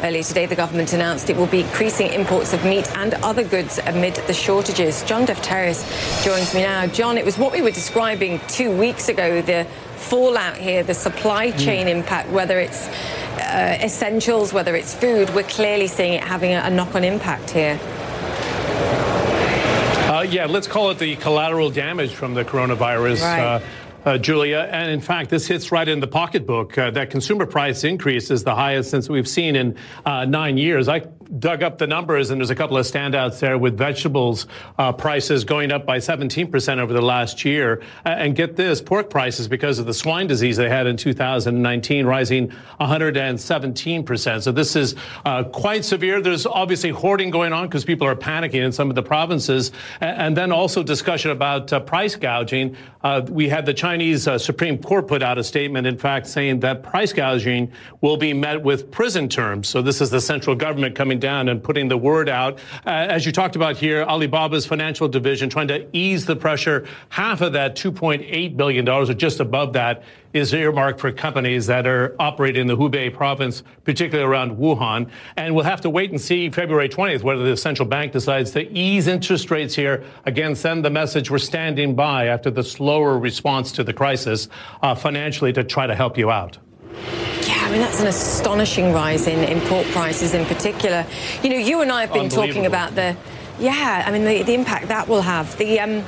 Earlier 0.01 0.23
today, 0.23 0.45
the 0.45 0.55
government 0.55 0.93
announced 0.93 1.29
it 1.29 1.35
will 1.35 1.47
be 1.47 1.61
increasing 1.61 2.13
imports 2.13 2.53
of 2.53 2.63
meat 2.63 2.89
and 2.95 3.15
other 3.15 3.43
goods 3.43 3.77
amid 3.87 4.15
the 4.27 4.33
shortages. 4.33 5.03
John 5.03 5.25
Defterios 5.25 5.83
joins 6.23 6.53
me 6.55 6.61
now. 6.61 6.87
John, 6.87 7.17
it 7.17 7.25
was 7.25 7.37
what 7.37 7.51
we 7.51 7.61
were 7.61 7.71
describing 7.71 8.39
two 8.47 8.71
weeks 8.71 9.09
ago, 9.09 9.41
the 9.41 9.67
fallout 9.97 10.55
here, 10.55 10.81
the 10.83 10.93
supply 10.93 11.51
hmm. 11.51 11.57
chain 11.57 11.87
mm. 11.87 11.97
impact, 11.97 12.29
whether 12.29 12.57
it's 12.57 12.87
uh, 12.87 13.77
essentials, 13.83 14.53
whether 14.53 14.77
it's 14.77 14.93
food, 14.93 15.29
we're 15.35 15.43
clearly 15.43 15.87
seeing 15.87 16.13
it 16.13 16.23
having 16.23 16.53
a, 16.53 16.61
a 16.61 16.69
knock-on 16.69 17.03
impact 17.03 17.49
here. 17.49 17.77
Yeah, 20.29 20.45
let's 20.47 20.67
call 20.67 20.91
it 20.91 20.99
the 20.99 21.15
collateral 21.17 21.69
damage 21.69 22.13
from 22.13 22.33
the 22.33 22.43
coronavirus. 22.43 23.21
Right. 23.21 23.39
Uh, 23.39 23.59
uh, 24.05 24.17
Julia. 24.19 24.69
And 24.71 24.91
in 24.91 25.01
fact, 25.01 25.29
this 25.29 25.47
hits 25.47 25.71
right 25.71 25.87
in 25.87 25.99
the 25.99 26.07
pocketbook. 26.07 26.77
Uh, 26.77 26.91
that 26.91 27.09
consumer 27.09 27.45
price 27.45 27.83
increase 27.83 28.29
is 28.29 28.43
the 28.43 28.53
highest 28.53 28.91
since 28.91 29.09
we've 29.09 29.27
seen 29.27 29.55
in 29.55 29.77
uh, 30.05 30.25
nine 30.25 30.57
years. 30.57 30.87
I 30.87 31.01
dug 31.39 31.63
up 31.63 31.77
the 31.77 31.87
numbers, 31.87 32.29
and 32.29 32.39
there's 32.39 32.49
a 32.49 32.55
couple 32.55 32.77
of 32.77 32.85
standouts 32.85 33.39
there 33.39 33.57
with 33.57 33.77
vegetables 33.77 34.47
uh, 34.77 34.91
prices 34.91 35.43
going 35.43 35.71
up 35.71 35.85
by 35.85 35.97
17% 35.97 36.79
over 36.79 36.93
the 36.93 37.01
last 37.01 37.45
year. 37.45 37.81
and 38.03 38.35
get 38.35 38.55
this, 38.55 38.81
pork 38.81 39.09
prices, 39.09 39.47
because 39.47 39.79
of 39.79 39.85
the 39.85 39.93
swine 39.93 40.27
disease 40.27 40.57
they 40.57 40.69
had 40.69 40.87
in 40.87 40.97
2019, 40.97 42.05
rising 42.05 42.51
117%. 42.79 44.41
So 44.41 44.51
this 44.51 44.75
is 44.75 44.95
uh, 45.25 45.43
quite 45.43 45.85
severe. 45.85 46.21
There's 46.21 46.45
obviously 46.45 46.89
hoarding 46.89 47.29
going 47.29 47.53
on 47.53 47.67
because 47.67 47.85
people 47.85 48.07
are 48.07 48.15
panicking 48.15 48.63
in 48.63 48.71
some 48.71 48.89
of 48.89 48.95
the 48.95 49.03
provinces. 49.03 49.71
And 50.01 50.35
then 50.35 50.51
also 50.51 50.83
discussion 50.83 51.31
about 51.31 51.71
uh, 51.71 51.79
price 51.79 52.15
gouging. 52.15 52.75
Uh, 53.03 53.21
we 53.29 53.47
had 53.47 53.65
the 53.65 53.73
Chinese 53.73 54.27
uh, 54.27 54.37
Supreme 54.37 54.77
Court 54.77 55.07
put 55.07 55.21
out 55.21 55.37
a 55.37 55.43
statement, 55.43 55.85
in 55.85 55.97
fact, 55.97 56.27
saying 56.27 56.61
that 56.61 56.83
price 56.83 57.13
gouging 57.13 57.71
will 58.01 58.17
be 58.17 58.33
met 58.33 58.63
with 58.63 58.89
prison 58.91 59.29
terms. 59.29 59.67
So 59.67 59.81
this 59.81 60.01
is 60.01 60.09
the 60.09 60.21
central 60.21 60.55
government 60.55 60.95
coming 60.95 61.14
down 61.19 61.49
and 61.49 61.63
putting 61.63 61.87
the 61.87 61.97
word 61.97 62.29
out. 62.29 62.59
Uh, 62.85 62.89
as 62.89 63.25
you 63.25 63.31
talked 63.31 63.55
about 63.55 63.77
here, 63.77 64.05
Alibaba's 64.05 64.65
financial 64.65 65.07
division 65.07 65.49
trying 65.49 65.67
to 65.67 65.87
ease 65.93 66.25
the 66.25 66.35
pressure. 66.35 66.87
Half 67.09 67.41
of 67.41 67.53
that 67.53 67.75
$2.8 67.75 68.57
billion, 68.57 68.87
or 68.87 69.05
just 69.13 69.39
above 69.39 69.73
that, 69.73 70.03
is 70.33 70.53
earmarked 70.53 70.99
for 70.99 71.11
companies 71.13 71.65
that 71.65 71.87
are 71.87 72.13
operating 72.19 72.61
in 72.61 72.67
the 72.67 72.75
Hubei 72.75 73.13
province, 73.13 73.63
particularly 73.85 74.29
around 74.29 74.57
Wuhan. 74.57 75.09
And 75.37 75.55
we'll 75.55 75.63
have 75.63 75.79
to 75.81 75.89
wait 75.89 76.11
and 76.11 76.19
see 76.19 76.49
February 76.49 76.89
20th 76.89 77.23
whether 77.23 77.43
the 77.43 77.55
central 77.55 77.87
bank 77.87 78.11
decides 78.11 78.51
to 78.51 78.69
ease 78.77 79.07
interest 79.07 79.49
rates 79.49 79.73
here. 79.73 80.03
Again, 80.25 80.53
send 80.55 80.83
the 80.83 80.89
message 80.89 81.31
we're 81.31 81.37
standing 81.37 81.95
by 81.95 82.27
after 82.27 82.51
the 82.51 82.63
slower 82.63 83.17
response 83.17 83.71
to 83.73 83.83
the 83.83 83.93
crisis 83.93 84.49
uh, 84.81 84.93
financially 84.93 85.53
to 85.53 85.63
try 85.63 85.87
to 85.87 85.95
help 85.95 86.17
you 86.17 86.29
out. 86.29 86.57
Yeah, 87.47 87.63
I 87.65 87.71
mean, 87.71 87.81
that's 87.81 87.99
an 87.99 88.07
astonishing 88.07 88.93
rise 88.93 89.27
in, 89.27 89.43
in 89.43 89.61
pork 89.67 89.85
prices 89.87 90.33
in 90.33 90.45
particular. 90.45 91.05
You 91.43 91.49
know, 91.49 91.57
you 91.57 91.81
and 91.81 91.91
I 91.91 92.01
have 92.01 92.13
been 92.13 92.29
talking 92.29 92.65
about 92.65 92.95
the, 92.95 93.15
yeah, 93.59 94.03
I 94.05 94.11
mean, 94.11 94.25
the, 94.25 94.43
the 94.43 94.53
impact 94.53 94.87
that 94.87 95.07
will 95.07 95.21
have. 95.21 95.57
The, 95.57 95.79
um, 95.79 96.03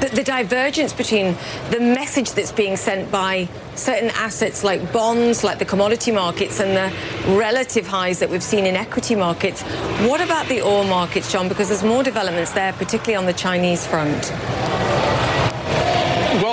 the, 0.00 0.08
the 0.08 0.24
divergence 0.24 0.92
between 0.92 1.36
the 1.70 1.78
message 1.78 2.32
that's 2.32 2.52
being 2.52 2.76
sent 2.76 3.10
by 3.10 3.48
certain 3.74 4.10
assets 4.10 4.64
like 4.64 4.92
bonds, 4.92 5.44
like 5.44 5.58
the 5.58 5.64
commodity 5.64 6.10
markets, 6.10 6.58
and 6.60 6.76
the 6.76 7.36
relative 7.36 7.86
highs 7.86 8.18
that 8.18 8.30
we've 8.30 8.42
seen 8.42 8.66
in 8.66 8.76
equity 8.76 9.14
markets. 9.14 9.62
What 10.08 10.20
about 10.20 10.48
the 10.48 10.62
oil 10.62 10.84
markets, 10.84 11.30
John? 11.30 11.48
Because 11.48 11.68
there's 11.68 11.84
more 11.84 12.02
developments 12.02 12.52
there, 12.52 12.72
particularly 12.72 13.16
on 13.16 13.26
the 13.26 13.34
Chinese 13.34 13.86
front. 13.86 14.32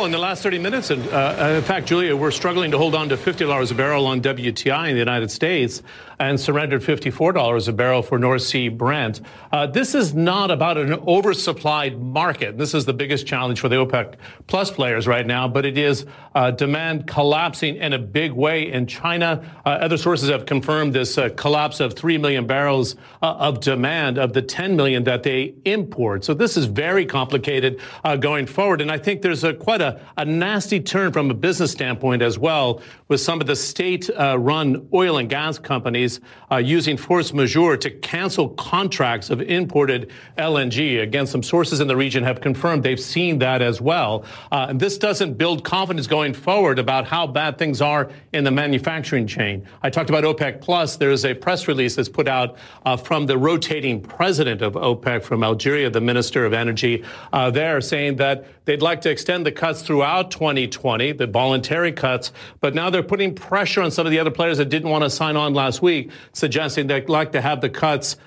In 0.07 0.11
the 0.13 0.17
last 0.19 0.41
30 0.41 0.59
minutes, 0.59 0.89
and 0.89 1.05
uh, 1.09 1.55
in 1.57 1.63
fact, 1.63 1.85
Julia, 1.85 2.15
we're 2.15 2.31
struggling 2.31 2.71
to 2.71 2.77
hold 2.77 2.95
on 2.95 3.09
to 3.09 3.17
$50 3.17 3.71
a 3.71 3.73
barrel 3.75 4.05
on 4.05 4.21
WTI 4.21 4.87
in 4.87 4.93
the 4.93 4.99
United 4.99 5.29
States 5.29 5.83
and 6.17 6.39
surrendered 6.39 6.81
$54 6.81 7.67
a 7.67 7.71
barrel 7.73 8.01
for 8.01 8.17
North 8.17 8.41
Sea 8.41 8.69
Brent. 8.69 9.19
Uh, 9.51 9.67
this 9.67 9.93
is 9.93 10.13
not 10.15 10.49
about 10.49 10.77
an 10.77 10.91
oversupplied 10.91 11.99
market. 11.99 12.57
This 12.57 12.73
is 12.73 12.85
the 12.85 12.93
biggest 12.93 13.27
challenge 13.27 13.59
for 13.59 13.67
the 13.67 13.75
OPEC 13.75 14.15
plus 14.47 14.71
players 14.71 15.07
right 15.07 15.27
now, 15.27 15.47
but 15.47 15.65
it 15.65 15.77
is 15.77 16.05
uh, 16.33 16.51
demand 16.51 17.05
collapsing 17.05 17.75
in 17.75 17.91
a 17.91 17.99
big 17.99 18.31
way 18.31 18.71
in 18.71 18.87
China. 18.87 19.43
Uh, 19.65 19.69
other 19.69 19.97
sources 19.97 20.29
have 20.29 20.45
confirmed 20.45 20.93
this 20.93 21.17
uh, 21.17 21.29
collapse 21.35 21.81
of 21.81 21.93
3 21.93 22.17
million 22.17 22.47
barrels 22.47 22.95
uh, 23.21 23.33
of 23.33 23.59
demand 23.59 24.17
of 24.17 24.31
the 24.31 24.41
10 24.41 24.75
million 24.75 25.03
that 25.03 25.23
they 25.23 25.53
import. 25.65 26.23
So 26.23 26.33
this 26.33 26.55
is 26.55 26.65
very 26.65 27.05
complicated 27.05 27.81
uh, 28.05 28.15
going 28.15 28.47
forward. 28.47 28.81
And 28.81 28.89
I 28.89 28.97
think 28.97 29.21
there's 29.21 29.43
a, 29.43 29.53
quite 29.53 29.81
a, 29.81 29.96
a, 30.17 30.25
nasty 30.25 30.79
turn 30.79 31.11
from 31.11 31.31
a 31.31 31.33
business 31.33 31.71
standpoint 31.71 32.21
as 32.21 32.37
well 32.37 32.81
with 33.07 33.21
some 33.21 33.41
of 33.41 33.47
the 33.47 33.55
state 33.55 34.09
run 34.17 34.87
oil 34.93 35.17
and 35.17 35.29
gas 35.29 35.57
companies 35.57 35.77
companies 35.77 36.19
uh, 36.51 36.57
using 36.57 36.97
force 36.97 37.33
majeure 37.33 37.77
to 37.77 37.89
cancel 37.89 38.49
contracts 38.49 39.29
of 39.29 39.41
imported 39.41 40.09
LNG. 40.37 41.01
Again, 41.01 41.27
some 41.27 41.43
sources 41.43 41.79
in 41.79 41.87
the 41.87 41.95
region 41.95 42.23
have 42.23 42.41
confirmed 42.41 42.83
they've 42.83 42.99
seen 42.99 43.39
that 43.39 43.61
as 43.61 43.79
well. 43.79 44.25
Uh, 44.51 44.67
and 44.69 44.79
this 44.79 44.97
doesn't 44.97 45.37
build 45.37 45.63
confidence 45.63 46.07
going 46.07 46.33
forward 46.33 46.79
about 46.79 47.05
how 47.05 47.27
bad 47.27 47.57
things 47.57 47.81
are 47.81 48.09
in 48.33 48.43
the 48.43 48.51
manufacturing 48.51 49.27
chain. 49.27 49.65
I 49.83 49.89
talked 49.89 50.09
about 50.09 50.23
OPEC 50.23 50.61
Plus. 50.61 50.97
There's 50.97 51.25
a 51.25 51.33
press 51.33 51.67
release 51.67 51.95
that's 51.95 52.09
put 52.09 52.27
out 52.27 52.57
uh, 52.85 52.97
from 52.97 53.25
the 53.25 53.37
rotating 53.37 54.01
president 54.01 54.61
of 54.61 54.73
OPEC 54.73 55.23
from 55.23 55.43
Algeria, 55.43 55.89
the 55.89 56.01
Minister 56.01 56.45
of 56.45 56.53
Energy, 56.53 57.03
uh, 57.33 57.49
there 57.51 57.81
saying 57.81 58.17
that 58.17 58.45
they'd 58.67 58.81
like 58.81 59.01
to 59.01 59.09
extend 59.09 59.45
the 59.45 59.51
cuts 59.51 59.81
throughout 59.81 60.29
2020, 60.29 61.13
the 61.13 61.25
voluntary 61.25 61.91
cuts, 61.91 62.33
but 62.59 62.75
now 62.75 62.89
they're 62.89 63.01
putting 63.01 63.33
pressure 63.33 63.81
on 63.81 63.89
some 63.89 64.05
of 64.05 64.11
the 64.11 64.19
other 64.19 64.29
players 64.29 64.57
that 64.59 64.69
didn't 64.69 64.89
want 64.89 65.03
to 65.03 65.09
sign 65.09 65.35
on 65.35 65.53
last 65.53 65.81
week 65.81 66.11
suggesting 66.33 66.85
they'd 66.85 67.09
like 67.09 67.31
to 67.31 67.41
have 67.41 67.61
the 67.61 67.69
cuts 67.69 68.17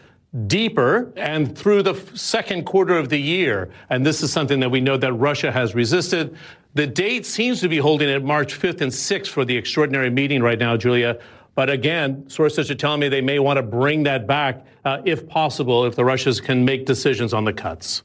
deeper 0.47 1.13
and 1.17 1.57
through 1.57 1.83
the 1.83 1.95
second 2.15 2.65
quarter 2.65 2.97
of 2.97 3.11
the 3.11 3.19
year. 3.19 3.71
And 3.91 4.07
this 4.07 4.23
is 4.23 4.33
something 4.33 4.61
that 4.61 4.71
we 4.71 4.81
know 4.81 4.97
that 4.97 5.13
Russia 5.13 5.53
has 5.53 5.75
resisted. 5.75 6.37
The 6.75 6.87
date 6.87 7.27
seems 7.27 7.61
to 7.61 7.69
be 7.69 7.79
holding 7.79 8.09
at 8.09 8.23
March 8.23 8.59
5th 8.59 8.81
and 8.81 8.91
6th 8.91 9.27
for 9.27 9.45
the 9.45 9.57
extraordinary 9.57 10.09
meeting 10.09 10.43
right 10.43 10.59
now, 10.59 10.77
Julia. 10.77 11.19
But 11.55 11.69
again, 11.69 12.29
sources 12.31 12.71
are 12.71 12.77
telling 12.77 13.01
me 13.01 13.09
they 13.09 13.21
may 13.21 13.41
want 13.41 13.59
to 13.59 13.63
bring 13.63 14.05
that 14.05 14.27
back 14.27 14.65
uh, 14.85 15.03
if 15.05 15.29
possible, 15.29 15.85
if 15.85 15.97
the 15.97 16.05
Russians 16.05 16.41
can 16.41 16.65
make 16.65 16.87
decisions 16.87 17.35
on 17.35 17.45
the 17.45 17.53
cuts. 17.53 18.03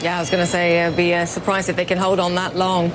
Yeah, 0.00 0.16
I 0.16 0.20
was 0.20 0.30
going 0.30 0.42
to 0.42 0.50
say, 0.50 0.84
I'd 0.84 0.96
be 0.96 1.14
uh, 1.14 1.26
surprised 1.26 1.68
if 1.68 1.76
they 1.76 1.84
can 1.84 1.98
hold 1.98 2.20
on 2.20 2.34
that 2.34 2.54
long. 2.54 2.90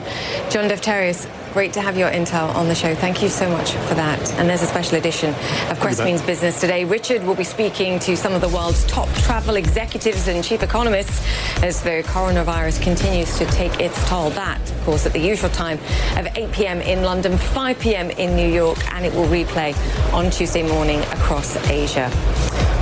John 0.50 0.70
Defterios, 0.70 1.28
great 1.52 1.74
to 1.74 1.82
have 1.82 1.98
your 1.98 2.10
intel 2.10 2.54
on 2.56 2.70
the 2.70 2.76
show. 2.76 2.96
Thank 2.96 3.22
you 3.22 3.28
so 3.28 3.50
much 3.50 3.74
for 3.74 3.94
that. 3.96 4.34
And 4.34 4.50
there's 4.50 4.62
a 4.62 4.68
special 4.68 4.98
edition 4.98 5.36
of 5.70 5.80
Quest 5.80 6.04
Means 6.04 6.22
Business 6.22 6.60
today. 6.62 6.86
Richard 6.86 7.24
will 7.24 7.36
be 7.36 7.44
speaking 7.44 8.00
to 8.00 8.16
some 8.16 8.34
of 8.34 8.40
the 8.40 8.48
world's 8.48 8.86
top 8.86 9.10
travel 9.16 9.58
executives 9.58 10.30
and 10.30 10.44
chief 10.44 10.64
economists 10.64 11.22
as 11.62 11.82
the 11.84 12.04
coronavirus 12.08 12.82
continues 12.82 13.38
to 13.38 13.46
take 13.48 13.82
its 13.82 14.08
toll. 14.08 14.30
That, 14.30 14.62
of 14.72 14.84
course, 14.84 15.06
at 15.06 15.12
the 15.12 15.20
usual 15.20 15.50
time 15.50 15.78
of 16.16 16.28
8 16.38 16.52
p.m. 16.54 16.82
in 16.82 17.04
London, 17.04 17.38
5 17.38 17.80
p.m. 17.80 18.12
in 18.12 18.36
New 18.36 18.50
York, 18.50 18.80
and 18.94 19.06
it 19.06 19.14
will 19.14 19.28
replay 19.28 19.76
on 20.14 20.32
Tuesday 20.32 20.64
morning 20.64 21.00
across 21.00 21.58
Asia. 21.68 22.10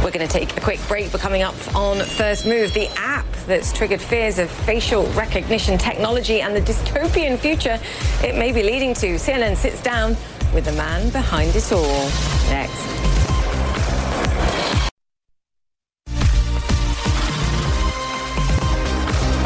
We're 0.03 0.11
going 0.11 0.26
to 0.26 0.32
take 0.32 0.55
a 0.55 0.61
quick 0.61 0.80
break. 0.88 1.11
We're 1.11 1.20
coming 1.20 1.41
up 1.41 1.55
on 1.76 1.99
First 1.99 2.45
Move, 2.45 2.74
the 2.74 2.88
app 2.97 3.26
that's 3.49 3.74
triggered 3.74 4.01
fears 4.01 4.38
of 4.38 4.49
facial 4.49 5.05
recognition 5.13 5.78
technology 5.78 6.41
and 6.41 6.55
the 6.55 6.61
dystopian 6.61 7.38
future 7.38 7.80
it 8.24 8.36
may 8.36 8.51
be 8.51 8.59
leading 8.64 8.93
to. 8.95 9.16
CNN 9.16 9.55
sits 9.55 9.82
down 9.82 10.18
with 10.53 10.66
the 10.66 10.72
man 10.74 11.10
behind 11.10 11.55
it 11.55 11.72
all. 11.72 12.10
Next. 12.49 12.99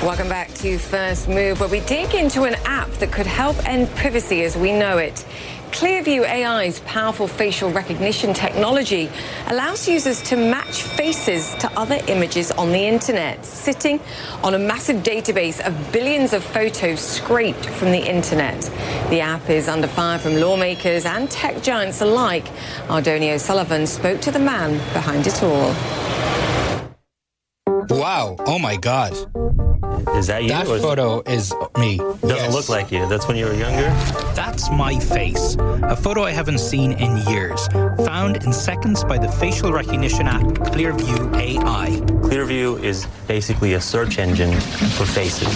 Welcome 0.03 0.27
back 0.27 0.53
to 0.55 0.77
First 0.77 1.29
Move, 1.29 1.61
where 1.61 1.69
we 1.69 1.79
dig 1.79 2.13
into 2.13 2.43
an 2.43 2.55
app 2.65 2.89
that 2.99 3.11
could 3.11 3.25
help 3.25 3.57
end 3.65 3.89
privacy 3.95 4.43
as 4.43 4.57
we 4.57 4.71
know 4.71 4.97
it. 4.97 5.25
Clearview 5.73 6.23
AI's 6.23 6.81
powerful 6.81 7.27
facial 7.27 7.71
recognition 7.71 8.31
technology 8.31 9.09
allows 9.47 9.87
users 9.87 10.21
to 10.21 10.35
match 10.35 10.83
faces 10.83 11.55
to 11.55 11.67
other 11.71 11.97
images 12.07 12.51
on 12.51 12.71
the 12.71 12.85
internet, 12.85 13.43
sitting 13.43 13.99
on 14.43 14.53
a 14.53 14.59
massive 14.59 14.97
database 14.97 15.59
of 15.65 15.91
billions 15.91 16.31
of 16.31 16.43
photos 16.43 16.99
scraped 16.99 17.65
from 17.65 17.91
the 17.91 17.97
internet. 17.97 18.61
The 19.09 19.21
app 19.21 19.49
is 19.49 19.67
under 19.67 19.87
fire 19.87 20.19
from 20.19 20.35
lawmakers 20.35 21.05
and 21.05 21.29
tech 21.31 21.63
giants 21.63 22.01
alike. 22.01 22.45
Our 22.87 23.01
Donie 23.01 23.31
O'Sullivan 23.31 23.87
spoke 23.87 24.21
to 24.21 24.31
the 24.31 24.37
man 24.37 24.77
behind 24.93 25.25
it 25.25 25.41
all. 25.41 25.73
Wow. 27.89 28.35
Oh 28.45 28.59
my 28.59 28.77
God. 28.77 29.72
Is 30.15 30.27
that 30.27 30.43
you? 30.43 30.49
That 30.49 30.67
photo 30.67 31.21
is 31.21 31.53
me. 31.77 31.97
Doesn't 31.97 32.29
yes. 32.29 32.53
look 32.53 32.69
like 32.69 32.91
you. 32.91 33.07
That's 33.07 33.27
when 33.27 33.37
you 33.37 33.45
were 33.45 33.53
younger? 33.53 33.89
That's 34.35 34.69
my 34.69 34.99
face. 34.99 35.55
A 35.59 35.95
photo 35.95 36.23
I 36.23 36.31
haven't 36.31 36.59
seen 36.59 36.93
in 36.93 37.17
years. 37.27 37.67
Found 38.05 38.43
in 38.43 38.53
seconds 38.53 39.03
by 39.03 39.17
the 39.17 39.27
facial 39.27 39.71
recognition 39.71 40.27
app 40.27 40.43
Clearview 40.43 41.35
AI. 41.35 42.22
Clearview 42.33 42.81
is 42.83 43.05
basically 43.27 43.75
a 43.75 43.79
search 43.79 44.17
engine 44.17 44.59
for 44.97 45.05
faces. 45.05 45.47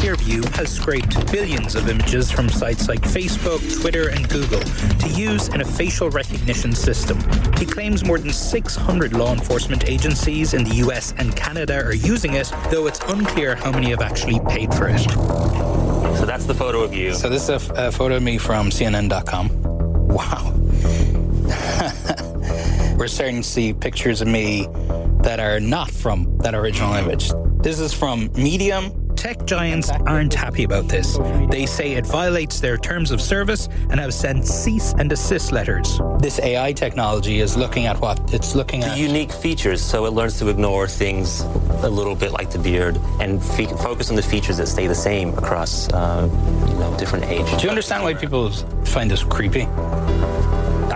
Clearview 0.00 0.44
has 0.56 0.68
scraped 0.68 1.30
billions 1.30 1.76
of 1.76 1.88
images 1.88 2.28
from 2.28 2.48
sites 2.48 2.88
like 2.88 3.02
Facebook, 3.02 3.60
Twitter, 3.80 4.08
and 4.08 4.28
Google 4.28 4.58
to 4.58 5.08
use 5.10 5.46
in 5.46 5.60
a 5.60 5.64
facial 5.64 6.10
recognition 6.10 6.72
system. 6.72 7.20
He 7.56 7.64
claims 7.64 8.04
more 8.04 8.18
than 8.18 8.32
600 8.32 9.12
law 9.12 9.32
enforcement 9.32 9.88
agencies 9.88 10.54
in 10.54 10.64
the 10.64 10.74
US 10.86 11.14
and 11.18 11.36
Canada 11.36 11.80
are 11.84 11.94
using 11.94 12.34
it, 12.34 12.52
though 12.68 12.88
it's 12.88 12.98
unclear 13.06 13.54
how 13.54 13.70
many 13.70 13.90
have 13.90 14.02
actually 14.02 14.40
paid 14.48 14.74
for 14.74 14.88
it. 14.88 15.08
So 16.18 16.26
that's 16.26 16.46
the 16.46 16.54
photo 16.54 16.82
of 16.82 16.92
you. 16.92 17.14
So 17.14 17.28
this 17.28 17.48
is 17.48 17.70
a, 17.70 17.74
a 17.74 17.92
photo 17.92 18.16
of 18.16 18.24
me 18.24 18.38
from 18.38 18.70
CNN.com. 18.70 19.50
Wow. 20.08 20.50
We're 22.98 23.06
starting 23.06 23.42
to 23.42 23.48
see 23.48 23.72
pictures 23.72 24.20
of 24.20 24.26
me 24.26 24.66
that 25.24 25.40
are 25.40 25.60
not 25.60 25.90
from 25.90 26.38
that 26.38 26.54
original 26.54 26.94
image. 26.94 27.32
This 27.62 27.80
is 27.80 27.92
from 27.92 28.30
Medium, 28.34 28.92
Tech 29.16 29.46
giants 29.46 29.90
aren't 29.90 30.34
happy 30.34 30.64
about 30.64 30.88
this. 30.88 31.18
They 31.50 31.66
say 31.66 31.92
it 31.92 32.06
violates 32.06 32.60
their 32.60 32.76
terms 32.76 33.10
of 33.10 33.20
service 33.20 33.68
and 33.88 33.98
have 33.98 34.12
sent 34.12 34.46
cease 34.46 34.92
and 34.98 35.08
desist 35.08 35.52
letters. 35.52 36.00
This 36.18 36.38
AI 36.40 36.72
technology 36.72 37.40
is 37.40 37.56
looking 37.56 37.86
at 37.86 37.98
what? 38.00 38.34
It's 38.34 38.54
looking 38.54 38.82
at. 38.82 38.94
the 38.94 39.00
unique 39.00 39.32
features. 39.32 39.80
So 39.82 40.04
it 40.04 40.10
learns 40.10 40.38
to 40.40 40.48
ignore 40.48 40.88
things 40.88 41.40
a 41.82 41.88
little 41.88 42.14
bit 42.14 42.32
like 42.32 42.50
the 42.50 42.58
beard 42.58 42.98
and 43.20 43.42
fe- 43.42 43.66
focus 43.66 44.10
on 44.10 44.16
the 44.16 44.22
features 44.22 44.58
that 44.58 44.66
stay 44.66 44.86
the 44.86 44.94
same 44.94 45.30
across, 45.38 45.88
uh, 45.92 46.28
you 46.68 46.74
know, 46.74 46.94
different 46.98 47.24
ages. 47.24 47.56
Do 47.56 47.62
you 47.64 47.70
understand 47.70 48.02
why 48.02 48.14
people 48.14 48.50
find 48.84 49.10
this 49.10 49.22
creepy? 49.22 49.66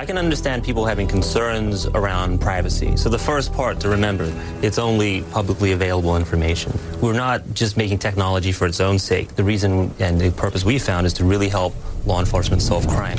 Can 0.09 0.16
understand 0.16 0.64
people 0.64 0.86
having 0.86 1.06
concerns 1.06 1.84
around 1.84 2.40
privacy. 2.40 2.96
So 2.96 3.11
the 3.11 3.18
first 3.18 3.52
part 3.52 3.78
to 3.80 3.90
remember, 3.90 4.32
it's 4.62 4.78
only 4.78 5.20
publicly 5.20 5.72
available 5.72 6.16
information. 6.16 6.72
We're 7.02 7.12
not 7.12 7.42
just 7.52 7.76
making 7.76 7.98
technology 7.98 8.50
for 8.50 8.66
its 8.66 8.80
own 8.80 8.98
sake. 8.98 9.36
The 9.36 9.44
reason 9.44 9.94
and 9.98 10.18
the 10.18 10.30
purpose 10.30 10.64
we 10.64 10.78
found 10.78 11.06
is 11.06 11.12
to 11.12 11.24
really 11.24 11.50
help 11.50 11.74
law 12.06 12.20
enforcement 12.20 12.62
solve 12.62 12.88
crime. 12.88 13.18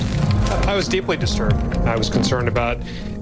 I 0.68 0.74
was 0.74 0.88
deeply 0.88 1.16
disturbed. 1.16 1.78
I 1.86 1.96
was 1.96 2.10
concerned 2.10 2.48
about 2.48 2.80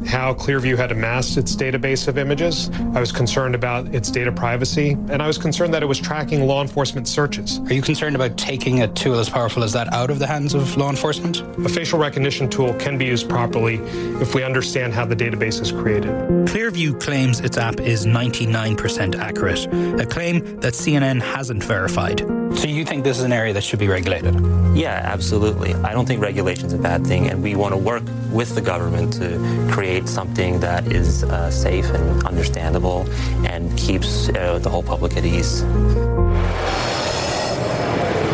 how 0.07 0.33
Clearview 0.33 0.77
had 0.77 0.91
amassed 0.91 1.37
its 1.37 1.55
database 1.55 2.07
of 2.07 2.17
images. 2.17 2.69
I 2.95 2.99
was 2.99 3.11
concerned 3.11 3.55
about 3.55 3.93
its 3.93 4.09
data 4.09 4.31
privacy, 4.31 4.91
and 5.09 5.21
I 5.21 5.27
was 5.27 5.37
concerned 5.37 5.73
that 5.73 5.83
it 5.83 5.85
was 5.85 5.99
tracking 5.99 6.47
law 6.47 6.61
enforcement 6.61 7.07
searches. 7.07 7.59
Are 7.59 7.73
you 7.73 7.81
concerned 7.81 8.15
about 8.15 8.37
taking 8.37 8.81
a 8.81 8.87
tool 8.87 9.19
as 9.19 9.29
powerful 9.29 9.63
as 9.63 9.73
that 9.73 9.91
out 9.93 10.09
of 10.09 10.19
the 10.19 10.27
hands 10.27 10.53
of 10.53 10.77
law 10.77 10.89
enforcement? 10.89 11.41
A 11.65 11.69
facial 11.69 11.99
recognition 11.99 12.49
tool 12.49 12.73
can 12.75 12.97
be 12.97 13.05
used 13.05 13.29
properly 13.29 13.75
if 14.21 14.33
we 14.33 14.43
understand 14.43 14.93
how 14.93 15.05
the 15.05 15.15
database 15.15 15.61
is 15.61 15.71
created. 15.71 16.11
Clearview 16.47 16.99
claims 17.01 17.41
its 17.41 17.57
app 17.57 17.79
is 17.79 18.05
99% 18.05 19.15
accurate, 19.15 19.65
a 20.01 20.05
claim 20.05 20.59
that 20.61 20.73
CNN 20.73 21.21
hasn't 21.21 21.63
verified. 21.63 22.21
So 22.57 22.67
you 22.67 22.85
think 22.85 23.03
this 23.03 23.19
is 23.19 23.23
an 23.23 23.31
area 23.31 23.53
that 23.53 23.63
should 23.63 23.77
be 23.77 23.87
regulated? 23.87 24.33
Yeah, 24.75 24.99
absolutely. 25.03 25.75
I 25.75 25.93
don't 25.93 26.07
think 26.07 26.23
regulation 26.23 26.65
is 26.65 26.73
a 26.73 26.79
bad 26.79 27.05
thing, 27.05 27.29
and 27.29 27.43
we 27.43 27.55
want 27.55 27.73
to 27.73 27.77
work 27.77 28.01
with 28.31 28.55
the 28.55 28.61
government 28.61 29.13
to 29.13 29.69
create 29.71 30.09
something 30.09 30.59
that 30.61 30.91
is 30.91 31.23
uh, 31.23 31.51
safe 31.51 31.85
and 31.85 32.23
understandable 32.25 33.07
and 33.45 33.77
keeps 33.77 34.29
uh, 34.29 34.57
the 34.57 34.69
whole 34.69 34.81
public 34.81 35.15
at 35.17 35.23
ease. 35.23 35.61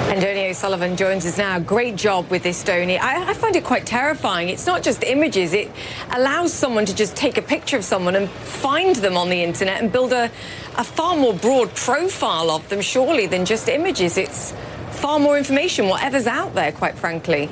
And 0.08 0.22
Donie 0.22 0.52
O'Sullivan 0.52 0.96
joins 0.96 1.26
us 1.26 1.38
now. 1.38 1.60
Great 1.60 1.96
job 1.98 2.30
with 2.30 2.44
this, 2.44 2.64
Donie. 2.64 3.00
I, 3.00 3.32
I, 3.32 3.34
find 3.34 3.56
it 3.56 3.64
quite 3.64 3.86
terrifying. 3.86 4.48
It's 4.48 4.68
not 4.68 4.84
just 4.84 5.04
images, 5.04 5.54
it 5.54 5.72
allows 6.12 6.54
someone 6.54 6.86
to 6.86 6.96
just 6.96 7.16
take 7.16 7.38
a 7.38 7.42
picture 7.42 7.78
of 7.78 7.84
someone 7.84 8.16
and 8.16 8.30
find 8.30 8.96
them 8.96 9.18
on 9.18 9.30
the 9.30 9.44
internet 9.44 9.82
and 9.82 9.92
build 9.92 10.14
a, 10.14 10.30
a 10.76 10.84
far 10.84 11.16
more 11.16 11.34
broad 11.34 11.74
profile 11.76 12.50
of 12.52 12.68
them, 12.70 12.82
surely, 12.82 13.28
than 13.28 13.46
just 13.46 13.70
images. 13.70 14.18
It's 14.18 14.54
far 14.92 15.20
more 15.20 15.38
information, 15.38 15.88
whatever's 15.88 16.28
out 16.28 16.54
there, 16.56 16.72
quite 16.72 16.96
frankly. 16.96 17.50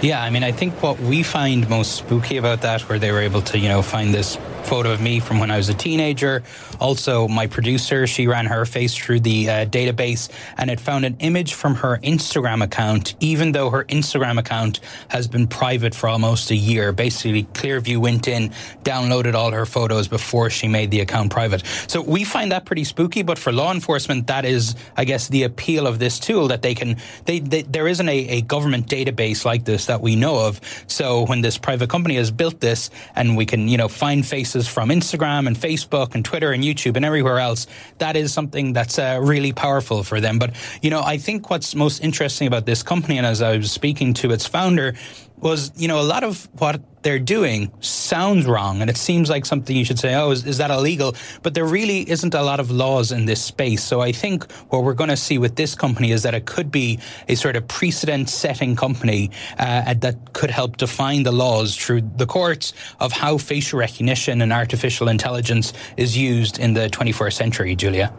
Yeah, 0.00 0.22
I 0.22 0.30
mean, 0.30 0.44
I 0.44 0.52
think 0.52 0.82
what 0.82 1.00
we 1.00 1.22
find 1.22 1.68
most 1.68 1.96
spooky 1.96 2.36
about 2.36 2.60
that, 2.62 2.82
where 2.82 2.98
they 2.98 3.10
were 3.10 3.20
able 3.20 3.42
to, 3.42 3.58
you 3.58 3.68
know, 3.68 3.82
find 3.82 4.14
this 4.14 4.38
photo 4.64 4.92
of 4.92 5.00
me 5.00 5.20
from 5.20 5.38
when 5.38 5.50
I 5.50 5.56
was 5.56 5.68
a 5.68 5.74
teenager. 5.74 6.42
Also, 6.80 7.28
my 7.28 7.46
producer, 7.46 8.06
she 8.06 8.26
ran 8.26 8.46
her 8.46 8.64
face 8.64 8.94
through 8.94 9.20
the 9.20 9.48
uh, 9.48 9.66
database 9.66 10.30
and 10.56 10.70
it 10.70 10.80
found 10.80 11.04
an 11.04 11.16
image 11.20 11.54
from 11.54 11.74
her 11.76 11.98
Instagram 11.98 12.62
account, 12.62 13.14
even 13.20 13.52
though 13.52 13.70
her 13.70 13.84
Instagram 13.84 14.38
account 14.38 14.80
has 15.08 15.26
been 15.26 15.46
private 15.46 15.94
for 15.94 16.08
almost 16.08 16.50
a 16.50 16.56
year. 16.56 16.92
Basically, 16.92 17.44
Clearview 17.44 17.98
went 17.98 18.28
in, 18.28 18.50
downloaded 18.82 19.34
all 19.34 19.50
her 19.50 19.66
photos 19.66 20.08
before 20.08 20.50
she 20.50 20.68
made 20.68 20.90
the 20.90 21.00
account 21.00 21.32
private. 21.32 21.64
So 21.86 22.00
we 22.00 22.24
find 22.24 22.52
that 22.52 22.64
pretty 22.64 22.84
spooky, 22.84 23.22
but 23.22 23.38
for 23.38 23.52
law 23.52 23.72
enforcement, 23.72 24.26
that 24.26 24.44
is, 24.44 24.74
I 24.96 25.04
guess, 25.04 25.28
the 25.28 25.44
appeal 25.44 25.86
of 25.86 25.98
this 25.98 26.18
tool 26.18 26.48
that 26.48 26.62
they 26.62 26.74
can, 26.74 26.96
they, 27.24 27.40
they 27.40 27.62
there 27.62 27.88
isn't 27.88 28.08
a, 28.08 28.18
a 28.28 28.40
government 28.42 28.86
database 28.86 29.44
like 29.44 29.64
this 29.64 29.86
that 29.86 30.00
we 30.00 30.16
know 30.16 30.46
of. 30.46 30.60
So 30.86 31.26
when 31.26 31.40
this 31.40 31.58
private 31.58 31.90
company 31.90 32.16
has 32.16 32.30
built 32.30 32.60
this 32.60 32.90
and 33.14 33.36
we 33.36 33.46
can, 33.46 33.68
you 33.68 33.76
know, 33.76 33.88
find 33.88 34.26
from 34.54 34.88
Instagram 34.90 35.46
and 35.46 35.56
Facebook 35.56 36.14
and 36.14 36.24
Twitter 36.24 36.52
and 36.52 36.62
YouTube 36.62 36.96
and 36.96 37.04
everywhere 37.04 37.38
else, 37.38 37.66
that 37.98 38.16
is 38.16 38.32
something 38.32 38.72
that's 38.72 38.98
uh, 38.98 39.18
really 39.22 39.52
powerful 39.52 40.02
for 40.02 40.20
them. 40.20 40.38
But, 40.38 40.54
you 40.82 40.90
know, 40.90 41.02
I 41.02 41.18
think 41.18 41.50
what's 41.50 41.74
most 41.74 42.02
interesting 42.02 42.46
about 42.46 42.66
this 42.66 42.82
company, 42.82 43.18
and 43.18 43.26
as 43.26 43.42
I 43.42 43.58
was 43.58 43.70
speaking 43.70 44.14
to 44.14 44.30
its 44.30 44.46
founder, 44.46 44.94
was, 45.40 45.72
you 45.76 45.88
know, 45.88 46.00
a 46.00 46.02
lot 46.02 46.24
of 46.24 46.48
what 46.58 46.80
they're 47.02 47.18
doing 47.18 47.70
sounds 47.80 48.46
wrong. 48.46 48.80
And 48.80 48.90
it 48.90 48.96
seems 48.96 49.30
like 49.30 49.46
something 49.46 49.76
you 49.76 49.84
should 49.84 49.98
say, 49.98 50.14
oh, 50.14 50.30
is, 50.30 50.44
is 50.44 50.58
that 50.58 50.70
illegal? 50.70 51.14
But 51.42 51.54
there 51.54 51.64
really 51.64 52.08
isn't 52.10 52.34
a 52.34 52.42
lot 52.42 52.60
of 52.60 52.70
laws 52.70 53.12
in 53.12 53.26
this 53.26 53.42
space. 53.42 53.82
So 53.84 54.00
I 54.00 54.12
think 54.12 54.50
what 54.70 54.82
we're 54.82 54.94
going 54.94 55.10
to 55.10 55.16
see 55.16 55.38
with 55.38 55.56
this 55.56 55.74
company 55.74 56.10
is 56.10 56.22
that 56.24 56.34
it 56.34 56.46
could 56.46 56.70
be 56.70 56.98
a 57.28 57.34
sort 57.34 57.56
of 57.56 57.66
precedent 57.68 58.28
setting 58.28 58.76
company 58.76 59.30
uh, 59.58 59.94
that 59.94 60.32
could 60.32 60.50
help 60.50 60.76
define 60.76 61.22
the 61.22 61.32
laws 61.32 61.76
through 61.76 62.02
the 62.16 62.26
courts 62.26 62.72
of 63.00 63.12
how 63.12 63.38
facial 63.38 63.78
recognition 63.78 64.42
and 64.42 64.52
artificial 64.52 65.08
intelligence 65.08 65.72
is 65.96 66.16
used 66.16 66.58
in 66.58 66.74
the 66.74 66.88
21st 66.88 67.32
century, 67.32 67.76
Julia. 67.76 68.12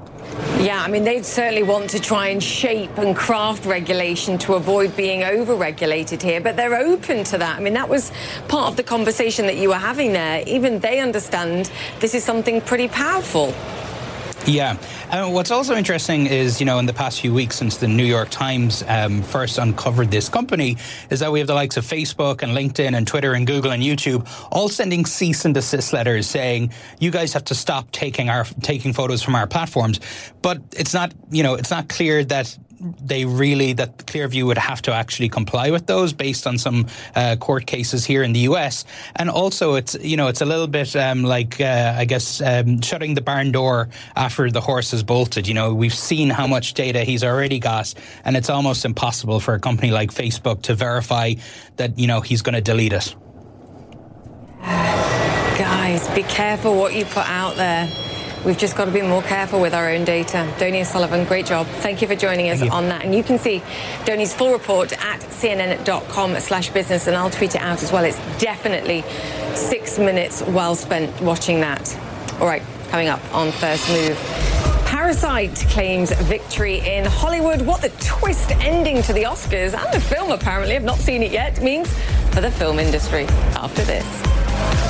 Yeah, 0.60 0.82
I 0.82 0.90
mean, 0.90 1.04
they'd 1.04 1.26
certainly 1.26 1.64
want 1.64 1.90
to 1.92 2.00
try 2.00 2.28
and 2.28 2.44
shape 2.44 2.98
and 2.98 3.16
craft 3.16 3.66
regulation 3.66 4.38
to 4.40 4.56
avoid 4.56 4.96
being 4.96 5.24
over 5.24 5.56
regulated 5.56 6.22
here, 6.22 6.42
but 6.42 6.56
they're 6.56 6.76
open 6.76 7.24
to 7.26 7.38
that. 7.38 7.58
I 7.58 7.62
mean, 7.62 7.74
that 7.74 7.88
was 7.88 8.12
part 8.48 8.70
of 8.70 8.76
the 8.76 8.84
conversation 8.84 9.46
that 9.46 9.58
you 9.58 9.70
were 9.70 9.76
having 9.76 10.14
there. 10.14 10.44
Even 10.46 10.80
they 10.80 11.00
understand 11.00 11.72
this 12.00 12.14
is 12.14 12.24
something 12.24 12.62
pretty 12.62 12.90
powerful. 12.90 13.54
Yeah. 14.50 14.78
Uh, 15.12 15.30
what's 15.30 15.52
also 15.52 15.76
interesting 15.76 16.26
is, 16.26 16.60
you 16.60 16.66
know, 16.66 16.80
in 16.80 16.88
the 16.88 16.93
past 16.93 17.22
few 17.22 17.32
weeks 17.32 17.56
since 17.56 17.78
the 17.78 17.88
New 17.88 18.04
York 18.04 18.30
Times 18.32 18.84
um, 18.88 19.22
first 19.22 19.60
uncovered 19.60 20.10
this 20.10 20.28
company, 20.28 20.76
is 21.12 21.20
that 21.20 21.32
we 21.32 21.38
have 21.38 21.47
the 21.47 21.54
likes 21.54 21.78
of 21.78 21.86
Facebook 21.86 22.41
and 22.41 22.54
LinkedIn 22.54 22.97
and 22.97 23.06
Twitter 23.06 23.34
and 23.34 23.45
Google 23.45 23.72
and 23.72 23.84
YouTube 23.84 24.28
all 24.52 24.68
sending 24.68 25.06
cease 25.06 25.45
and 25.45 25.54
desist 25.54 25.93
letters 25.93 26.26
saying, 26.26 26.74
you 27.00 27.12
guys 27.12 27.32
have 27.34 27.43
to 27.45 27.56
stop 27.56 27.91
taking 27.91 28.30
our 28.30 28.43
taking 28.62 28.91
photos 28.91 29.22
from 29.22 29.36
our 29.36 29.45
platforms. 29.45 30.00
But 30.41 30.62
it's 30.72 30.95
not, 30.95 31.14
you 31.30 31.43
know, 31.43 31.54
it's 31.54 31.70
not 31.70 31.88
clear 31.88 32.24
that 32.26 32.58
they 32.80 33.26
really 33.26 33.74
that 33.74 33.98
Clearview 34.06 34.46
would 34.46 34.58
have 34.58 34.82
to 34.84 34.94
actually 34.94 35.30
comply 35.30 35.72
with 35.72 35.86
those 35.88 36.14
based 36.14 36.48
on 36.48 36.58
some 36.58 36.88
uh, 37.16 37.36
court 37.38 37.66
cases 37.66 38.06
here 38.06 38.24
in 38.24 38.34
the 38.34 38.42
US. 38.42 38.86
And 39.16 39.30
also, 39.30 39.76
it's 39.76 39.96
you 40.02 40.18
know 40.18 40.28
it's 40.28 40.42
a 40.42 40.46
little 40.46 40.68
bit 40.68 40.96
um, 40.96 41.24
like 41.24 41.60
uh, 41.60 41.96
I 41.98 42.06
guess 42.06 42.42
um, 42.42 42.82
shutting 42.82 43.14
the 43.14 43.22
barn 43.22 43.52
door 43.52 43.90
after 44.16 44.50
the 44.50 44.62
horse 44.62 44.92
has 44.92 45.04
bolted. 45.04 45.48
You 45.48 45.54
know, 45.54 45.74
we've 45.74 45.94
seen 45.94 46.30
how 46.30 46.48
much 46.48 46.74
data 46.74 47.04
he's 47.04 47.24
already 47.24 47.60
got, 47.60 47.94
and 48.26 48.38
it's 48.38 48.50
almost 48.50 48.86
impossible 48.86 49.40
for 49.40 49.54
a 49.54 49.60
company 49.60 49.92
like 49.92 50.12
Facebook 50.12 50.64
to 50.64 50.76
verify 50.76 51.34
that 51.78 51.98
you 51.98 52.08
know 52.08 52.22
he's 52.22 52.42
going 52.42 52.56
to 52.56 52.62
delete 52.62 52.94
it. 52.94 53.16
Guys, 54.62 56.08
be 56.16 56.24
careful 56.24 56.76
what 56.76 56.94
you 56.94 57.04
put 57.06 57.28
out 57.28 57.56
there. 57.56 58.09
We've 58.46 58.58
just 58.58 58.78
got 58.78 58.86
to 58.86 58.92
be 58.92 59.02
more 59.02 59.22
careful 59.22 59.60
with 59.60 59.74
our 59.74 59.90
own 59.90 60.06
data. 60.06 60.52
Donie 60.58 60.84
Sullivan, 60.84 61.26
great 61.26 61.46
job. 61.46 61.68
Thank 61.68 62.02
you 62.02 62.08
for 62.08 62.16
joining 62.16 62.50
us 62.50 62.62
on 62.62 62.88
that. 62.90 63.04
And 63.04 63.14
you 63.14 63.22
can 63.24 63.38
see 63.38 63.62
Donie's 64.06 64.34
full 64.34 64.54
report 64.54 64.94
at 64.94 65.20
cnn.com 65.20 66.40
slash 66.40 66.70
business, 66.70 67.08
and 67.08 67.16
I'll 67.16 67.30
tweet 67.30 67.56
it 67.56 67.62
out 67.62 67.84
as 67.84 67.92
well. 67.92 68.06
It's 68.06 68.20
definitely 68.40 69.04
six 69.56 70.00
minutes 70.00 70.42
well 70.42 70.76
spent 70.76 71.22
watching 71.22 71.60
that. 71.62 71.98
All 72.40 72.48
right, 72.48 72.64
coming 72.90 73.10
up 73.10 73.22
on 73.36 73.52
First 73.52 73.90
Move. 73.90 74.18
Parasite 74.86 75.56
claims 75.70 76.12
victory 76.24 76.80
in 76.80 77.06
Hollywood. 77.06 77.62
What 77.62 77.82
the 77.82 77.90
twist 78.00 78.52
ending 78.52 79.02
to 79.04 79.14
the 79.14 79.24
Oscars 79.24 79.74
and 79.74 79.94
the 79.94 80.00
film, 80.00 80.32
apparently, 80.32 80.76
I've 80.76 80.84
not 80.84 80.98
seen 80.98 81.24
it 81.24 81.32
yet, 81.32 81.62
means 81.62 81.94
for 82.32 82.42
the 82.42 82.52
film 82.52 82.80
industry 82.80 83.26
after 83.56 83.84
this. 83.84 84.89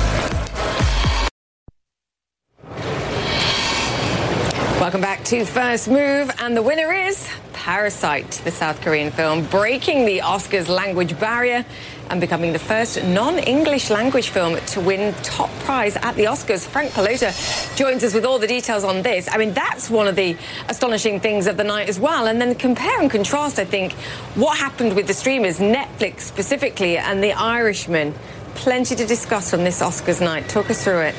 Welcome 4.90 5.02
back 5.02 5.22
to 5.26 5.44
First 5.44 5.86
Move, 5.86 6.32
and 6.40 6.56
the 6.56 6.62
winner 6.62 6.92
is 6.92 7.30
Parasite, 7.52 8.28
the 8.42 8.50
South 8.50 8.80
Korean 8.80 9.12
film, 9.12 9.44
breaking 9.44 10.04
the 10.04 10.18
Oscars 10.18 10.66
language 10.66 11.16
barrier 11.20 11.64
and 12.08 12.20
becoming 12.20 12.52
the 12.52 12.58
first 12.58 13.00
non-English 13.04 13.88
language 13.88 14.30
film 14.30 14.56
to 14.56 14.80
win 14.80 15.14
top 15.22 15.48
prize 15.60 15.94
at 15.94 16.16
the 16.16 16.24
Oscars. 16.24 16.66
Frank 16.66 16.90
Pallotta 16.90 17.76
joins 17.76 18.02
us 18.02 18.14
with 18.14 18.24
all 18.24 18.40
the 18.40 18.48
details 18.48 18.82
on 18.82 19.02
this. 19.02 19.28
I 19.30 19.36
mean, 19.36 19.52
that's 19.52 19.88
one 19.90 20.08
of 20.08 20.16
the 20.16 20.36
astonishing 20.68 21.20
things 21.20 21.46
of 21.46 21.56
the 21.56 21.62
night 21.62 21.88
as 21.88 22.00
well. 22.00 22.26
And 22.26 22.40
then 22.40 22.56
compare 22.56 23.00
and 23.00 23.08
contrast, 23.08 23.60
I 23.60 23.66
think, 23.66 23.92
what 24.34 24.58
happened 24.58 24.96
with 24.96 25.06
the 25.06 25.14
streamers, 25.14 25.60
Netflix 25.60 26.22
specifically, 26.22 26.98
and 26.98 27.22
The 27.22 27.32
Irishman. 27.34 28.12
Plenty 28.56 28.96
to 28.96 29.06
discuss 29.06 29.54
on 29.54 29.62
this 29.62 29.80
Oscars 29.80 30.20
night. 30.20 30.48
Talk 30.48 30.68
us 30.68 30.82
through 30.82 31.02
it. 31.02 31.14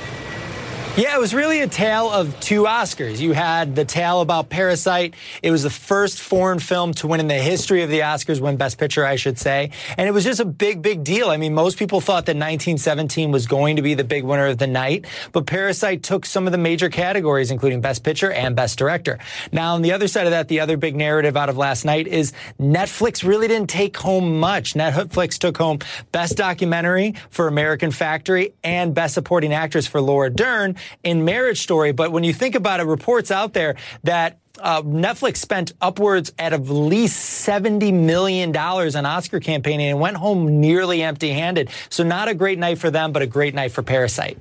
Yeah, 0.98 1.16
it 1.16 1.22
was 1.22 1.34
really 1.34 1.62
a 1.62 1.70
tale 1.70 2.10
of 2.10 2.38
two 2.42 2.64
Oscars. 2.64 3.20
You 3.20 3.32
had 3.32 3.78
the 3.78 3.86
tale 3.86 4.20
about 4.20 4.50
Parasite. 4.50 5.14
It 5.42 5.50
was 5.50 5.64
the 5.64 5.70
first 5.70 6.20
foreign 6.20 6.60
film 6.60 6.94
to 6.96 7.08
win 7.08 7.22
in 7.22 7.30
the 7.30 7.36
history 7.36 7.82
of 7.82 7.90
the 7.90 8.02
Oscars, 8.02 8.42
win 8.42 8.58
Best 8.58 8.78
Picture, 8.78 9.06
I 9.06 9.16
should 9.16 9.40
say. 9.40 9.72
And 9.98 10.10
it 10.10 10.12
was 10.12 10.26
just 10.26 10.42
a 10.42 10.46
big, 10.46 10.82
big 10.82 11.06
deal. 11.06 11.30
I 11.30 11.38
mean, 11.38 11.54
most 11.54 11.80
people 11.80 12.02
thought 12.02 12.26
that 12.26 12.36
1917 12.36 13.32
was 13.32 13.48
going 13.48 13.78
to 13.78 13.82
be 13.82 13.94
the 13.94 14.04
big 14.04 14.26
winner 14.26 14.48
of 14.48 14.58
the 14.58 14.68
night, 14.68 15.06
but 15.32 15.46
Parasite 15.46 16.04
took 16.04 16.26
some 16.26 16.46
of 16.46 16.52
the 16.52 16.58
major 16.58 16.90
categories, 16.90 17.52
including 17.52 17.80
Best 17.80 18.04
Picture 18.04 18.30
and 18.30 18.54
Best 18.54 18.78
Director. 18.78 19.18
Now, 19.54 19.76
on 19.76 19.84
the 19.84 19.94
other 19.94 20.10
side 20.10 20.26
of 20.26 20.32
that, 20.32 20.50
the 20.50 20.60
other 20.60 20.76
big 20.76 20.98
narrative 20.98 21.38
out 21.38 21.48
of 21.48 21.56
last 21.56 21.86
night 21.86 22.06
is 22.06 22.34
Netflix 22.60 23.26
really 23.26 23.48
didn't 23.48 23.70
take 23.70 23.96
home 23.96 24.42
much. 24.42 24.74
Netflix 24.74 25.38
took 25.38 25.58
home 25.58 25.80
Best 26.12 26.36
Documentary 26.36 27.16
for 27.30 27.48
American 27.48 27.92
Factory 27.92 28.54
and 28.62 28.94
Best 28.94 29.14
Supporting 29.14 29.54
Actress 29.54 29.88
for 29.88 30.02
Laura 30.02 30.30
Dern 30.30 30.76
in 31.04 31.26
Marriage 31.26 31.62
Story. 31.62 31.92
But 31.92 32.12
when 32.12 32.24
you 32.24 32.34
think 32.34 32.56
about 32.56 32.80
it, 32.80 32.84
reports 32.84 33.32
out 33.32 33.54
there 33.54 33.76
that 34.04 34.40
uh, 34.60 34.82
Netflix 34.82 35.38
spent 35.38 35.74
upwards 35.82 36.32
at 36.38 36.54
at 36.54 36.68
least 36.68 37.48
$70 37.48 37.94
million 37.94 38.56
on 38.56 39.06
Oscar 39.06 39.40
campaigning 39.40 39.90
and 39.90 40.00
went 40.00 40.18
home 40.18 40.60
nearly 40.60 41.02
empty 41.02 41.32
handed. 41.32 41.70
So, 41.90 42.04
not 42.04 42.28
a 42.28 42.34
great 42.34 42.60
night 42.60 42.78
for 42.78 42.92
them, 42.92 43.12
but 43.12 43.22
a 43.22 43.28
great 43.28 43.54
night 43.56 43.72
for 43.72 43.82
Parasite. 43.82 44.38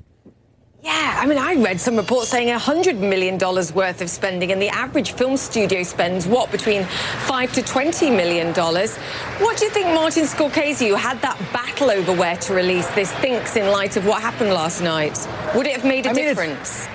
Yeah, 0.83 1.19
I 1.19 1.27
mean, 1.27 1.37
I 1.37 1.53
read 1.61 1.79
some 1.79 1.95
reports 1.95 2.29
saying 2.29 2.47
$100 2.47 2.97
million 2.97 3.37
worth 3.37 4.01
of 4.01 4.09
spending, 4.09 4.51
and 4.51 4.59
the 4.59 4.69
average 4.69 5.11
film 5.11 5.37
studio 5.37 5.83
spends, 5.83 6.25
what, 6.25 6.51
between 6.51 6.85
5 6.85 7.53
to 7.53 7.61
$20 7.61 8.15
million? 8.15 8.47
What 8.51 9.57
do 9.57 9.65
you 9.65 9.69
think 9.69 9.85
Martin 9.87 10.23
Scorsese, 10.23 10.87
who 10.87 10.95
had 10.95 11.21
that 11.21 11.37
battle 11.53 11.91
over 11.91 12.13
where 12.13 12.35
to 12.37 12.53
release 12.55 12.87
this, 12.95 13.11
thinks 13.13 13.55
in 13.55 13.67
light 13.71 13.95
of 13.95 14.07
what 14.07 14.23
happened 14.23 14.49
last 14.49 14.81
night? 14.81 15.27
Would 15.53 15.67
it 15.67 15.73
have 15.73 15.85
made 15.85 16.07
a 16.07 16.09
I 16.09 16.13
mean, 16.13 16.25
difference? 16.25 16.87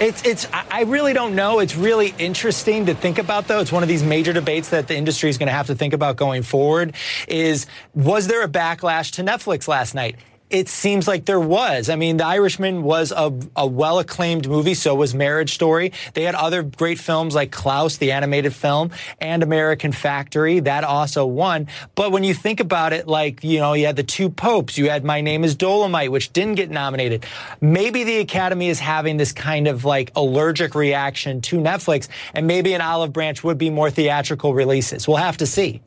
It's, 0.00 0.22
it's, 0.26 0.46
I 0.52 0.82
really 0.82 1.14
don't 1.14 1.34
know. 1.34 1.60
It's 1.60 1.76
really 1.76 2.14
interesting 2.18 2.86
to 2.86 2.94
think 2.94 3.18
about, 3.18 3.48
though. 3.48 3.60
It's 3.60 3.72
one 3.72 3.82
of 3.82 3.88
these 3.88 4.02
major 4.02 4.34
debates 4.34 4.68
that 4.68 4.86
the 4.86 4.96
industry 4.96 5.30
is 5.30 5.38
going 5.38 5.46
to 5.46 5.52
have 5.52 5.68
to 5.68 5.74
think 5.74 5.94
about 5.94 6.16
going 6.16 6.42
forward 6.42 6.94
is, 7.26 7.66
was 7.94 8.26
there 8.26 8.42
a 8.42 8.48
backlash 8.48 9.12
to 9.12 9.22
Netflix 9.22 9.66
last 9.66 9.94
night? 9.94 10.16
It 10.50 10.68
seems 10.68 11.06
like 11.06 11.26
there 11.26 11.38
was. 11.38 11.88
I 11.88 11.94
mean, 11.94 12.16
The 12.16 12.26
Irishman 12.26 12.82
was 12.82 13.12
a, 13.12 13.32
a 13.54 13.64
well 13.64 14.00
acclaimed 14.00 14.48
movie, 14.48 14.74
so 14.74 14.96
was 14.96 15.14
Marriage 15.14 15.54
Story. 15.54 15.92
They 16.14 16.24
had 16.24 16.34
other 16.34 16.64
great 16.64 16.98
films 16.98 17.36
like 17.36 17.52
Klaus, 17.52 17.98
the 17.98 18.10
animated 18.10 18.52
film, 18.52 18.90
and 19.20 19.44
American 19.44 19.92
Factory. 19.92 20.58
That 20.58 20.82
also 20.82 21.24
won. 21.24 21.68
But 21.94 22.10
when 22.10 22.24
you 22.24 22.34
think 22.34 22.58
about 22.58 22.92
it, 22.92 23.06
like, 23.06 23.44
you 23.44 23.60
know, 23.60 23.74
you 23.74 23.86
had 23.86 23.94
The 23.94 24.02
Two 24.02 24.28
Popes, 24.28 24.76
you 24.76 24.90
had 24.90 25.04
My 25.04 25.20
Name 25.20 25.44
is 25.44 25.54
Dolemite, 25.54 26.10
which 26.10 26.32
didn't 26.32 26.56
get 26.56 26.68
nominated. 26.68 27.24
Maybe 27.60 28.02
the 28.02 28.18
Academy 28.18 28.70
is 28.70 28.80
having 28.80 29.18
this 29.18 29.30
kind 29.30 29.68
of 29.68 29.84
like 29.84 30.10
allergic 30.16 30.74
reaction 30.74 31.42
to 31.42 31.58
Netflix, 31.58 32.08
and 32.34 32.48
maybe 32.48 32.74
an 32.74 32.80
olive 32.80 33.12
branch 33.12 33.44
would 33.44 33.56
be 33.58 33.70
more 33.70 33.88
theatrical 33.88 34.52
releases. 34.52 35.06
We'll 35.06 35.18
have 35.18 35.36
to 35.36 35.46
see. 35.46 35.80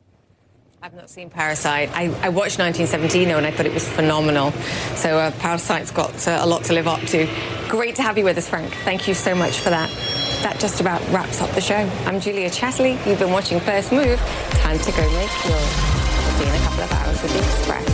I've 0.84 0.92
not 0.92 1.08
seen 1.08 1.30
Parasite. 1.30 1.88
I, 1.94 2.12
I 2.20 2.28
watched 2.28 2.58
1917 2.58 3.28
though, 3.28 3.38
and 3.38 3.46
I 3.46 3.50
thought 3.50 3.64
it 3.64 3.72
was 3.72 3.88
phenomenal. 3.88 4.52
So 4.96 5.18
uh, 5.18 5.30
Parasite's 5.38 5.90
got 5.90 6.28
uh, 6.28 6.40
a 6.42 6.46
lot 6.46 6.62
to 6.64 6.74
live 6.74 6.86
up 6.86 7.00
to. 7.06 7.26
Great 7.70 7.96
to 7.96 8.02
have 8.02 8.18
you 8.18 8.24
with 8.24 8.36
us, 8.36 8.50
Frank. 8.50 8.70
Thank 8.84 9.08
you 9.08 9.14
so 9.14 9.34
much 9.34 9.60
for 9.60 9.70
that. 9.70 9.88
That 10.42 10.60
just 10.60 10.82
about 10.82 11.00
wraps 11.08 11.40
up 11.40 11.48
the 11.52 11.62
show. 11.62 11.90
I'm 12.04 12.20
Julia 12.20 12.50
Chatterley. 12.50 13.02
You've 13.06 13.18
been 13.18 13.32
watching 13.32 13.60
First 13.60 13.92
Move. 13.92 14.18
Time 14.60 14.78
to 14.78 14.92
go 14.92 15.10
make 15.14 15.32
yours. 15.46 15.54
We'll 15.54 16.36
see 16.36 16.44
you 16.44 16.52
in 16.52 16.60
a 16.60 16.64
couple 16.64 16.84
of 16.84 16.92
hours 16.92 17.22
with 17.22 17.32
the 17.32 17.38
Express. 17.38 17.93